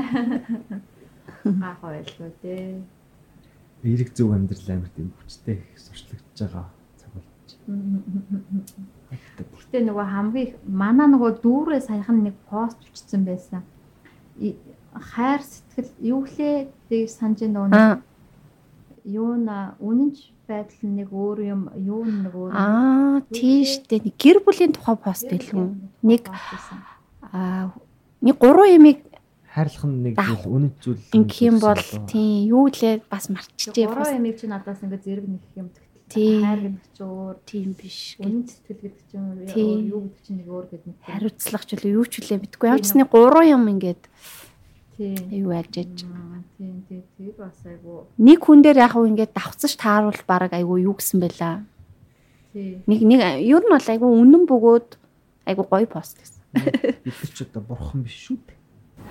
[1.61, 2.81] Аах байлгүй те.
[3.83, 6.65] Эрэг зөв амьдрал амар тийм хүчтэй их сурчлагдж байгаа
[6.99, 7.49] цаг болж.
[9.57, 13.65] Гэтэ нөгөө хамгийн манай нөгөө дүүрээ саяхан нэг пост бичсэн байсан.
[14.93, 18.01] Хайр сэтгэл юу лээ гэж санаж нөгөө нэг Аа
[19.05, 24.05] юу на үнэнч байдал нэг өөр юм юу нэг өөр аа тийш дээ.
[24.05, 25.89] Нэг Гэр бүлийн тухай пост хэлгэн.
[26.05, 26.29] Нэг
[27.31, 27.73] аа
[28.21, 29.01] нэг гурван ямиг
[29.51, 33.27] Хайрлах нь нэг зүйл үнэт зүйл ингэх юм бол тийм юу лээ бас.
[33.27, 36.39] Гурван Бас ямиг чи надаас ингээд зэрэг нэг юм тэгтэл.
[36.39, 37.99] Хайр гэдэг чи өөр, тийм биш.
[38.23, 39.03] үнэн сэтгэл гэдэг
[39.51, 39.59] чи
[39.91, 40.93] юу гэдэг чи нэг өөр гэдэг.
[41.03, 42.67] Хариуцлах ч юу ч үлээ битгүй.
[42.71, 44.03] Нэг гурван юм ингээд
[44.95, 45.15] Тий.
[45.19, 46.05] аюу альжээж.
[46.07, 48.05] Аа, Тийм тийм тийм бас айгу.
[48.21, 51.65] Нэг хүн дээр яг ингээд давхцаж тааруул баг айгу юу гэсэн байла.
[52.53, 52.77] Тий.
[52.85, 54.89] Нэг нэг ер нь бол айгу үнэн бөгөөд
[55.49, 56.45] айгу гоё пост гэсэн.
[57.01, 58.60] бид ч одоо бурхан биш шүү дээ.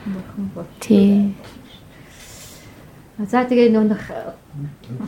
[0.06, 0.66] Бурхан бол.
[0.80, 1.34] Тий.
[3.20, 4.00] За тэгээ нөх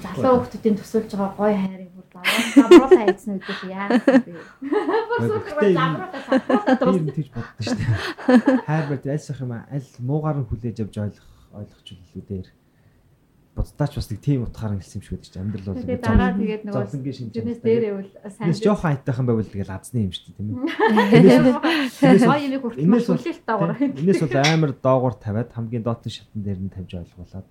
[0.04, 4.36] залуу хүмүүсийн төсөөлж байгаа гой хайрыг бүр давруулаа хайцсан үүдээ яасан бэ?
[5.16, 5.96] Гэхдээ энэ-
[6.92, 8.64] би юм тийж боддоо шүү дээ.
[8.68, 12.46] Хайр байт аль сах юм аа, аль муугаар нь хүлээж авч ойлгох ойлгох зүйлүүд дээр
[13.52, 15.42] боддаач бас нэг тийм утгаар хэлсэн юм шиг байдаг дээ.
[15.44, 17.60] Амьдрал бол ингээд дараа тэгээд нөгөө чанартай.
[17.60, 18.48] дээр ивэл сайн.
[18.48, 20.56] Тэрнээс жоохон айтайхан байвал тэгэл азны юм шүү дээ тийм ээ.
[22.32, 23.44] Гой юм хүртэл хүлээлт.
[23.76, 23.92] Тийм.
[23.92, 27.46] Энээс бол амар доогуур тавиад хамгийн доотны шатн дээр нь тавьж ойлгуулад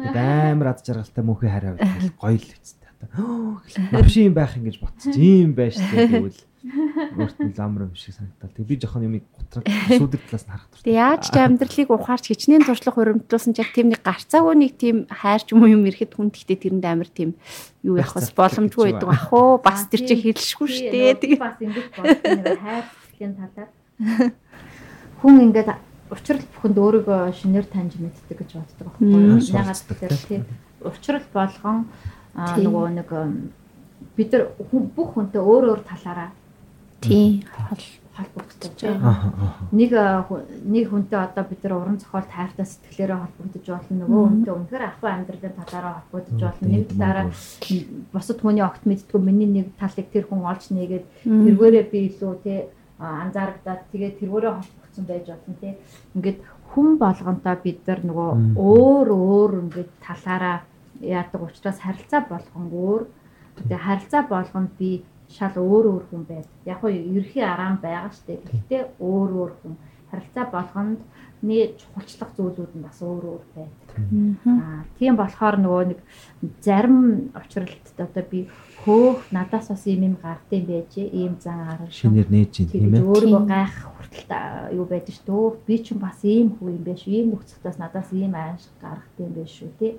[0.00, 2.88] тэгээд амар ад жаргалтай мөнхий хараа гоё л хэвчтэй.
[3.92, 8.50] Навшин байх ингэж ботчих юм байж тээ гэвэл өөрт нь ламр юм шиг санагдал.
[8.50, 9.62] Тэг би жоохон юмыг готрал
[9.98, 10.94] сүүдэг талаас нь харах Тэг дуртай.
[10.98, 15.42] яаж ч амьдралыг ухаарч хичнээн туршлах хуримтлуулсан ч яг тийм нэг гарцаагүй нэг тийм хайр
[15.46, 17.38] ч юм уу юм ирэхэд хүн гэхдээ тэрэнд амар тийм
[17.86, 19.62] юу явах бас боломжгүй байдаг ах уу?
[19.62, 21.14] Бас тэр чинь хэлшгүй штэ.
[21.22, 23.70] Тэгээ бас ингэж бодсон нэг хайр сэтгэлийн талаар.
[25.22, 25.70] Хүн ингээд
[26.10, 29.38] учрал бүхэнд өөрийгөө шинээр таньж мэддэг гэж боддог байхгүй юу?
[29.38, 30.40] Ягаад гэвэл тий
[30.82, 31.78] учрал болгон
[32.34, 33.08] нөгөө нэг
[34.14, 36.30] бид нар хүн- бүх хүнтэй өөр өөр талаараа
[37.00, 37.44] тийм
[38.18, 38.74] холбогддог.
[38.76, 38.90] Тий.
[38.90, 39.54] Аа, аа.
[39.70, 39.92] Нэг
[40.66, 43.94] нэг хүнтэй одоо бид нар уран зохиол тайртай сэтгэлээрээ холбогдож болно.
[44.02, 46.66] Нөгөө хүнтэй үнэхээр ахуй амьдралын талаараа холбогдож болно.
[46.66, 47.26] Нэг талаараа
[48.12, 52.58] бусад хүний огт мэддэггүй миний нэг талыг тэр хүн олж нээгээд тэргээрээ би илүү тий
[52.98, 55.72] анзаарагдаад тэгээ тэргээрээ холбогдсон байж болно тий.
[56.18, 56.38] Ингээд
[56.74, 60.66] хүн болгонтой бид нар нөгөө өөр өөр ингээд талаараа
[60.98, 63.02] яадаг учраас харилцаа болгон өөр.
[63.62, 66.48] Тэгээ харилцаа болгонд би шал өөр өөр хүн байд.
[66.64, 68.40] Яг нь ерхий араан байгаа штэ.
[68.48, 69.74] Гэхдээ өөр өөр хүн
[70.10, 71.00] харилцаа болгонд
[71.42, 73.74] нэг чухалчлах зүйлүүд нь бас өөр өөр байд.
[74.48, 76.00] Аа тийм болохоор нөгөө нэг
[76.64, 78.48] зарим учралт одоо би
[78.82, 83.04] хөөх надаас бас ийм юм гардыг байж ийм зан арга Шинээр нээж юм тийм ээ.
[83.06, 85.66] өөрийгөө гайх хүртэл юу байдаг шүү дээ.
[85.66, 87.02] Би ч бас ийм хүү юм биш?
[87.06, 89.92] Ийм нөхцөлтөөс надаас ийм аашиг гаргах юм биш үү тий.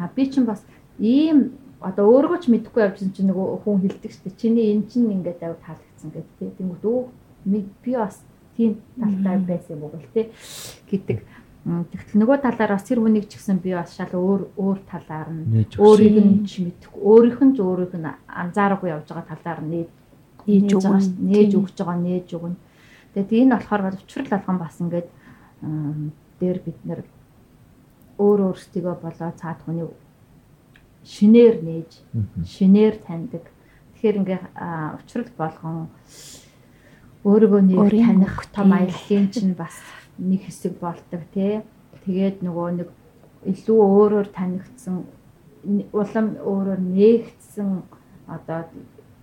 [0.00, 0.64] А би ч бас
[0.98, 4.40] ийм одоо өөрөө ч мэдэхгүй явжсэн чинь нөгөө хүн хилдэг дээ.
[4.40, 6.50] Чиний энэ чинь ингээд аяг таалагдсан гэдэг тий.
[6.58, 7.00] Тэнгүүд өө
[7.82, 8.22] би бас
[8.56, 10.26] тийм талтай байсан юм уу гэл тий
[10.90, 11.18] гэдэг.
[11.62, 15.62] Тэгтэл нөгөө талаар бас тэр хүнийг ч гэсэн би бас шал өөр өөр талаар нь
[15.78, 19.90] өөрийг нь ч мэдэхгүй өөрийнх нь ч өөрийнх нь анзаараагүй явж байгаа талаар нээж
[20.42, 21.22] Нээж байгаа өгнө.
[21.22, 22.58] нээж өгч байгаа нээж өгнө.
[23.14, 25.08] Тэгээд энэ болохоор бол учрал алган бас ингээд
[26.42, 27.00] дээр бид нэр
[28.18, 29.86] өөр өөрсдийгөө болоо цаад хүний
[31.04, 31.90] шинээр нээж
[32.46, 33.44] шинээр таньдаг.
[33.94, 34.40] Тэгэхээр ингээ
[34.98, 35.88] учрал болгон
[37.24, 39.78] өөрийгөө Өөрийн таних том аяллаа чинь бас
[40.18, 41.62] нэг хэсэг болдог тий.
[42.06, 42.88] Тэгээд нөгөө нэг
[43.46, 45.06] илүү өөрөөр танигдсан
[45.94, 47.70] улам өөрөөр нээгдсэн
[48.26, 48.60] одоо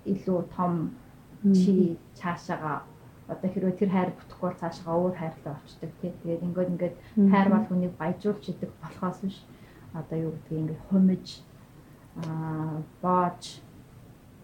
[0.08, 0.96] илүү том
[1.56, 2.84] чи цаашаага
[3.28, 6.12] одоо хэрвээ тэр хайр бүтэхгүй бол цаашаага өөр хайртай болчдөг тий.
[6.24, 6.96] Тэгээд ингээд ингээд
[7.32, 9.38] хайр бол хүнийг баяжуулж идэг болохоос биш
[9.94, 11.28] одоо юу гэдгийг ингээд хумиж
[12.18, 13.62] аа боож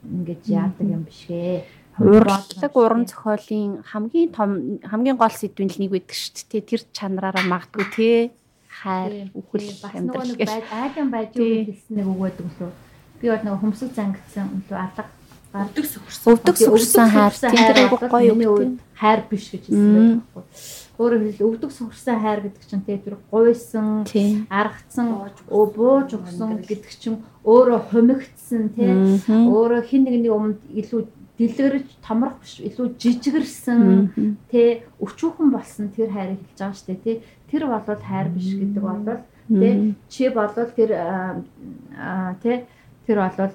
[0.06, 1.66] ингэж яадаг юм бишээ.
[2.00, 4.52] Урлаглаг уран зохиолын хамгийн том
[4.84, 6.70] хамгийн гол сэдвийн л нэг байдаг шүү дээ.
[6.70, 8.10] Тэр чанараараа магадгүй те
[8.68, 12.72] хайр үхэл бас нөгөө нэг байд айдан байж юу хэлсэн нэг үг байдаг лөө.
[13.20, 15.04] Би бол нөгөө хөмсөг зангидсан лөө алга
[15.56, 16.28] өвдөг сөхөрсөн.
[16.36, 17.34] Өвдөг сүрсэн хайр.
[17.40, 20.44] Дээр айгу гоё үед хайр биш гэж хэлсэн байхгүй.
[20.96, 23.16] Өөрөөр хэлбэл өвдөг сүрсэн хайр гэдэг чинь тий тэр
[24.08, 24.48] Тийм.
[24.52, 25.08] аргацсан
[25.76, 29.52] бууж өгсөн гэдэг чинь өөрөө хумигдсан тий Мгм.
[29.52, 31.02] өөрөө хин нэгний өмнөд илүү
[31.36, 33.80] дэлгэрж томрох биш илүү жижигэрсэн
[34.48, 37.16] тэ өчүүхэн болсон тэр хайрыг хэлж байгаа дээ тий
[37.52, 39.20] тэр болвол хайр биш гэдэг болвол
[39.52, 39.74] тий
[40.08, 40.92] чи болвол тэр
[42.40, 42.58] тий
[43.04, 43.54] тэр болвол.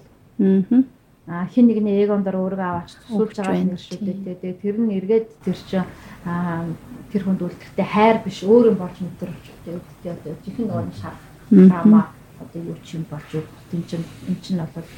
[1.26, 4.40] А хин нэгний эгон дор өөрийгөө аваач Өгч байгаа юм шүү дээ.
[4.40, 5.88] Тэгээ тэр нь эргээд тэр чинь
[6.24, 6.64] а
[7.12, 11.16] тэр хүнд үлдэхтэй хайр биш өөр юм болж мэдрэж тэгээ одоо жихэн нөгөө шар
[11.50, 12.02] драма
[12.40, 13.28] одоо юу ч юм болж
[13.70, 14.88] тийм чинь эн чинь бол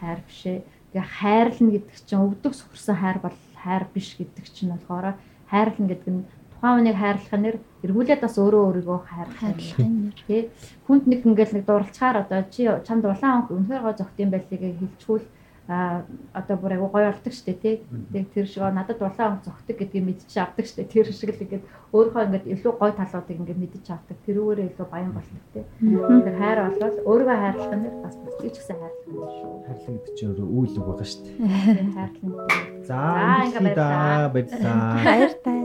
[0.00, 0.62] хайр биш ээ.
[0.94, 5.18] Тэгээ хайрлна гэдэг чинь өвдөг сөхөрсөн хайр бол хайр биш гэдэг чинь болохоор
[5.50, 6.24] хайрлна гэдэг нь
[6.54, 10.16] тухайн хүнийг хайрлах нэр эргүүлээд бас өөрөө өөрийгөө хайрлах нэр.
[10.28, 10.42] тий
[10.86, 14.62] хүнд нэг ингээл нэг дурлцахаар одоо чи чамд улаан өнгө үнэхээр гой зөгт юм байлгийг
[14.80, 15.28] хэлчихвэл
[15.68, 16.04] а
[16.36, 17.76] одоо бүр айгу гоё болдог штэ тий.
[18.12, 20.84] Тэг тэр шиг надад улаан өнгө зөгтөг гэдгийг мэдчих авдаг штэ.
[20.84, 21.64] Тэр шиг л ингээд
[21.96, 25.64] өөрөө ингээд илүү гоё талуудыг ингээд мэдчих авдаг тэрүүгээрээ илүү баян болдог тий.
[25.80, 30.14] Тэр хайр болвол өөрийгөө хайрлах нь бас бусдыг ч гэсэн хайрлах юм шүү Хайрлан гэдэг
[30.20, 33.00] чинь өөрөө үйл үг байгаа тэр хайрлах За
[33.48, 35.00] ингээ ингээд да баярлаа.
[35.00, 35.60] Баяртай.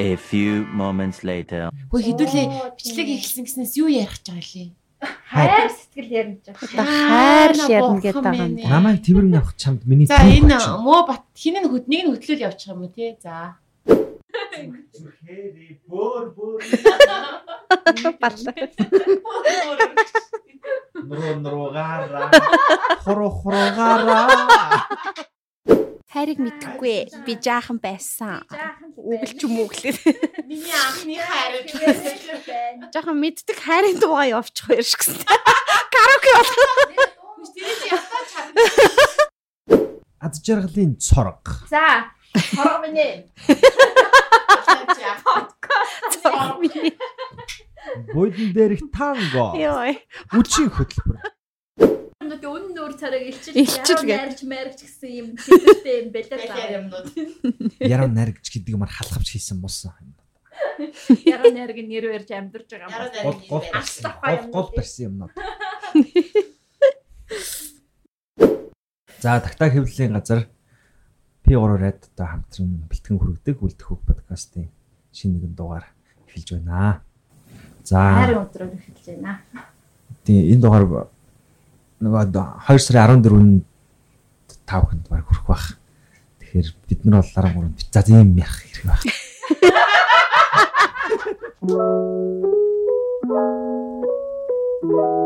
[0.00, 1.70] A few moments later.
[1.92, 4.68] Хөө хідүүлээ бичлэг эхэлсэн гэснээс юу ярих гэж байгаа лээ.
[5.00, 8.56] Хайр сэтгэл ярих гэж Одоо хайр ярина гэдэг байгаа юм.
[8.68, 12.82] Намайг тэрвэрн авах чамд миний За энэ муу бат хинэн хөднийг нь хөтлөөл явуучих юм
[12.84, 13.16] уу те.
[13.22, 13.56] За.
[15.90, 16.60] Бөөр бөөр
[21.10, 22.30] нуруу нуруугаараа
[23.04, 24.28] хуруу хуруугаараа
[26.10, 28.42] Хайрыг мэдхгүй би жаахан байсан.
[28.98, 29.94] Үгэл ч юм уу гэлээ.
[30.42, 31.62] Миний анхны хайр
[32.90, 35.22] Жаахан мэддэг хайрын дуугаа явуучих хоёр ш гэсэн.
[35.94, 36.50] Караоке бол.
[40.18, 41.46] Ад жаргалын цорог.
[41.70, 42.10] за
[42.58, 43.30] хорог минь
[48.12, 49.54] Буудан дээрх танго.
[49.54, 50.02] Йой.
[50.34, 51.22] Үчийн хөтөлбөр.
[52.20, 54.12] Нүд өнн нүүр цараг илчил Илчил гэ.
[54.12, 57.08] ярьж марж гэсэн юм сэтгэлтэй юм бэлээ Баяр юмнууд.
[57.80, 59.96] Яруу наригч гэдэг юмар халахвч хийсэн болсон.
[61.24, 63.40] Яруу найраг нэр барьж амьдарч байгаа юм.
[63.48, 63.64] Гол
[64.52, 65.00] гол барьсан.
[65.00, 65.32] Юм юмнууд.
[69.24, 70.44] За тагтаа хэвлэлийн газар
[71.48, 74.68] P3-аад одоо хамтран бэлтгэн хүргэдэг үлдэх хөг подкастын
[75.16, 75.88] шинэ нэгэн дугаар
[76.28, 77.00] эхэлж байна.
[77.80, 79.40] За Хайрын өдрөөр эхэлж байна.
[80.28, 80.84] тийм энэ дугаар
[82.00, 83.64] нөгөө одоо 2 сарын 14-нд
[84.66, 85.76] 5 хүнд баг хүрэх бах.
[86.40, 89.04] Тэгэхээр бид нар бол 13-нд за ийм яах хэрэг байх.